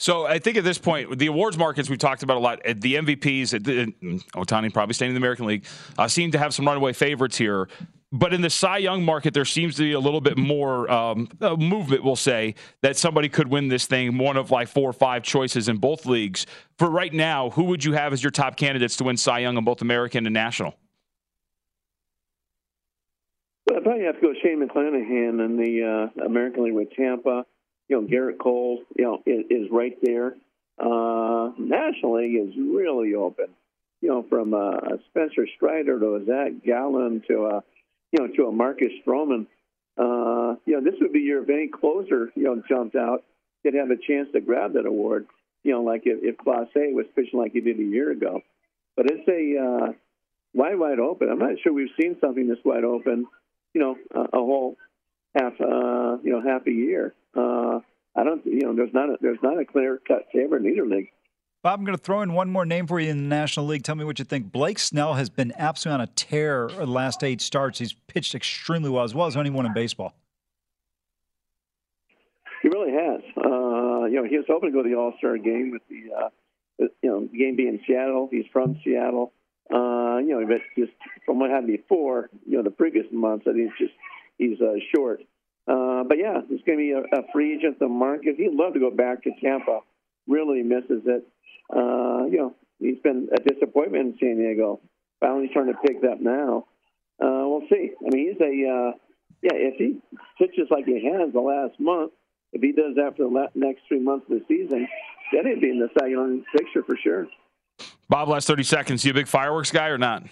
So 0.02 0.26
I 0.26 0.40
think 0.40 0.56
at 0.56 0.64
this 0.64 0.78
point, 0.78 1.16
the 1.16 1.28
awards 1.28 1.56
markets 1.56 1.88
we've 1.88 1.96
talked 1.96 2.24
about 2.24 2.36
a 2.36 2.40
lot. 2.40 2.60
The 2.64 2.96
MVPs, 2.96 3.54
Ohtani 4.32 4.74
probably 4.74 4.94
staying 4.94 5.10
in 5.10 5.14
the 5.14 5.20
American 5.20 5.46
League, 5.46 5.64
uh, 5.96 6.08
seem 6.08 6.32
to 6.32 6.38
have 6.38 6.52
some 6.52 6.66
runaway 6.66 6.92
favorites 6.92 7.38
here. 7.38 7.68
But 8.10 8.34
in 8.34 8.40
the 8.40 8.50
Cy 8.50 8.78
Young 8.78 9.04
market, 9.04 9.32
there 9.32 9.44
seems 9.44 9.76
to 9.76 9.82
be 9.82 9.92
a 9.92 10.00
little 10.00 10.20
bit 10.20 10.36
more 10.36 10.90
um, 10.90 11.28
movement, 11.40 12.02
we'll 12.02 12.16
say, 12.16 12.56
that 12.80 12.96
somebody 12.96 13.28
could 13.28 13.46
win 13.46 13.68
this 13.68 13.86
thing, 13.86 14.18
one 14.18 14.36
of 14.36 14.50
like 14.50 14.66
four 14.66 14.90
or 14.90 14.92
five 14.92 15.22
choices 15.22 15.68
in 15.68 15.76
both 15.76 16.04
leagues. 16.04 16.46
For 16.78 16.90
right 16.90 17.12
now, 17.12 17.50
who 17.50 17.62
would 17.66 17.84
you 17.84 17.92
have 17.92 18.12
as 18.12 18.24
your 18.24 18.32
top 18.32 18.56
candidates 18.56 18.96
to 18.96 19.04
win 19.04 19.16
Cy 19.16 19.38
Young 19.38 19.56
in 19.56 19.62
both 19.62 19.82
American 19.82 20.26
and 20.26 20.34
National? 20.34 20.74
Well, 23.68 23.78
I'd 23.78 23.84
probably 23.84 24.04
have 24.06 24.16
to 24.16 24.20
go 24.20 24.32
Shane 24.42 24.66
McClanahan 24.66 25.44
in 25.44 25.56
the 25.56 26.10
uh, 26.20 26.24
American 26.26 26.64
League 26.64 26.74
with 26.74 26.90
Tampa 26.90 27.44
you 27.88 28.00
know, 28.00 28.06
Gerrit 28.06 28.38
Cole, 28.38 28.82
you 28.96 29.04
know, 29.04 29.22
is, 29.26 29.44
is 29.50 29.70
right 29.70 29.96
there. 30.02 30.34
Uh, 30.78 31.50
National 31.58 32.16
League 32.16 32.36
is 32.36 32.54
really 32.56 33.14
open. 33.14 33.46
You 34.00 34.08
know, 34.08 34.26
from 34.28 34.52
uh, 34.54 34.96
Spencer 35.10 35.46
Strider 35.56 36.00
to 36.00 36.16
a 36.16 36.24
Zach 36.24 36.64
Gallen 36.64 37.22
to 37.28 37.46
a, 37.46 37.64
you 38.10 38.18
know, 38.18 38.28
to 38.34 38.46
a 38.46 38.52
Marcus 38.52 38.90
Stroman. 39.06 39.46
Uh, 39.96 40.56
you 40.64 40.74
know, 40.74 40.80
this 40.80 40.94
would 41.00 41.12
be 41.12 41.20
your 41.20 41.42
any 41.50 41.68
closer, 41.68 42.32
you 42.34 42.44
know, 42.44 42.62
jumped 42.68 42.96
out. 42.96 43.22
could 43.62 43.74
have 43.74 43.90
a 43.90 43.96
chance 43.96 44.28
to 44.32 44.40
grab 44.40 44.72
that 44.72 44.86
award. 44.86 45.26
You 45.62 45.72
know, 45.72 45.82
like 45.82 46.02
if, 46.04 46.18
if 46.22 46.36
Clase 46.38 46.92
was 46.92 47.06
pitching 47.14 47.38
like 47.38 47.52
he 47.52 47.60
did 47.60 47.78
a 47.78 47.82
year 47.82 48.10
ago. 48.10 48.40
But 48.96 49.06
it's 49.08 49.28
a 49.28 49.62
uh, 49.62 49.92
wide, 50.52 50.78
wide 50.78 50.98
open. 50.98 51.28
I'm 51.28 51.38
not 51.38 51.60
sure 51.62 51.72
we've 51.72 51.88
seen 52.00 52.16
something 52.20 52.48
this 52.48 52.58
wide 52.64 52.84
open. 52.84 53.26
You 53.74 53.80
know, 53.80 53.96
a, 54.14 54.20
a 54.20 54.40
whole 54.40 54.76
half, 55.34 55.52
uh, 55.60 56.18
you 56.22 56.32
know, 56.32 56.42
half 56.42 56.66
a 56.66 56.70
year. 56.70 57.14
Uh, 57.36 57.80
I 58.14 58.24
don't, 58.24 58.44
you 58.44 58.60
know, 58.60 58.74
there's 58.74 58.92
not 58.92 59.08
a, 59.08 59.16
there's 59.20 59.38
not 59.42 59.58
a 59.58 59.64
clear 59.64 60.00
cut 60.06 60.26
favorite 60.32 60.64
in 60.64 60.72
either 60.72 60.86
league. 60.86 61.10
Bob, 61.62 61.78
I'm 61.78 61.84
going 61.84 61.96
to 61.96 62.02
throw 62.02 62.22
in 62.22 62.32
one 62.32 62.50
more 62.50 62.66
name 62.66 62.88
for 62.88 62.98
you 62.98 63.08
in 63.08 63.16
the 63.18 63.28
National 63.28 63.66
League. 63.66 63.84
Tell 63.84 63.94
me 63.94 64.04
what 64.04 64.18
you 64.18 64.24
think. 64.24 64.50
Blake 64.50 64.80
Snell 64.80 65.14
has 65.14 65.30
been 65.30 65.52
absolutely 65.56 65.94
on 65.94 66.00
a 66.00 66.06
tear 66.08 66.68
the 66.68 66.86
last 66.86 67.22
eight 67.22 67.40
starts. 67.40 67.78
He's 67.78 67.92
pitched 68.08 68.34
extremely 68.34 68.90
well, 68.90 69.04
as 69.04 69.14
well 69.14 69.28
as 69.28 69.36
anyone 69.36 69.64
in 69.64 69.72
baseball. 69.72 70.12
He 72.62 72.68
really 72.68 72.92
has. 72.92 73.20
Uh, 73.36 74.06
you 74.06 74.16
know, 74.16 74.24
he 74.24 74.36
was 74.36 74.46
hoping 74.48 74.70
to 74.70 74.72
go 74.72 74.82
to 74.82 74.88
the 74.88 74.96
All 74.96 75.14
Star 75.18 75.38
game 75.38 75.70
with 75.70 75.82
the, 75.88 76.12
uh, 76.12 76.28
you 77.00 77.08
know, 77.08 77.20
game 77.20 77.54
being 77.54 77.68
in 77.68 77.80
Seattle. 77.86 78.28
He's 78.30 78.46
from 78.52 78.78
Seattle. 78.84 79.32
Uh, 79.72 80.18
you 80.18 80.38
know, 80.38 80.44
but 80.46 80.60
just 80.76 80.92
from 81.24 81.38
what 81.38 81.50
happened 81.50 81.68
before, 81.68 82.28
you 82.44 82.56
know, 82.56 82.62
the 82.62 82.70
previous 82.70 83.06
months, 83.12 83.46
I 83.48 83.52
think 83.52 83.70
it's 83.70 83.78
just 83.78 83.94
he's 84.42 84.60
uh, 84.60 84.74
short. 84.94 85.20
Uh, 85.68 86.02
but 86.04 86.18
yeah, 86.18 86.40
he's 86.48 86.60
going 86.66 86.78
to 86.78 86.82
be 86.82 86.90
a, 86.90 87.20
a 87.20 87.22
free 87.32 87.56
agent. 87.56 87.78
The 87.78 87.88
market. 87.88 88.34
He'd 88.36 88.52
love 88.52 88.74
to 88.74 88.80
go 88.80 88.90
back 88.90 89.22
to 89.24 89.30
Tampa. 89.42 89.80
Really 90.26 90.62
misses 90.62 91.02
it. 91.06 91.26
Uh, 91.74 92.26
you 92.26 92.38
know, 92.38 92.54
he's 92.78 92.98
been 93.02 93.28
a 93.32 93.40
disappointment 93.40 94.06
in 94.06 94.18
San 94.18 94.36
Diego. 94.36 94.80
Finally 95.20 95.48
starting 95.52 95.72
to 95.72 95.80
pick 95.80 95.96
up 96.10 96.20
now. 96.20 96.66
Uh, 97.22 97.46
we'll 97.46 97.66
see. 97.70 97.90
I 98.00 98.10
mean, 98.10 98.28
he's 98.28 98.40
a 98.40 98.68
uh, 98.68 98.92
yeah. 99.42 99.54
If 99.54 99.76
he 99.76 100.00
pitches 100.38 100.68
like 100.70 100.84
he 100.86 101.04
has 101.04 101.32
the 101.32 101.40
last 101.40 101.78
month, 101.78 102.12
if 102.52 102.60
he 102.60 102.72
does 102.72 102.96
that 102.96 103.16
for 103.16 103.28
the 103.28 103.48
next 103.54 103.82
three 103.86 104.00
months 104.00 104.26
of 104.30 104.40
the 104.40 104.44
season, 104.48 104.88
then 105.32 105.46
he'd 105.46 105.60
be 105.60 105.70
in 105.70 105.78
the 105.78 105.88
second 105.98 106.44
picture 106.56 106.82
for 106.82 106.96
sure. 107.02 107.26
Bob, 108.08 108.28
last 108.28 108.46
thirty 108.48 108.64
seconds. 108.64 109.04
You 109.04 109.12
a 109.12 109.14
big 109.14 109.28
fireworks 109.28 109.70
guy 109.70 109.88
or 109.88 109.98
not? 109.98 110.24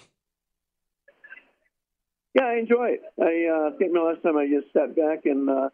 Yeah, 2.35 2.45
I 2.45 2.59
enjoy 2.59 2.91
it. 2.91 3.03
I 3.20 3.51
uh, 3.51 3.76
think 3.78 3.93
the 3.93 4.01
last 4.01 4.22
time 4.22 4.37
I 4.37 4.47
just 4.47 4.72
sat 4.72 4.95
back 4.95 5.26
and 5.26 5.51
uh, 5.51 5.68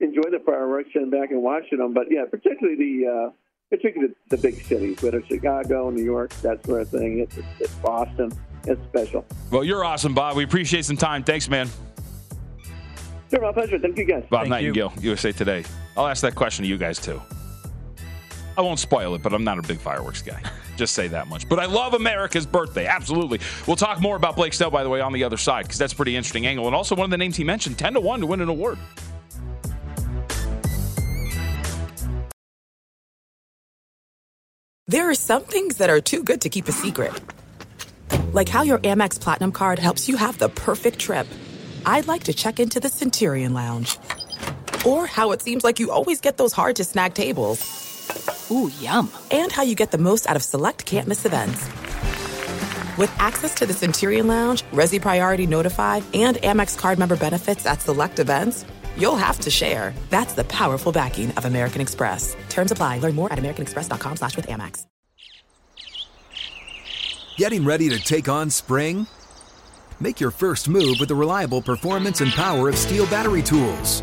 enjoyed 0.00 0.32
the 0.32 0.42
fireworks, 0.44 0.90
sitting 0.92 1.10
back 1.10 1.30
and 1.30 1.42
watching 1.42 1.78
them. 1.78 1.94
But 1.94 2.06
yeah, 2.10 2.24
particularly 2.30 2.76
the 2.76 3.08
uh, 3.08 3.30
particularly 3.70 4.14
the, 4.28 4.36
the 4.36 4.42
big 4.42 4.62
cities, 4.64 5.02
whether 5.02 5.22
Chicago, 5.26 5.90
New 5.90 6.04
York, 6.04 6.30
that 6.42 6.64
sort 6.66 6.82
of 6.82 6.88
thing. 6.90 7.20
It's, 7.20 7.38
it's 7.58 7.74
Boston. 7.76 8.32
It's 8.66 8.82
special. 8.84 9.24
Well, 9.50 9.64
you're 9.64 9.84
awesome, 9.84 10.14
Bob. 10.14 10.36
We 10.36 10.44
appreciate 10.44 10.84
some 10.84 10.96
time. 10.96 11.24
Thanks, 11.24 11.48
man. 11.48 11.68
Sure, 13.30 13.42
my 13.42 13.52
pleasure. 13.52 13.78
Thank 13.78 13.98
you, 13.98 14.04
guys. 14.04 14.24
Bob 14.30 14.48
Thank 14.48 14.74
Nightengale, 14.74 14.94
you. 14.96 15.10
USA 15.10 15.32
Today. 15.32 15.64
I'll 15.96 16.06
ask 16.06 16.22
that 16.22 16.34
question 16.34 16.64
to 16.64 16.68
you 16.68 16.78
guys 16.78 16.98
too. 16.98 17.20
I 18.56 18.60
won't 18.60 18.78
spoil 18.78 19.14
it, 19.14 19.22
but 19.22 19.32
I'm 19.32 19.44
not 19.44 19.58
a 19.58 19.62
big 19.62 19.78
fireworks 19.78 20.22
guy. 20.22 20.40
Just 20.76 20.94
say 20.94 21.08
that 21.08 21.28
much. 21.28 21.48
But 21.48 21.58
I 21.60 21.66
love 21.66 21.94
America's 21.94 22.46
birthday. 22.46 22.86
Absolutely. 22.86 23.40
We'll 23.66 23.76
talk 23.76 24.00
more 24.00 24.16
about 24.16 24.36
Blake 24.36 24.52
Snell, 24.52 24.70
by 24.70 24.82
the 24.82 24.88
way, 24.88 25.00
on 25.00 25.12
the 25.12 25.24
other 25.24 25.36
side, 25.36 25.64
because 25.64 25.78
that's 25.78 25.92
a 25.92 25.96
pretty 25.96 26.16
interesting 26.16 26.46
angle. 26.46 26.66
And 26.66 26.74
also 26.74 26.94
one 26.94 27.04
of 27.04 27.10
the 27.10 27.18
names 27.18 27.36
he 27.36 27.44
mentioned, 27.44 27.78
10 27.78 27.94
to 27.94 28.00
1 28.00 28.20
to 28.20 28.26
win 28.26 28.40
an 28.40 28.48
award. 28.48 28.78
There 34.86 35.08
are 35.08 35.14
some 35.14 35.44
things 35.44 35.78
that 35.78 35.88
are 35.88 36.00
too 36.00 36.22
good 36.22 36.42
to 36.42 36.50
keep 36.50 36.68
a 36.68 36.72
secret. 36.72 37.12
Like 38.32 38.48
how 38.48 38.62
your 38.62 38.78
Amex 38.78 39.18
Platinum 39.18 39.50
card 39.50 39.78
helps 39.78 40.08
you 40.08 40.16
have 40.16 40.38
the 40.38 40.50
perfect 40.50 40.98
trip. 40.98 41.26
I'd 41.86 42.06
like 42.06 42.24
to 42.24 42.34
check 42.34 42.60
into 42.60 42.80
the 42.80 42.88
Centurion 42.88 43.54
Lounge. 43.54 43.98
Or 44.84 45.06
how 45.06 45.32
it 45.32 45.40
seems 45.40 45.64
like 45.64 45.80
you 45.80 45.90
always 45.90 46.20
get 46.20 46.36
those 46.36 46.52
hard 46.52 46.76
to 46.76 46.84
snag 46.84 47.14
tables. 47.14 47.93
Ooh, 48.50 48.70
yum. 48.80 49.10
And 49.30 49.50
how 49.52 49.62
you 49.62 49.74
get 49.74 49.90
the 49.90 49.98
most 49.98 50.28
out 50.28 50.36
of 50.36 50.42
select 50.42 50.86
can't 50.86 51.08
miss 51.08 51.26
events. 51.26 51.64
With 52.98 53.12
access 53.18 53.54
to 53.56 53.66
the 53.66 53.72
Centurion 53.72 54.26
Lounge, 54.26 54.62
Resy 54.72 55.00
Priority 55.00 55.46
Notified, 55.46 56.04
and 56.14 56.36
Amex 56.36 56.78
card 56.78 56.98
member 56.98 57.16
benefits 57.16 57.66
at 57.66 57.82
select 57.82 58.18
events, 58.18 58.64
you'll 58.96 59.16
have 59.16 59.40
to 59.40 59.50
share. 59.50 59.92
That's 60.10 60.34
the 60.34 60.44
powerful 60.44 60.92
backing 60.92 61.32
of 61.32 61.44
American 61.44 61.80
Express. 61.80 62.36
Terms 62.48 62.70
apply. 62.70 62.98
Learn 62.98 63.14
more 63.14 63.32
at 63.32 63.38
americanexpress.com 63.38 64.16
slash 64.16 64.36
with 64.36 64.46
Amex. 64.46 64.86
Getting 67.36 67.64
ready 67.64 67.88
to 67.88 67.98
take 67.98 68.28
on 68.28 68.48
spring? 68.48 69.08
Make 69.98 70.20
your 70.20 70.30
first 70.30 70.68
move 70.68 70.98
with 71.00 71.08
the 71.08 71.16
reliable 71.16 71.60
performance 71.60 72.20
and 72.20 72.30
power 72.30 72.68
of 72.68 72.76
STIHL 72.76 73.10
battery 73.10 73.42
tools. 73.42 74.02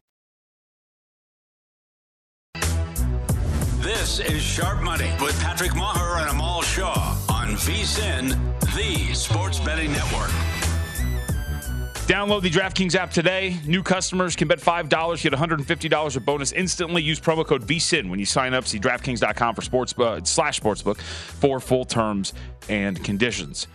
This 4.01 4.19
is 4.19 4.41
Sharp 4.41 4.81
Money 4.81 5.11
with 5.21 5.39
Patrick 5.41 5.73
Meagher 5.73 6.19
and 6.21 6.31
Amal 6.31 6.63
Shaw 6.63 7.15
on 7.29 7.49
VSIN, 7.49 8.31
the 8.75 9.13
Sports 9.13 9.59
Betting 9.59 9.91
Network. 9.91 10.31
Download 12.07 12.41
the 12.41 12.49
DraftKings 12.49 12.95
app 12.95 13.11
today. 13.11 13.59
New 13.63 13.83
customers 13.83 14.35
can 14.35 14.47
bet 14.47 14.59
$5, 14.59 15.21
get 15.21 15.33
$150 15.33 16.15
of 16.15 16.25
bonus 16.25 16.51
instantly. 16.51 17.03
Use 17.03 17.19
promo 17.19 17.45
code 17.45 17.61
VSIN 17.61 18.09
when 18.09 18.17
you 18.17 18.25
sign 18.25 18.55
up. 18.55 18.65
See 18.65 18.79
DraftKings.com 18.79 19.53
for 19.53 19.61
sports, 19.61 19.93
uh, 19.99 20.19
slash 20.23 20.59
sportsbook 20.59 20.97
for 20.97 21.59
full 21.59 21.85
terms 21.85 22.33
and 22.69 23.03
conditions. 23.03 23.67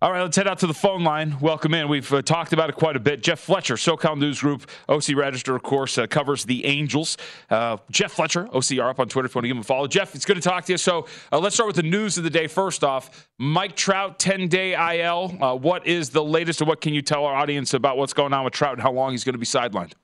All 0.00 0.12
right, 0.12 0.22
let's 0.22 0.36
head 0.36 0.46
out 0.46 0.60
to 0.60 0.68
the 0.68 0.74
phone 0.74 1.02
line. 1.02 1.36
Welcome 1.40 1.74
in. 1.74 1.88
We've 1.88 2.12
uh, 2.12 2.22
talked 2.22 2.52
about 2.52 2.68
it 2.68 2.76
quite 2.76 2.94
a 2.94 3.00
bit. 3.00 3.20
Jeff 3.20 3.40
Fletcher, 3.40 3.74
SoCal 3.74 4.16
News 4.16 4.38
Group, 4.38 4.70
OC 4.88 5.16
Register, 5.16 5.56
of 5.56 5.64
course, 5.64 5.98
uh, 5.98 6.06
covers 6.06 6.44
the 6.44 6.64
Angels. 6.66 7.16
Uh, 7.50 7.78
Jeff 7.90 8.12
Fletcher, 8.12 8.44
OCR, 8.44 8.90
up 8.90 9.00
on 9.00 9.08
Twitter 9.08 9.26
if 9.26 9.34
you 9.34 9.38
want 9.40 9.44
to 9.44 9.48
give 9.48 9.56
him 9.56 9.62
a 9.62 9.64
follow. 9.64 9.88
Jeff, 9.88 10.14
it's 10.14 10.24
good 10.24 10.36
to 10.36 10.40
talk 10.40 10.66
to 10.66 10.72
you. 10.72 10.78
So 10.78 11.08
uh, 11.32 11.40
let's 11.40 11.56
start 11.56 11.66
with 11.66 11.74
the 11.74 11.82
news 11.82 12.16
of 12.16 12.22
the 12.22 12.30
day. 12.30 12.46
First 12.46 12.84
off, 12.84 13.28
Mike 13.38 13.74
Trout, 13.74 14.20
10 14.20 14.46
day 14.46 14.74
IL. 14.74 15.36
Uh, 15.42 15.56
what 15.56 15.84
is 15.84 16.10
the 16.10 16.22
latest, 16.22 16.60
and 16.60 16.68
what 16.68 16.80
can 16.80 16.94
you 16.94 17.02
tell 17.02 17.24
our 17.24 17.34
audience 17.34 17.74
about 17.74 17.98
what's 17.98 18.12
going 18.12 18.32
on 18.32 18.44
with 18.44 18.52
Trout 18.52 18.74
and 18.74 18.82
how 18.82 18.92
long 18.92 19.10
he's 19.10 19.24
going 19.24 19.34
to 19.34 19.38
be 19.40 19.46
sidelined? 19.46 19.94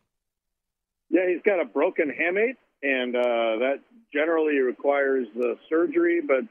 Yeah, 1.08 1.28
he's 1.28 1.42
got 1.46 1.60
a 1.60 1.64
broken 1.64 2.10
hamate, 2.10 2.56
and 2.82 3.14
uh, 3.14 3.20
that 3.60 3.76
generally 4.12 4.58
requires 4.58 5.28
surgery, 5.68 6.20
but 6.20 6.42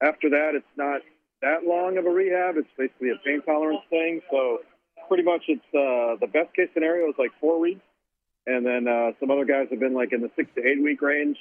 after 0.00 0.30
that, 0.30 0.52
it's 0.54 0.64
not 0.76 1.00
that 1.42 1.64
long 1.64 1.98
of 1.98 2.06
a 2.06 2.10
rehab. 2.10 2.56
It's 2.56 2.68
basically 2.76 3.10
a 3.10 3.16
pain 3.24 3.42
tolerance 3.42 3.82
thing. 3.90 4.20
So 4.30 4.58
pretty 5.08 5.22
much 5.22 5.42
it's 5.48 5.62
uh, 5.74 6.18
the 6.20 6.26
best 6.32 6.54
case 6.54 6.68
scenario 6.74 7.08
is 7.08 7.14
like 7.18 7.30
four 7.40 7.58
weeks. 7.58 7.80
And 8.46 8.64
then 8.64 8.88
uh, 8.88 9.12
some 9.20 9.30
other 9.30 9.44
guys 9.44 9.66
have 9.70 9.80
been 9.80 9.94
like 9.94 10.12
in 10.12 10.22
the 10.22 10.30
six 10.36 10.48
to 10.54 10.66
eight 10.66 10.82
week 10.82 11.02
range. 11.02 11.36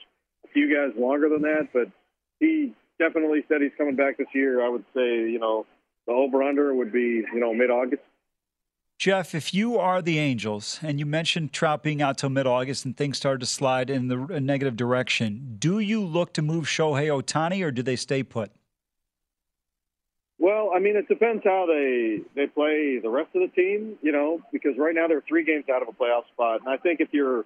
A 0.45 0.47
few 0.49 0.73
guys 0.73 0.97
longer 0.99 1.29
than 1.29 1.41
that, 1.41 1.69
but 1.73 1.89
he 2.39 2.73
definitely 2.99 3.43
said 3.47 3.61
he's 3.61 3.71
coming 3.77 3.95
back 3.95 4.17
this 4.17 4.27
year. 4.33 4.65
I 4.65 4.69
would 4.69 4.85
say, 4.93 5.29
you 5.29 5.39
know, 5.39 5.65
the 6.05 6.13
over 6.13 6.43
under 6.43 6.73
would 6.73 6.91
be, 6.91 7.23
you 7.33 7.39
know, 7.39 7.53
mid 7.53 7.69
August. 7.69 8.03
Jeff, 8.97 9.35
if 9.35 9.53
you 9.53 9.77
are 9.77 10.01
the 10.01 10.17
Angels 10.17 10.79
and 10.81 10.99
you 10.99 11.05
mentioned 11.05 11.53
Trout 11.53 11.83
being 11.83 12.01
out 12.01 12.17
till 12.17 12.29
mid 12.29 12.47
August 12.47 12.83
and 12.83 12.97
things 12.97 13.17
started 13.17 13.39
to 13.41 13.45
slide 13.45 13.89
in 13.89 14.07
the 14.07 14.15
negative 14.39 14.75
direction, 14.75 15.55
do 15.59 15.79
you 15.79 16.03
look 16.03 16.33
to 16.33 16.41
move 16.41 16.65
Shohei 16.65 17.07
Ohtani 17.07 17.63
or 17.63 17.71
do 17.71 17.83
they 17.83 17.95
stay 17.95 18.23
put? 18.23 18.51
Well, 20.47 20.71
I 20.73 20.79
mean, 20.79 20.95
it 20.95 21.09
depends 21.09 21.43
how 21.43 21.65
they 21.67 22.21
they 22.33 22.47
play 22.47 22.99
the 23.03 23.09
rest 23.09 23.35
of 23.35 23.41
the 23.41 23.49
team, 23.49 23.97
you 24.01 24.13
know, 24.13 24.39
because 24.53 24.77
right 24.77 24.95
now 24.95 25.05
they're 25.09 25.25
three 25.27 25.43
games 25.43 25.65
out 25.69 25.81
of 25.81 25.89
a 25.89 25.91
playoff 25.91 26.25
spot, 26.31 26.61
and 26.61 26.69
I 26.69 26.77
think 26.77 27.01
if 27.01 27.09
you're 27.11 27.43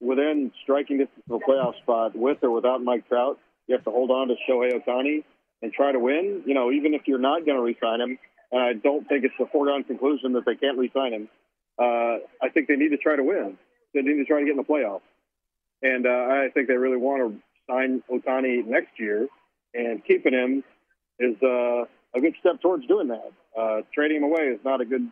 within 0.00 0.50
striking 0.64 0.98
distance 0.98 1.22
of 1.30 1.40
a 1.40 1.44
playoff 1.48 1.76
spot 1.76 2.16
with 2.16 2.38
or 2.42 2.50
without 2.50 2.82
Mike 2.82 3.06
Trout, 3.08 3.38
you 3.68 3.76
have 3.76 3.84
to 3.84 3.92
hold 3.92 4.10
on 4.10 4.26
to 4.26 4.34
Shohei 4.50 4.72
Ohtani 4.72 5.22
and 5.62 5.72
try 5.72 5.92
to 5.92 6.00
win. 6.00 6.42
You 6.44 6.54
know, 6.54 6.72
even 6.72 6.94
if 6.94 7.02
you're 7.06 7.20
not 7.20 7.46
going 7.46 7.58
to 7.58 7.62
resign 7.62 8.00
him, 8.00 8.18
and 8.50 8.60
I 8.60 8.72
don't 8.72 9.08
think 9.08 9.22
it's 9.24 9.38
a 9.38 9.46
foregone 9.46 9.84
conclusion 9.84 10.32
that 10.32 10.44
they 10.44 10.56
can't 10.56 10.76
re-sign 10.76 11.12
him. 11.12 11.28
Uh, 11.78 12.26
I 12.42 12.48
think 12.52 12.66
they 12.66 12.74
need 12.74 12.88
to 12.88 12.96
try 12.98 13.14
to 13.14 13.22
win. 13.22 13.56
They 13.94 14.02
need 14.02 14.16
to 14.16 14.24
try 14.24 14.40
to 14.40 14.44
get 14.44 14.50
in 14.50 14.56
the 14.56 14.64
playoffs, 14.64 15.06
and 15.80 16.08
uh, 16.08 16.10
I 16.10 16.48
think 16.52 16.66
they 16.66 16.74
really 16.74 16.96
want 16.96 17.22
to 17.22 17.72
sign 17.72 18.02
Ohtani 18.10 18.66
next 18.66 18.98
year, 18.98 19.28
and 19.74 20.04
keeping 20.04 20.32
him 20.32 20.64
is 21.20 21.40
uh, 21.40 21.84
a 22.14 22.20
good 22.20 22.34
step 22.40 22.60
towards 22.60 22.86
doing 22.86 23.08
that. 23.08 23.32
Uh, 23.58 23.82
trading 23.94 24.18
him 24.18 24.24
away 24.24 24.42
is 24.42 24.60
not 24.64 24.80
a 24.80 24.84
good 24.84 25.10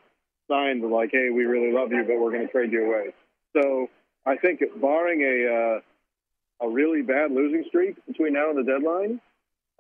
sign 0.48 0.80
to 0.80 0.88
like, 0.88 1.10
hey, 1.12 1.30
we 1.30 1.44
really 1.44 1.72
love 1.72 1.92
you, 1.92 2.04
but 2.06 2.18
we're 2.18 2.32
going 2.32 2.46
to 2.46 2.52
trade 2.52 2.72
you 2.72 2.86
away. 2.86 3.14
So 3.56 3.88
I 4.26 4.36
think, 4.36 4.62
barring 4.80 5.22
a 5.22 5.54
uh, 5.54 6.66
a 6.66 6.68
really 6.68 7.02
bad 7.02 7.32
losing 7.32 7.64
streak 7.68 7.96
between 8.06 8.34
now 8.34 8.50
and 8.50 8.58
the 8.58 8.70
deadline, 8.70 9.20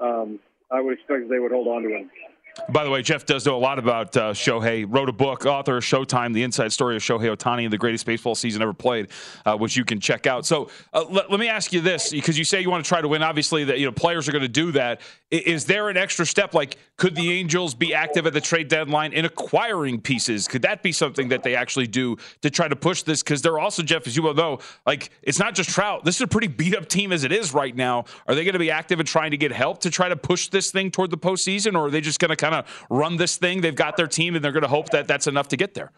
um, 0.00 0.40
I 0.70 0.80
would 0.80 0.94
expect 0.94 1.28
they 1.28 1.38
would 1.38 1.52
hold 1.52 1.68
on 1.68 1.82
to 1.82 1.88
him. 1.90 2.10
By 2.68 2.84
the 2.84 2.90
way, 2.90 3.02
Jeff 3.02 3.26
does 3.26 3.46
know 3.46 3.56
a 3.56 3.58
lot 3.58 3.78
about 3.78 4.16
uh, 4.16 4.32
Shohei. 4.32 4.84
Wrote 4.88 5.08
a 5.08 5.12
book, 5.12 5.46
author 5.46 5.78
of 5.78 5.84
Showtime, 5.84 6.34
the 6.34 6.42
inside 6.42 6.72
story 6.72 6.96
of 6.96 7.02
Shohei 7.02 7.34
Ohtani, 7.34 7.64
and 7.64 7.72
the 7.72 7.78
greatest 7.78 8.06
baseball 8.06 8.34
season 8.34 8.62
ever 8.62 8.72
played, 8.72 9.08
uh, 9.44 9.56
which 9.56 9.76
you 9.76 9.84
can 9.84 10.00
check 10.00 10.26
out. 10.26 10.46
So 10.46 10.70
uh, 10.92 11.04
let, 11.08 11.30
me 11.30 11.48
ask 11.48 11.72
you 11.72 11.80
this, 11.80 12.10
because 12.10 12.38
you 12.38 12.44
say 12.44 12.60
you 12.60 12.70
want 12.70 12.84
to 12.84 12.88
try 12.88 13.00
to 13.00 13.08
win. 13.08 13.22
Obviously, 13.22 13.64
that 13.64 13.78
you 13.78 13.86
know 13.86 13.92
players 13.92 14.28
are 14.28 14.32
going 14.32 14.42
to 14.42 14.48
do 14.48 14.72
that. 14.72 15.00
Is 15.30 15.64
there 15.64 15.88
an 15.88 15.96
extra 15.96 16.26
step? 16.26 16.54
Like, 16.54 16.76
could 16.96 17.14
the 17.14 17.32
Angels 17.32 17.74
be 17.74 17.94
active 17.94 18.26
at 18.26 18.32
the 18.32 18.40
trade 18.40 18.68
deadline 18.68 19.12
in 19.12 19.24
acquiring 19.24 20.00
pieces? 20.00 20.48
Could 20.48 20.62
that 20.62 20.82
be 20.82 20.92
something 20.92 21.28
that 21.28 21.42
they 21.42 21.54
actually 21.54 21.86
do 21.86 22.16
to 22.42 22.50
try 22.50 22.68
to 22.68 22.76
push 22.76 23.02
this? 23.02 23.22
Because 23.22 23.42
they're 23.42 23.58
also, 23.58 23.82
Jeff, 23.82 24.06
as 24.06 24.16
you 24.16 24.22
well 24.22 24.34
know, 24.34 24.58
like 24.86 25.10
it's 25.22 25.38
not 25.38 25.54
just 25.54 25.70
Trout. 25.70 26.04
This 26.04 26.16
is 26.16 26.22
a 26.22 26.26
pretty 26.26 26.48
beat 26.48 26.76
up 26.76 26.88
team 26.88 27.12
as 27.12 27.24
it 27.24 27.32
is 27.32 27.54
right 27.54 27.74
now. 27.74 28.04
Are 28.26 28.34
they 28.34 28.44
going 28.44 28.54
to 28.54 28.58
be 28.58 28.70
active 28.70 28.98
in 28.98 29.06
trying 29.06 29.30
to 29.30 29.36
get 29.36 29.52
help 29.52 29.80
to 29.80 29.90
try 29.90 30.08
to 30.08 30.16
push 30.16 30.48
this 30.48 30.70
thing 30.70 30.90
toward 30.90 31.10
the 31.10 31.18
postseason, 31.18 31.74
or 31.74 31.86
are 31.86 31.90
they 31.90 32.00
just 32.00 32.18
going 32.18 32.30
to 32.30 32.36
kind 32.40 32.54
of 32.54 32.86
run 32.90 33.16
this 33.16 33.36
thing? 33.36 33.60
They've 33.60 33.74
got 33.74 33.96
their 33.96 34.08
team, 34.08 34.34
and 34.34 34.44
they're 34.44 34.52
going 34.52 34.62
to 34.62 34.68
hope 34.68 34.90
that 34.90 35.06
that's 35.06 35.26
enough 35.26 35.48
to 35.48 35.56
get 35.56 35.74
there. 35.74 35.92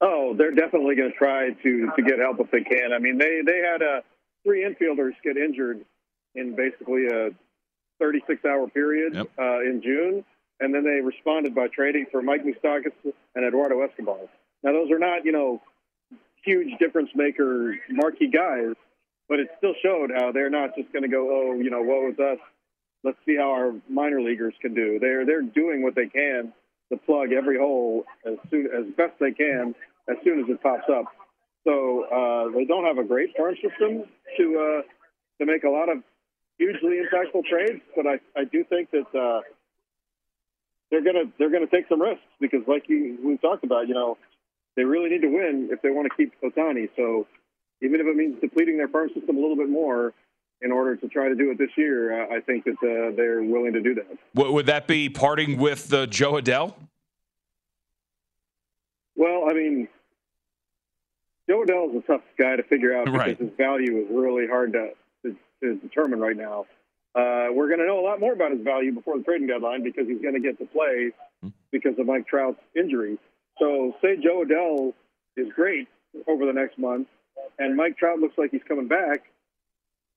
Oh, 0.00 0.34
they're 0.36 0.54
definitely 0.54 0.96
going 0.96 1.12
to 1.12 1.16
try 1.16 1.50
to 1.50 1.90
to 1.94 2.02
get 2.02 2.18
help 2.18 2.40
if 2.40 2.50
they 2.50 2.62
can. 2.62 2.92
I 2.92 2.98
mean, 2.98 3.18
they 3.18 3.42
they 3.44 3.58
had 3.58 3.82
uh, 3.82 4.00
three 4.44 4.64
infielders 4.64 5.12
get 5.22 5.36
injured 5.36 5.84
in 6.34 6.56
basically 6.56 7.06
a 7.06 7.30
36 8.00 8.44
hour 8.44 8.68
period 8.68 9.14
yep. 9.14 9.28
uh, 9.38 9.60
in 9.60 9.80
June, 9.82 10.24
and 10.60 10.74
then 10.74 10.84
they 10.84 11.00
responded 11.00 11.54
by 11.54 11.68
trading 11.68 12.06
for 12.10 12.22
Mike 12.22 12.42
Moustakas 12.44 12.92
and 13.34 13.44
Eduardo 13.44 13.80
Escobar. 13.82 14.18
Now, 14.64 14.72
those 14.72 14.90
are 14.90 14.98
not 14.98 15.24
you 15.24 15.32
know 15.32 15.60
huge 16.44 16.78
difference 16.78 17.10
maker 17.14 17.76
marquee 17.90 18.28
guys, 18.28 18.74
but 19.28 19.40
it 19.40 19.48
still 19.58 19.74
showed 19.82 20.10
how 20.14 20.32
they're 20.32 20.50
not 20.50 20.74
just 20.76 20.92
going 20.92 21.02
to 21.02 21.08
go, 21.08 21.28
oh, 21.30 21.54
you 21.54 21.70
know, 21.70 21.80
what 21.80 22.02
was 22.02 22.18
us? 22.18 22.38
Let's 23.04 23.18
see 23.26 23.36
how 23.36 23.50
our 23.50 23.74
minor 23.88 24.20
leaguers 24.20 24.54
can 24.60 24.74
do. 24.74 24.98
They're 25.00 25.26
they're 25.26 25.42
doing 25.42 25.82
what 25.82 25.94
they 25.94 26.06
can 26.06 26.52
to 26.92 26.98
plug 26.98 27.32
every 27.32 27.58
hole 27.58 28.04
as 28.26 28.34
soon 28.50 28.66
as 28.66 28.84
best 28.96 29.14
they 29.18 29.32
can 29.32 29.74
as 30.08 30.16
soon 30.24 30.40
as 30.40 30.46
it 30.48 30.62
pops 30.62 30.88
up. 30.90 31.06
So 31.64 32.04
uh, 32.04 32.56
they 32.56 32.64
don't 32.64 32.84
have 32.84 32.98
a 32.98 33.04
great 33.04 33.36
farm 33.36 33.54
system 33.54 34.04
to 34.36 34.44
uh, 34.58 34.82
to 35.38 35.46
make 35.46 35.64
a 35.64 35.70
lot 35.70 35.88
of 35.88 35.98
hugely 36.58 37.00
impactful 37.02 37.44
trades, 37.44 37.82
but 37.96 38.06
I, 38.06 38.20
I 38.38 38.44
do 38.44 38.64
think 38.64 38.90
that 38.90 39.18
uh, 39.18 39.40
they're 40.90 41.02
gonna 41.02 41.24
they're 41.38 41.50
gonna 41.50 41.66
take 41.66 41.88
some 41.88 42.00
risks 42.00 42.22
because, 42.40 42.62
like 42.66 42.88
you 42.88 43.18
we 43.24 43.36
talked 43.38 43.64
about, 43.64 43.88
you 43.88 43.94
know, 43.94 44.18
they 44.76 44.84
really 44.84 45.10
need 45.10 45.22
to 45.22 45.28
win 45.28 45.68
if 45.72 45.82
they 45.82 45.90
want 45.90 46.08
to 46.10 46.16
keep 46.16 46.32
Ohtani. 46.42 46.88
So 46.96 47.26
even 47.80 48.00
if 48.00 48.06
it 48.06 48.16
means 48.16 48.40
depleting 48.40 48.76
their 48.76 48.88
farm 48.88 49.10
system 49.14 49.36
a 49.36 49.40
little 49.40 49.56
bit 49.56 49.68
more, 49.68 50.12
in 50.62 50.70
order 50.70 50.96
to 50.96 51.08
try 51.08 51.28
to 51.28 51.34
do 51.34 51.50
it 51.50 51.58
this 51.58 51.70
year, 51.76 52.32
I 52.32 52.40
think 52.40 52.64
that 52.64 52.76
uh, 52.76 53.14
they're 53.16 53.42
willing 53.42 53.72
to 53.72 53.80
do 53.80 53.94
that. 53.94 54.06
would 54.34 54.66
that 54.66 54.86
be 54.86 55.08
parting 55.08 55.58
with 55.58 55.92
uh, 55.92 56.06
Jo 56.06 56.34
Adell? 56.34 56.74
Well, 59.16 59.46
I 59.50 59.52
mean, 59.52 59.88
Jo 61.48 61.64
Adell 61.64 61.90
is 61.90 62.02
a 62.02 62.06
tough 62.06 62.22
guy 62.38 62.56
to 62.56 62.62
figure 62.62 62.96
out 62.96 63.06
because 63.06 63.18
right. 63.18 63.38
his 63.38 63.50
value 63.56 63.98
is 63.98 64.06
really 64.10 64.46
hard 64.46 64.72
to, 64.72 64.90
to, 65.24 65.36
to 65.62 65.74
determine 65.76 66.20
right 66.20 66.36
now. 66.36 66.66
Uh, 67.14 67.52
we're 67.52 67.68
going 67.68 67.80
to 67.80 67.86
know 67.86 68.00
a 68.00 68.06
lot 68.06 68.20
more 68.20 68.32
about 68.32 68.52
his 68.52 68.62
value 68.62 68.92
before 68.92 69.18
the 69.18 69.24
trading 69.24 69.46
deadline 69.46 69.82
because 69.82 70.06
he's 70.06 70.22
going 70.22 70.34
to 70.34 70.40
get 70.40 70.58
to 70.58 70.64
play 70.66 71.10
hmm. 71.42 71.48
because 71.70 71.98
of 71.98 72.06
Mike 72.06 72.26
Trout's 72.26 72.60
injury. 72.74 73.18
So, 73.58 73.94
say 74.00 74.16
Jo 74.16 74.44
Adell 74.44 74.94
is 75.36 75.52
great 75.54 75.88
over 76.26 76.46
the 76.46 76.52
next 76.52 76.78
month, 76.78 77.08
and 77.58 77.76
Mike 77.76 77.98
Trout 77.98 78.18
looks 78.18 78.38
like 78.38 78.50
he's 78.50 78.62
coming 78.66 78.88
back 78.88 79.24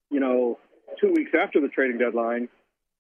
you 0.10 0.20
know, 0.20 0.60
two 1.00 1.12
weeks 1.14 1.32
after 1.40 1.60
the 1.62 1.68
trading 1.68 1.98
deadline, 1.98 2.48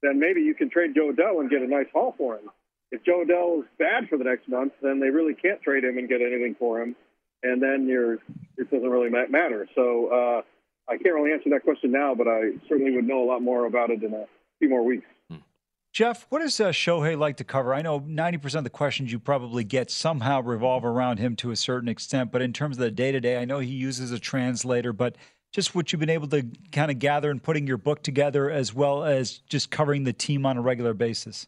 then 0.01 0.19
maybe 0.19 0.41
you 0.41 0.53
can 0.53 0.69
trade 0.69 0.91
Jo 0.95 1.11
Adell 1.11 1.39
and 1.39 1.49
get 1.49 1.61
a 1.61 1.67
nice 1.67 1.87
haul 1.93 2.13
for 2.17 2.35
him. 2.35 2.49
If 2.91 3.03
Jo 3.03 3.23
Adell 3.25 3.59
is 3.59 3.65
bad 3.79 4.09
for 4.09 4.17
the 4.17 4.23
next 4.23 4.47
month, 4.47 4.73
then 4.81 4.99
they 4.99 5.09
really 5.09 5.33
can't 5.33 5.61
trade 5.61 5.83
him 5.83 5.97
and 5.97 6.07
get 6.07 6.21
anything 6.21 6.55
for 6.57 6.81
him, 6.81 6.95
and 7.43 7.61
then 7.61 7.87
you're 7.87 8.15
it 8.57 8.71
doesn't 8.71 8.89
really 8.89 9.09
matter. 9.09 9.67
So 9.75 10.07
uh, 10.07 10.41
I 10.91 10.97
can't 10.97 11.15
really 11.15 11.31
answer 11.31 11.49
that 11.49 11.63
question 11.63 11.91
now, 11.91 12.15
but 12.15 12.27
I 12.27 12.51
certainly 12.69 12.91
would 12.95 13.05
know 13.05 13.23
a 13.23 13.27
lot 13.27 13.41
more 13.41 13.65
about 13.65 13.89
it 13.89 14.03
in 14.03 14.13
a 14.13 14.25
few 14.59 14.69
more 14.69 14.83
weeks. 14.83 15.05
Jeff, 15.95 16.25
what 16.27 16.39
does 16.39 16.59
uh, 16.59 16.71
Shohei 16.73 17.17
like 17.17 17.37
to 17.37 17.45
cover? 17.45 17.73
I 17.73 17.81
know 17.81 18.01
90% 18.01 18.55
of 18.55 18.63
the 18.65 18.69
questions 18.69 19.13
you 19.13 19.17
probably 19.17 19.63
get 19.63 19.89
somehow 19.89 20.41
revolve 20.41 20.83
around 20.83 21.19
him 21.19 21.37
to 21.37 21.51
a 21.51 21.55
certain 21.55 21.87
extent, 21.87 22.33
but 22.33 22.41
in 22.41 22.51
terms 22.51 22.75
of 22.75 22.81
the 22.81 22.91
day 22.91 23.13
to 23.13 23.21
day, 23.21 23.37
I 23.37 23.45
know 23.45 23.59
he 23.59 23.71
uses 23.71 24.11
a 24.11 24.19
translator, 24.19 24.91
but 24.91 25.15
just 25.55 25.73
what 25.73 25.93
you've 25.93 26.01
been 26.01 26.09
able 26.09 26.27
to 26.27 26.45
kind 26.73 26.91
of 26.91 26.99
gather 26.99 27.31
and 27.31 27.41
putting 27.41 27.65
your 27.65 27.77
book 27.77 28.03
together, 28.03 28.51
as 28.51 28.73
well 28.73 29.05
as 29.05 29.37
just 29.47 29.71
covering 29.71 30.03
the 30.03 30.11
team 30.11 30.45
on 30.45 30.57
a 30.57 30.61
regular 30.61 30.93
basis? 30.93 31.47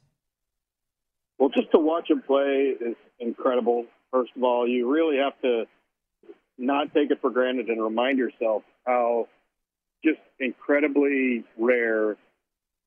Well, 1.38 1.50
just 1.50 1.70
to 1.72 1.78
watch 1.78 2.10
him 2.10 2.22
play 2.26 2.74
is 2.80 2.96
incredible. 3.20 3.86
First 4.10 4.32
of 4.38 4.44
all, 4.44 4.66
you 4.66 4.90
really 4.90 5.18
have 5.18 5.34
to 5.42 5.66
not 6.58 6.94
take 6.94 7.12
it 7.12 7.20
for 7.20 7.30
granted 7.30 7.68
and 7.68 7.84
remind 7.84 8.18
yourself 8.18 8.64
how 8.86 9.28
just 10.06 10.20
incredibly 10.40 11.44
rare 11.58 12.16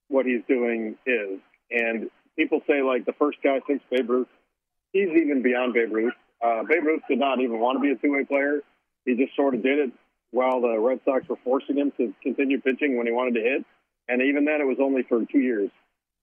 what 0.08 0.24
he's 0.24 0.40
doing 0.48 0.96
is. 1.04 1.38
And 1.70 2.08
people 2.34 2.62
say, 2.66 2.80
like, 2.80 3.04
the 3.04 3.12
first 3.12 3.36
guy 3.44 3.60
since 3.68 3.82
Babe 3.90 4.08
Ruth, 4.08 4.28
he's 4.94 5.10
even 5.10 5.42
beyond 5.42 5.74
Babe 5.74 5.92
Ruth. 5.92 6.14
Uh, 6.42 6.62
Babe 6.66 6.82
Ruth 6.82 7.02
did 7.10 7.18
not 7.18 7.40
even 7.40 7.60
want 7.60 7.76
to 7.76 7.82
be 7.82 7.90
a 7.90 7.96
two 7.96 8.10
way 8.10 8.24
player. 8.24 8.60
He 9.04 9.16
just 9.16 9.36
sort 9.36 9.54
of 9.54 9.62
did 9.62 9.78
it 9.78 9.92
while 10.30 10.60
the 10.60 10.78
Red 10.78 11.00
Sox 11.04 11.28
were 11.28 11.38
forcing 11.44 11.76
him 11.76 11.92
to 11.96 12.14
continue 12.22 12.60
pitching 12.60 12.96
when 12.96 13.06
he 13.06 13.12
wanted 13.12 13.34
to 13.34 13.40
hit. 13.40 13.64
And 14.08 14.22
even 14.22 14.44
then, 14.44 14.60
it 14.60 14.66
was 14.66 14.78
only 14.80 15.02
for 15.02 15.24
two 15.24 15.40
years. 15.40 15.70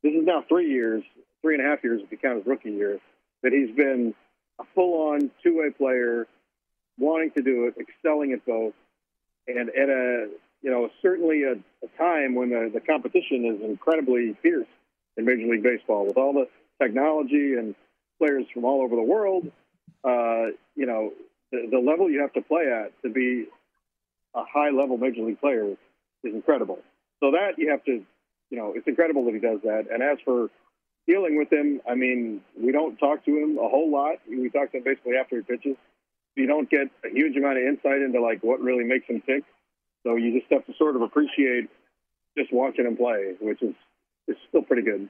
This 0.03 0.13
is 0.13 0.25
now 0.25 0.43
three 0.47 0.69
years, 0.69 1.03
three 1.41 1.55
and 1.55 1.65
a 1.65 1.69
half 1.69 1.83
years 1.83 2.01
if 2.03 2.11
you 2.11 2.17
count 2.17 2.37
his 2.37 2.45
rookie 2.45 2.71
year, 2.71 2.99
that 3.43 3.53
he's 3.53 3.75
been 3.75 4.13
a 4.59 4.63
full-on 4.75 5.31
two-way 5.43 5.69
player, 5.69 6.27
wanting 6.97 7.31
to 7.31 7.41
do 7.41 7.67
it, 7.67 7.75
excelling 7.79 8.33
at 8.33 8.45
both, 8.45 8.73
and 9.47 9.69
at 9.69 9.89
a 9.89 10.29
you 10.61 10.71
know 10.71 10.89
certainly 11.01 11.43
a, 11.43 11.53
a 11.53 11.87
time 11.97 12.35
when 12.35 12.49
the, 12.49 12.69
the 12.73 12.79
competition 12.79 13.45
is 13.45 13.61
incredibly 13.69 14.35
fierce 14.41 14.67
in 15.15 15.25
Major 15.25 15.47
League 15.47 15.63
Baseball 15.63 16.05
with 16.05 16.17
all 16.17 16.33
the 16.33 16.47
technology 16.81 17.53
and 17.53 17.75
players 18.17 18.45
from 18.53 18.65
all 18.65 18.81
over 18.81 18.95
the 18.95 19.01
world. 19.01 19.51
Uh, 20.03 20.47
you 20.75 20.85
know 20.85 21.13
the, 21.51 21.67
the 21.71 21.79
level 21.79 22.09
you 22.09 22.21
have 22.21 22.33
to 22.33 22.41
play 22.41 22.65
at 22.71 22.91
to 23.03 23.09
be 23.09 23.45
a 24.37 24.43
high 24.45 24.69
level 24.69 24.97
major 24.97 25.21
league 25.21 25.39
player 25.39 25.65
is 26.23 26.33
incredible. 26.33 26.79
So 27.19 27.31
that 27.31 27.57
you 27.57 27.71
have 27.71 27.83
to, 27.85 28.03
you 28.49 28.57
know, 28.57 28.73
it's 28.75 28.87
incredible 28.87 29.25
that 29.25 29.33
he 29.33 29.39
does 29.39 29.59
that. 29.63 29.85
And 29.91 30.03
as 30.03 30.19
for 30.23 30.49
dealing 31.07 31.37
with 31.37 31.51
him, 31.51 31.81
I 31.89 31.95
mean, 31.95 32.41
we 32.59 32.71
don't 32.71 32.97
talk 32.97 33.25
to 33.25 33.31
him 33.31 33.57
a 33.57 33.67
whole 33.67 33.91
lot. 33.91 34.17
We 34.29 34.49
talk 34.49 34.71
to 34.71 34.77
him 34.77 34.83
basically 34.83 35.17
after 35.19 35.37
he 35.37 35.41
pitches. 35.41 35.75
You 36.35 36.45
don't 36.45 36.69
get 36.69 36.87
a 37.03 37.09
huge 37.09 37.35
amount 37.35 37.57
of 37.57 37.63
insight 37.63 38.01
into 38.01 38.21
like 38.21 38.43
what 38.43 38.61
really 38.61 38.83
makes 38.83 39.07
him 39.07 39.21
tick. 39.25 39.43
So 40.05 40.15
you 40.15 40.39
just 40.39 40.51
have 40.51 40.65
to 40.67 40.73
sort 40.77 40.95
of 40.95 41.01
appreciate 41.01 41.69
just 42.37 42.53
watching 42.53 42.85
him 42.85 42.95
play, 42.95 43.33
which 43.41 43.61
is 43.63 43.73
is 44.27 44.37
still 44.49 44.61
pretty 44.61 44.83
good. 44.83 45.09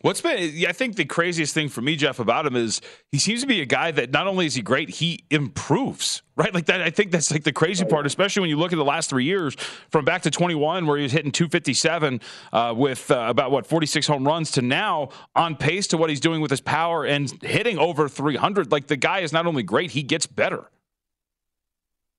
What's 0.00 0.20
been, 0.20 0.64
I 0.64 0.72
think, 0.72 0.94
the 0.94 1.04
craziest 1.04 1.54
thing 1.54 1.68
for 1.68 1.80
me, 1.80 1.96
Jeff, 1.96 2.20
about 2.20 2.46
him 2.46 2.54
is 2.54 2.80
he 3.10 3.18
seems 3.18 3.40
to 3.40 3.48
be 3.48 3.60
a 3.60 3.66
guy 3.66 3.90
that 3.90 4.12
not 4.12 4.28
only 4.28 4.46
is 4.46 4.54
he 4.54 4.62
great, 4.62 4.90
he 4.90 5.24
improves, 5.28 6.22
right? 6.36 6.54
Like 6.54 6.66
that. 6.66 6.80
I 6.80 6.90
think 6.90 7.10
that's 7.10 7.32
like 7.32 7.42
the 7.42 7.52
crazy 7.52 7.84
part, 7.84 8.06
especially 8.06 8.42
when 8.42 8.50
you 8.50 8.56
look 8.58 8.72
at 8.72 8.76
the 8.76 8.84
last 8.84 9.10
three 9.10 9.24
years 9.24 9.56
from 9.90 10.04
back 10.04 10.22
to 10.22 10.30
21, 10.30 10.86
where 10.86 10.96
he 10.98 11.02
was 11.02 11.10
hitting 11.10 11.32
257 11.32 12.20
uh, 12.52 12.74
with 12.76 13.10
uh, 13.10 13.26
about 13.28 13.50
what 13.50 13.66
46 13.66 14.06
home 14.06 14.24
runs, 14.24 14.52
to 14.52 14.62
now 14.62 15.08
on 15.34 15.56
pace 15.56 15.88
to 15.88 15.96
what 15.96 16.10
he's 16.10 16.20
doing 16.20 16.40
with 16.40 16.52
his 16.52 16.60
power 16.60 17.04
and 17.04 17.32
hitting 17.42 17.76
over 17.76 18.08
300. 18.08 18.70
Like 18.70 18.86
the 18.86 18.96
guy 18.96 19.18
is 19.20 19.32
not 19.32 19.46
only 19.46 19.64
great, 19.64 19.90
he 19.90 20.04
gets 20.04 20.26
better. 20.26 20.70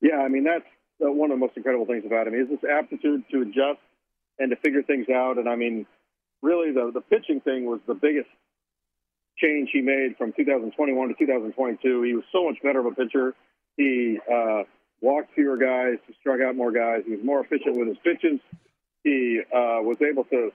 Yeah, 0.02 0.18
I 0.18 0.28
mean 0.28 0.44
that's 0.44 0.66
uh, 1.02 1.10
one 1.10 1.32
of 1.32 1.38
the 1.38 1.46
most 1.46 1.56
incredible 1.56 1.86
things 1.86 2.04
about 2.06 2.28
him 2.28 2.34
is 2.34 2.50
this 2.50 2.70
aptitude 2.70 3.24
to 3.32 3.42
adjust 3.42 3.80
and 4.38 4.50
to 4.50 4.58
figure 4.58 4.84
things 4.84 5.08
out. 5.08 5.38
And 5.38 5.48
I 5.48 5.56
mean 5.56 5.86
really 6.42 6.72
the 6.72 6.92
the 6.94 7.02
pitching 7.02 7.42
thing 7.42 7.66
was 7.66 7.80
the 7.88 7.94
biggest 7.94 8.30
change 9.38 9.70
he 9.72 9.82
made 9.82 10.16
from 10.18 10.34
2021 10.34 11.08
to 11.08 11.14
2022. 11.14 12.04
He 12.04 12.14
was 12.14 12.24
so 12.32 12.46
much 12.46 12.58
better 12.62 12.80
of 12.80 12.86
a 12.88 12.92
pitcher. 12.92 13.34
He 13.78 14.20
uh, 14.32 14.64
walked 15.02 15.34
fewer 15.34 15.58
guys, 15.58 15.98
he 16.08 16.14
struck 16.20 16.42
out 16.42 16.56
more 16.56 16.72
guys. 16.72 17.04
He 17.06 17.16
was 17.16 17.24
more 17.24 17.42
efficient 17.42 17.78
with 17.78 17.88
his 17.88 17.98
pitches. 18.04 18.40
He 19.04 19.42
uh, 19.54 19.80
was 19.82 19.98
able 20.02 20.26
to 20.26 20.52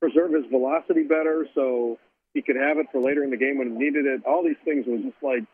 preserve 0.00 0.32
his 0.32 0.44
velocity 0.50 1.04
better. 1.04 1.46
So 1.54 1.98
he 2.34 2.42
could 2.42 2.56
have 2.56 2.78
it 2.78 2.86
for 2.92 3.00
later 3.00 3.24
in 3.24 3.30
the 3.30 3.36
game 3.36 3.58
when 3.58 3.72
he 3.72 3.76
needed 3.76 4.06
it. 4.06 4.24
All 4.26 4.44
these 4.44 4.60
things 4.64 4.84
was 4.86 5.00
just 5.02 5.22
like 5.22 5.44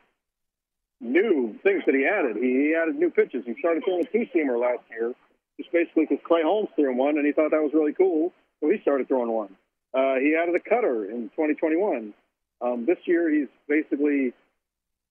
new 1.00 1.58
things 1.62 1.82
that 1.86 1.94
he 1.94 2.06
added. 2.06 2.36
He, 2.36 2.68
he 2.68 2.74
added 2.74 2.96
new 2.96 3.10
pitches. 3.10 3.44
He 3.46 3.54
started 3.58 3.84
throwing 3.84 4.04
a 4.04 4.10
two 4.10 4.26
seamer 4.34 4.60
last 4.60 4.82
year, 4.90 5.14
just 5.56 5.70
basically 5.72 6.06
because 6.06 6.24
Clay 6.26 6.42
Holmes 6.42 6.68
threw 6.74 6.90
him 6.90 6.98
one, 6.98 7.18
and 7.18 7.26
he 7.26 7.32
thought 7.32 7.50
that 7.52 7.62
was 7.62 7.72
really 7.74 7.92
cool, 7.92 8.32
so 8.60 8.70
he 8.70 8.80
started 8.82 9.08
throwing 9.08 9.30
one. 9.30 9.56
Uh, 9.94 10.16
he 10.16 10.36
added 10.40 10.54
a 10.54 10.60
cutter 10.60 11.04
in 11.04 11.30
2021. 11.30 12.12
Um, 12.60 12.84
this 12.86 12.98
year, 13.06 13.30
he's 13.30 13.48
basically 13.68 14.32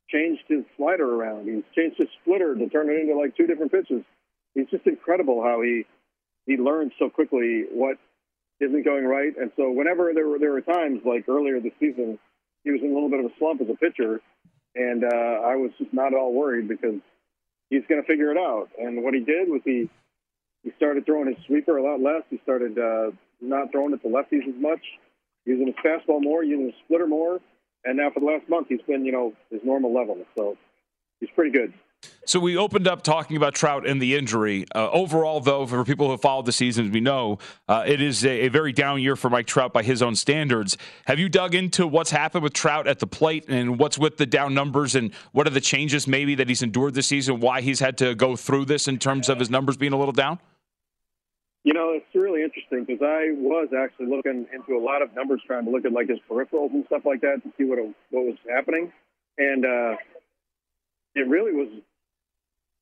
changed 0.09 0.43
his 0.47 0.63
slider 0.75 1.09
around. 1.09 1.47
He's 1.47 1.63
changed 1.75 1.97
his 1.97 2.09
splitter 2.21 2.55
to 2.55 2.69
turn 2.69 2.89
it 2.89 2.99
into 2.99 3.15
like 3.15 3.35
two 3.35 3.47
different 3.47 3.71
pitches. 3.71 4.03
He's 4.53 4.67
just 4.69 4.85
incredible 4.85 5.43
how 5.43 5.61
he 5.61 5.85
he 6.45 6.55
learns 6.57 6.93
so 6.97 7.09
quickly 7.09 7.65
what 7.71 7.97
isn't 8.59 8.85
going 8.85 9.05
right. 9.05 9.33
And 9.37 9.51
so 9.55 9.71
whenever 9.71 10.11
there 10.13 10.27
were 10.27 10.39
there 10.39 10.51
were 10.51 10.61
times 10.61 11.01
like 11.05 11.27
earlier 11.27 11.59
this 11.59 11.73
season, 11.79 12.19
he 12.63 12.71
was 12.71 12.81
in 12.81 12.91
a 12.91 12.93
little 12.93 13.09
bit 13.09 13.19
of 13.19 13.25
a 13.25 13.33
slump 13.37 13.61
as 13.61 13.69
a 13.69 13.75
pitcher, 13.75 14.21
and 14.75 15.03
uh, 15.03 15.41
I 15.45 15.55
was 15.55 15.71
just 15.77 15.93
not 15.93 16.13
at 16.13 16.19
all 16.19 16.33
worried 16.33 16.67
because 16.67 16.99
he's 17.69 17.83
going 17.87 18.01
to 18.01 18.07
figure 18.07 18.31
it 18.31 18.37
out. 18.37 18.69
And 18.79 19.03
what 19.03 19.13
he 19.13 19.21
did 19.21 19.49
was 19.49 19.61
he 19.63 19.89
he 20.63 20.71
started 20.77 21.05
throwing 21.05 21.27
his 21.27 21.45
sweeper 21.45 21.77
a 21.77 21.83
lot 21.83 22.01
less. 22.01 22.23
He 22.29 22.39
started 22.43 22.77
uh, 22.77 23.11
not 23.41 23.71
throwing 23.71 23.93
it 23.93 24.01
to 24.01 24.07
lefties 24.07 24.47
as 24.47 24.59
much, 24.59 24.81
using 25.45 25.67
his 25.67 25.75
fastball 25.85 26.21
more, 26.21 26.43
using 26.43 26.65
his 26.65 26.75
splitter 26.85 27.07
more. 27.07 27.39
And 27.85 27.97
now 27.97 28.09
for 28.13 28.19
the 28.19 28.25
last 28.25 28.49
month, 28.49 28.67
he's 28.69 28.81
been 28.81 29.05
you 29.05 29.11
know 29.11 29.33
his 29.49 29.61
normal 29.63 29.93
level. 29.93 30.17
So 30.35 30.57
he's 31.19 31.29
pretty 31.35 31.51
good. 31.51 31.73
So 32.25 32.41
we 32.41 32.57
opened 32.57 32.87
up 32.89 33.03
talking 33.03 33.37
about 33.37 33.55
Trout 33.55 33.87
and 33.87 34.01
the 34.01 34.15
injury. 34.15 34.65
Uh, 34.75 34.89
overall, 34.91 35.39
though, 35.39 35.65
for 35.65 35.83
people 35.85 36.07
who 36.07 36.11
have 36.11 36.21
followed 36.21 36.45
the 36.45 36.51
season, 36.51 36.91
we 36.91 36.99
know 36.99 37.39
uh, 37.69 37.85
it 37.87 38.01
is 38.01 38.25
a, 38.25 38.45
a, 38.45 38.47
very 38.49 38.73
down 38.73 39.01
year 39.01 39.15
for 39.15 39.29
Mike 39.29 39.47
Trout 39.47 39.71
by 39.71 39.81
his 39.81 40.01
own 40.01 40.13
standards. 40.13 40.77
Have 41.05 41.19
you 41.19 41.29
dug 41.29 41.55
into 41.55 41.87
what's 41.87 42.11
happened 42.11 42.43
with 42.43 42.51
Trout 42.51 42.85
at 42.85 42.99
the 42.99 43.07
plate 43.07 43.45
and 43.47 43.79
what's 43.79 43.97
with 43.97 44.17
the 44.17 44.25
down 44.25 44.53
numbers 44.53 44.93
and 44.93 45.13
what 45.31 45.47
are 45.47 45.51
the 45.51 45.61
changes 45.61 46.05
maybe 46.05 46.35
that 46.35 46.49
he's 46.49 46.61
endured 46.61 46.95
this 46.95 47.07
season? 47.07 47.39
Why 47.39 47.61
he's 47.61 47.79
had 47.79 47.97
to 47.99 48.13
go 48.13 48.35
through 48.35 48.65
this 48.65 48.89
in 48.89 48.99
terms 48.99 49.29
of 49.29 49.39
his 49.39 49.49
numbers 49.49 49.77
being 49.77 49.93
a 49.93 49.97
little 49.97 50.11
down? 50.11 50.39
You 51.63 51.73
know, 51.73 51.91
it's 51.91 52.05
really 52.15 52.43
interesting 52.43 52.85
because 52.85 53.01
I 53.01 53.31
was 53.35 53.69
actually 53.77 54.07
looking 54.07 54.47
into 54.53 54.77
a 54.77 54.83
lot 54.83 55.01
of 55.01 55.13
numbers, 55.13 55.41
trying 55.45 55.65
to 55.65 55.71
look 55.71 55.85
at 55.85 55.91
like 55.91 56.07
his 56.07 56.19
peripherals 56.29 56.71
and 56.71 56.85
stuff 56.85 57.03
like 57.05 57.21
that 57.21 57.41
to 57.43 57.51
see 57.57 57.65
what 57.65 57.79
what 58.09 58.25
was 58.25 58.37
happening, 58.49 58.91
and 59.37 59.65
uh, 59.65 59.97
it 61.15 61.27
really 61.27 61.51
was 61.51 61.67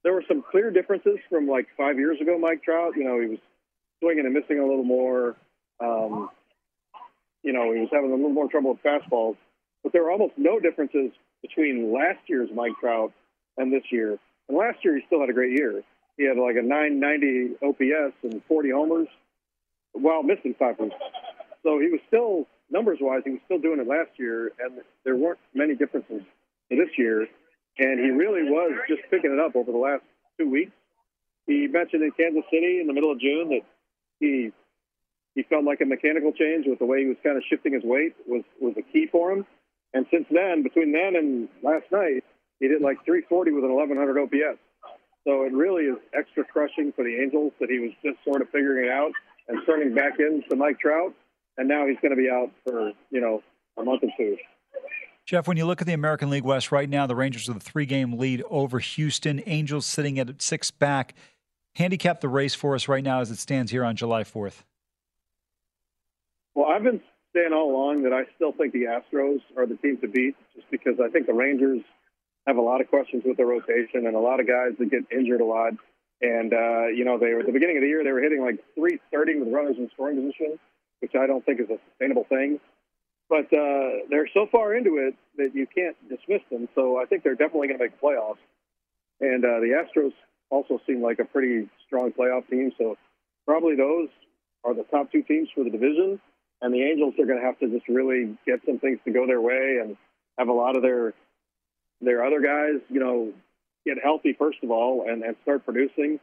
there 0.03 0.13
were 0.13 0.23
some 0.27 0.43
clear 0.43 0.69
differences 0.69 1.17
from 1.29 1.47
like 1.47 1.67
five 1.75 1.97
years 1.97 2.21
ago. 2.21 2.37
Mike 2.37 2.63
Trout, 2.63 2.93
you 2.95 3.03
know, 3.03 3.19
he 3.19 3.27
was 3.27 3.39
swinging 3.99 4.25
and 4.25 4.33
missing 4.33 4.59
a 4.59 4.65
little 4.65 4.83
more. 4.83 5.35
Um, 5.79 6.29
you 7.41 7.53
know, 7.53 7.73
he 7.73 7.79
was 7.79 7.89
having 7.91 8.11
a 8.11 8.15
little 8.15 8.29
more 8.29 8.47
trouble 8.47 8.71
with 8.71 8.83
fastballs, 8.83 9.35
but 9.83 9.93
there 9.93 10.03
were 10.03 10.11
almost 10.11 10.33
no 10.37 10.59
differences 10.59 11.11
between 11.41 11.91
last 11.91 12.19
year's 12.27 12.49
Mike 12.53 12.73
Trout 12.79 13.13
and 13.57 13.73
this 13.73 13.83
year. 13.91 14.17
And 14.47 14.57
last 14.57 14.83
year, 14.83 14.95
he 14.95 15.03
still 15.07 15.19
had 15.21 15.29
a 15.29 15.33
great 15.33 15.53
year. 15.53 15.83
He 16.17 16.25
had 16.25 16.37
like 16.37 16.55
a 16.55 16.61
990 16.61 17.55
OPS 17.61 18.15
and 18.23 18.41
40 18.47 18.71
homers 18.71 19.07
while 19.93 20.23
missing 20.23 20.55
five 20.57 20.79
weeks. 20.79 20.95
So 21.63 21.79
he 21.79 21.89
was 21.89 21.99
still, 22.07 22.47
numbers 22.69 22.99
wise, 23.01 23.21
he 23.25 23.31
was 23.31 23.41
still 23.45 23.59
doing 23.59 23.79
it 23.79 23.87
last 23.87 24.11
year, 24.17 24.51
and 24.59 24.81
there 25.03 25.15
weren't 25.15 25.39
many 25.53 25.75
differences 25.75 26.21
this 26.69 26.89
year 26.97 27.27
and 27.77 27.99
he 27.99 28.09
really 28.11 28.43
was 28.43 28.71
just 28.87 29.01
picking 29.09 29.31
it 29.31 29.39
up 29.39 29.55
over 29.55 29.71
the 29.71 29.77
last 29.77 30.03
two 30.37 30.49
weeks. 30.49 30.71
He 31.47 31.67
mentioned 31.67 32.03
in 32.03 32.11
Kansas 32.11 32.43
City 32.51 32.79
in 32.79 32.87
the 32.87 32.93
middle 32.93 33.11
of 33.11 33.19
June 33.19 33.49
that 33.49 33.61
he 34.19 34.51
he 35.35 35.43
felt 35.43 35.65
like 35.65 35.81
a 35.81 35.85
mechanical 35.85 36.31
change 36.31 36.65
with 36.65 36.79
the 36.79 36.85
way 36.85 37.01
he 37.01 37.07
was 37.07 37.17
kind 37.21 37.35
of 37.35 37.43
shifting 37.49 37.73
his 37.73 37.83
weight 37.83 38.15
was 38.25 38.43
was 38.59 38.73
a 38.77 38.81
key 38.81 39.07
for 39.11 39.31
him. 39.31 39.45
And 39.93 40.05
since 40.11 40.25
then, 40.31 40.63
between 40.63 40.91
then 40.91 41.15
and 41.15 41.49
last 41.61 41.85
night, 41.91 42.23
he 42.59 42.67
did 42.67 42.81
like 42.81 43.03
340 43.05 43.51
with 43.51 43.63
an 43.63 43.73
1100 43.73 44.19
OPS. 44.19 44.59
So 45.25 45.43
it 45.43 45.53
really 45.53 45.85
is 45.85 45.97
extra 46.13 46.45
crushing 46.45 46.93
for 46.95 47.03
the 47.03 47.17
Angels 47.21 47.51
that 47.59 47.69
he 47.69 47.79
was 47.79 47.91
just 48.03 48.23
sort 48.23 48.41
of 48.41 48.49
figuring 48.49 48.85
it 48.85 48.91
out 48.91 49.11
and 49.47 49.59
turning 49.65 49.93
back 49.93 50.19
into 50.19 50.55
Mike 50.55 50.79
Trout, 50.79 51.13
and 51.57 51.67
now 51.67 51.85
he's 51.87 51.97
going 52.01 52.11
to 52.11 52.17
be 52.17 52.29
out 52.29 52.51
for 52.63 52.91
you 53.09 53.21
know 53.21 53.41
a 53.77 53.83
month 53.83 54.03
or 54.03 54.09
two. 54.17 54.37
Jeff, 55.25 55.47
when 55.47 55.57
you 55.57 55.65
look 55.65 55.81
at 55.81 55.87
the 55.87 55.93
American 55.93 56.29
League 56.29 56.43
West 56.43 56.71
right 56.71 56.87
now, 56.87 57.07
the 57.07 57.15
Rangers 57.15 57.49
are 57.49 57.53
the 57.53 57.59
three 57.59 57.87
game 57.87 58.17
lead 58.17 58.43
over 58.49 58.77
Houston. 58.77 59.41
Angels 59.47 59.85
sitting 59.87 60.19
at 60.19 60.41
six 60.41 60.69
back. 60.69 61.15
Handicap 61.73 62.21
the 62.21 62.29
race 62.29 62.53
for 62.53 62.75
us 62.75 62.87
right 62.87 63.03
now 63.03 63.19
as 63.19 63.31
it 63.31 63.37
stands 63.37 63.71
here 63.71 63.83
on 63.83 63.95
July 63.95 64.23
4th. 64.23 64.61
Well, 66.53 66.67
I've 66.67 66.83
been 66.83 67.01
saying 67.33 67.51
all 67.51 67.71
along 67.71 68.03
that 68.03 68.13
I 68.13 68.23
still 68.35 68.53
think 68.53 68.71
the 68.71 68.83
Astros 68.83 69.41
are 69.57 69.65
the 69.65 69.75
team 69.75 69.97
to 69.97 70.07
beat 70.07 70.35
just 70.55 70.69
because 70.71 70.99
I 71.03 71.09
think 71.09 71.25
the 71.25 71.33
Rangers 71.33 71.81
have 72.47 72.57
a 72.57 72.61
lot 72.61 72.81
of 72.81 72.89
questions 72.89 73.23
with 73.25 73.37
their 73.37 73.47
rotation 73.47 74.05
and 74.07 74.15
a 74.15 74.19
lot 74.19 74.39
of 74.39 74.47
guys 74.47 74.71
that 74.79 74.89
get 74.89 75.03
injured 75.11 75.41
a 75.41 75.45
lot. 75.45 75.73
And, 76.21 76.53
uh, 76.53 76.87
you 76.87 77.03
know, 77.03 77.17
they 77.17 77.33
were 77.33 77.41
at 77.41 77.45
the 77.45 77.51
beginning 77.51 77.77
of 77.77 77.81
the 77.81 77.87
year, 77.87 78.03
they 78.03 78.11
were 78.11 78.21
hitting 78.21 78.41
like 78.41 78.63
330 78.75 79.39
with 79.39 79.53
runners 79.53 79.75
in 79.77 79.89
scoring 79.93 80.15
position, 80.15 80.59
which 80.99 81.13
I 81.15 81.27
don't 81.27 81.45
think 81.45 81.59
is 81.59 81.69
a 81.69 81.77
sustainable 81.89 82.25
thing 82.25 82.59
but 83.29 83.45
uh, 83.51 84.05
they're 84.09 84.29
so 84.33 84.47
far 84.51 84.75
into 84.75 84.97
it 84.97 85.15
that 85.37 85.55
you 85.55 85.65
can't 85.67 85.95
dismiss 86.09 86.41
them. 86.51 86.69
So 86.75 87.01
I 87.01 87.05
think 87.05 87.23
they're 87.23 87.35
definitely 87.35 87.69
going 87.69 87.79
to 87.79 87.85
make 87.85 87.99
playoffs. 87.99 88.37
And 89.19 89.43
uh, 89.43 89.59
the 89.59 89.83
Astros 89.83 90.13
also 90.49 90.79
seem 90.85 91.01
like 91.01 91.19
a 91.19 91.25
pretty 91.25 91.67
strong 91.87 92.11
playoff 92.11 92.47
team. 92.49 92.71
So 92.77 92.97
probably 93.45 93.75
those 93.75 94.09
are 94.63 94.73
the 94.73 94.83
top 94.83 95.11
two 95.11 95.23
teams 95.23 95.49
for 95.55 95.63
the 95.63 95.69
division. 95.69 96.19
And 96.61 96.73
the 96.73 96.83
Angels 96.83 97.15
are 97.19 97.25
going 97.25 97.39
to 97.39 97.45
have 97.45 97.59
to 97.59 97.67
just 97.67 97.87
really 97.87 98.37
get 98.45 98.61
some 98.65 98.79
things 98.79 98.99
to 99.05 99.11
go 99.11 99.25
their 99.25 99.41
way 99.41 99.79
and 99.81 99.97
have 100.37 100.47
a 100.47 100.53
lot 100.53 100.75
of 100.75 100.83
their 100.83 101.13
their 102.01 102.23
other 102.23 102.41
guys, 102.41 102.81
you 102.89 102.99
know, 102.99 103.33
get 103.85 103.97
healthy 104.03 104.33
first 104.33 104.57
of 104.63 104.71
all 104.71 105.05
and, 105.07 105.23
and 105.23 105.35
start 105.43 105.65
producing 105.65 106.19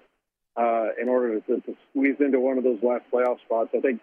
uh, 0.57 0.89
in 1.01 1.09
order 1.09 1.41
to, 1.41 1.61
to 1.61 1.77
squeeze 1.91 2.17
into 2.21 2.41
one 2.41 2.59
of 2.59 2.65
those 2.65 2.83
last 2.83 3.05
playoff 3.13 3.41
spots. 3.41 3.71
I 3.75 3.81
think 3.81 4.01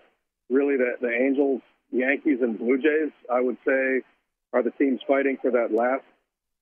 really 0.49 0.77
the, 0.77 0.93
the 1.01 1.11
Angels 1.11 1.61
Yankees 1.91 2.39
and 2.41 2.57
Blue 2.57 2.77
Jays, 2.77 3.11
I 3.31 3.41
would 3.41 3.57
say, 3.65 4.01
are 4.53 4.63
the 4.63 4.71
teams 4.71 4.99
fighting 5.07 5.37
for 5.41 5.51
that 5.51 5.73
last 5.73 6.03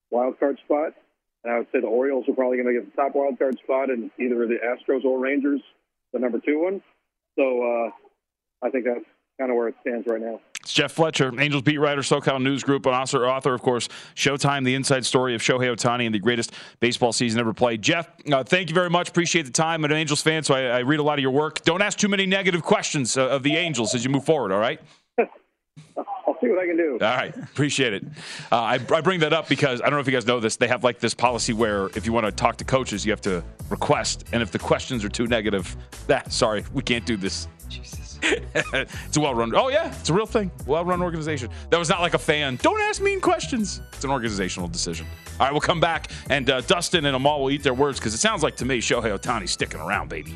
wild 0.09 0.39
card 0.39 0.57
spot. 0.65 0.93
And 1.43 1.53
I 1.53 1.59
would 1.59 1.67
say 1.71 1.79
the 1.79 1.87
Orioles 1.87 2.25
are 2.27 2.33
probably 2.33 2.57
going 2.57 2.73
to 2.73 2.81
get 2.81 2.95
the 2.95 3.01
top 3.01 3.15
wild 3.15 3.37
card 3.37 3.57
spot, 3.63 3.89
and 3.89 4.11
either 4.19 4.47
the 4.47 4.57
Astros 4.57 5.05
or 5.05 5.19
Rangers, 5.19 5.61
the 6.11 6.19
number 6.19 6.39
two 6.39 6.59
one. 6.61 6.81
So 7.37 7.61
uh, 7.63 8.65
I 8.65 8.69
think 8.69 8.85
that's 8.85 9.05
kind 9.39 9.51
of 9.51 9.55
where 9.55 9.67
it 9.67 9.75
stands 9.81 10.07
right 10.07 10.21
now. 10.21 10.41
It's 10.68 10.74
Jeff 10.74 10.91
Fletcher, 10.91 11.32
Angels 11.39 11.63
beat 11.63 11.78
writer, 11.78 12.01
SoCal 12.01 12.43
News 12.43 12.61
Group, 12.61 12.86
and 12.88 12.93
author, 12.93 13.26
author, 13.26 13.53
of 13.53 13.61
course, 13.61 13.88
Showtime, 14.15 14.65
the 14.65 14.76
inside 14.76 15.05
story 15.05 15.34
of 15.34 15.39
Shohei 15.39 15.74
Ohtani 15.74 16.05
and 16.05 16.13
the 16.13 16.20
greatest 16.20 16.51
baseball 16.82 17.13
season 17.13 17.39
ever 17.39 17.53
played. 17.53 17.82
Jeff, 17.82 18.09
uh, 18.30 18.43
thank 18.43 18.68
you 18.68 18.76
very 18.76 18.89
much. 18.89 19.07
Appreciate 19.07 19.43
the 19.43 19.51
time. 19.51 19.86
I'm 19.86 19.91
an 19.91 19.97
Angels 19.97 20.22
fan, 20.22 20.43
so 20.43 20.53
I, 20.53 20.63
I, 20.63 20.80
read 20.80 20.99
a 20.99 21.03
lot 21.03 21.20
of 21.20 21.22
your 21.22 21.32
work. 21.32 21.63
Don't 21.63 21.82
ask 21.82 21.97
too 21.97 22.09
many 22.09 22.26
negative 22.26 22.63
questions 22.63 23.15
uh, 23.15 23.30
of 23.30 23.43
the 23.43 23.55
Angels 23.55 23.95
as 23.95 24.03
you 24.03 24.09
move 24.09 24.26
forward, 24.26 24.51
all 24.51 24.59
right? 24.59 24.82
I'll 25.18 26.38
see 26.41 26.49
what 26.49 26.59
I 26.59 26.68
can 26.68 26.76
do. 26.76 26.97
All 27.01 27.15
right, 27.15 27.34
appreciate 27.34 27.93
it. 27.93 28.03
Uh, 28.51 28.57
I, 28.57 28.74
I, 28.74 28.99
bring 28.99 29.22
that 29.22 29.32
up 29.32 29.47
because 29.47 29.80
I 29.80 29.86
don't 29.86 29.93
know 29.93 30.01
if 30.01 30.07
you 30.07 30.11
guys 30.11 30.26
know 30.26 30.41
this. 30.41 30.57
They 30.57 30.68
have 30.68 30.84
like 30.84 30.99
this 30.99 31.13
policy 31.13 31.53
where 31.53 31.86
if 31.95 32.05
you 32.05 32.11
want 32.11 32.26
to 32.26 32.32
talk 32.34 32.57
to 32.57 32.65
coaches, 32.65 33.05
you 33.05 33.13
have 33.13 33.22
to 33.22 33.41
request, 33.70 34.26
and 34.34 34.43
if 34.43 34.51
the 34.51 34.59
questions 34.59 35.05
are 35.05 35.09
too 35.09 35.28
negative, 35.28 35.78
ah, 36.09 36.24
sorry, 36.28 36.65
we 36.74 36.84
can't 36.84 37.05
do 37.05 37.15
this. 37.15 37.47
Jesus. 37.70 38.06
it's 38.74 39.18
a 39.18 39.20
well 39.20 39.34
run. 39.34 39.53
Oh 39.55 39.70
yeah, 39.70 39.93
it's 39.99 40.09
a 40.09 40.13
real 40.13 40.26
thing. 40.26 40.51
Well 40.65 40.86
run 40.86 41.01
organization. 41.01 41.49
That 41.70 41.78
was 41.78 41.89
not 41.89 42.01
like 42.01 42.13
a 42.13 42.20
fan. 42.20 42.57
Don't 42.61 42.80
ask 42.82 43.01
mean 43.01 43.22
questions. 43.22 43.82
It's 43.93 44.03
an 44.03 44.11
organizational 44.11 44.68
decision. 44.68 45.07
All 45.39 45.45
right, 45.45 45.51
we'll 45.51 45.61
come 45.61 45.80
back, 45.80 46.11
and 46.30 46.49
uh, 46.49 46.61
Dustin 46.61 47.05
and 47.05 47.15
Amal 47.15 47.41
will 47.41 47.51
eat 47.51 47.63
their 47.63 47.74
words 47.74 47.99
because 47.99 48.13
it 48.13 48.20
sounds 48.20 48.43
like 48.43 48.55
to 48.57 48.65
me 48.65 48.80
Shohei 48.80 49.18
Ohtani's 49.18 49.51
sticking 49.51 49.80
around, 49.80 50.09
baby. 50.09 50.36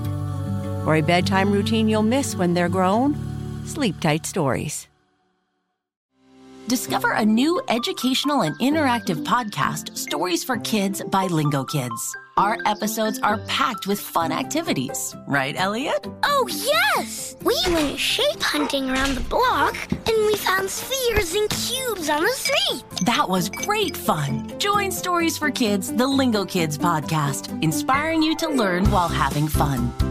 For 0.83 0.95
a 0.95 1.01
bedtime 1.01 1.51
routine 1.51 1.87
you'll 1.87 2.01
miss 2.01 2.35
when 2.35 2.55
they're 2.55 2.67
grown, 2.67 3.15
Sleep 3.67 3.99
Tight 3.99 4.25
Stories. 4.25 4.87
Discover 6.67 7.11
a 7.11 7.23
new 7.23 7.61
educational 7.69 8.41
and 8.41 8.57
interactive 8.57 9.23
podcast, 9.23 9.95
Stories 9.95 10.43
for 10.43 10.57
Kids 10.57 11.03
by 11.03 11.27
Lingo 11.27 11.63
Kids. 11.65 12.15
Our 12.37 12.57
episodes 12.65 13.19
are 13.19 13.37
packed 13.45 13.85
with 13.85 13.99
fun 13.99 14.31
activities, 14.31 15.15
right, 15.27 15.53
Elliot? 15.55 16.07
Oh, 16.23 16.47
yes! 16.49 17.35
We 17.43 17.55
went 17.67 17.99
shape 17.99 18.41
hunting 18.41 18.89
around 18.89 19.13
the 19.13 19.21
block 19.29 19.75
and 19.91 20.25
we 20.25 20.35
found 20.35 20.67
spheres 20.67 21.35
and 21.35 21.47
cubes 21.49 22.09
on 22.09 22.23
the 22.23 22.31
street. 22.31 22.83
That 23.05 23.29
was 23.29 23.49
great 23.49 23.95
fun. 23.95 24.57
Join 24.57 24.91
Stories 24.91 25.37
for 25.37 25.51
Kids, 25.51 25.93
the 25.93 26.07
Lingo 26.07 26.43
Kids 26.43 26.75
podcast, 26.75 27.61
inspiring 27.61 28.23
you 28.23 28.35
to 28.37 28.49
learn 28.49 28.89
while 28.89 29.09
having 29.09 29.47
fun. 29.47 30.10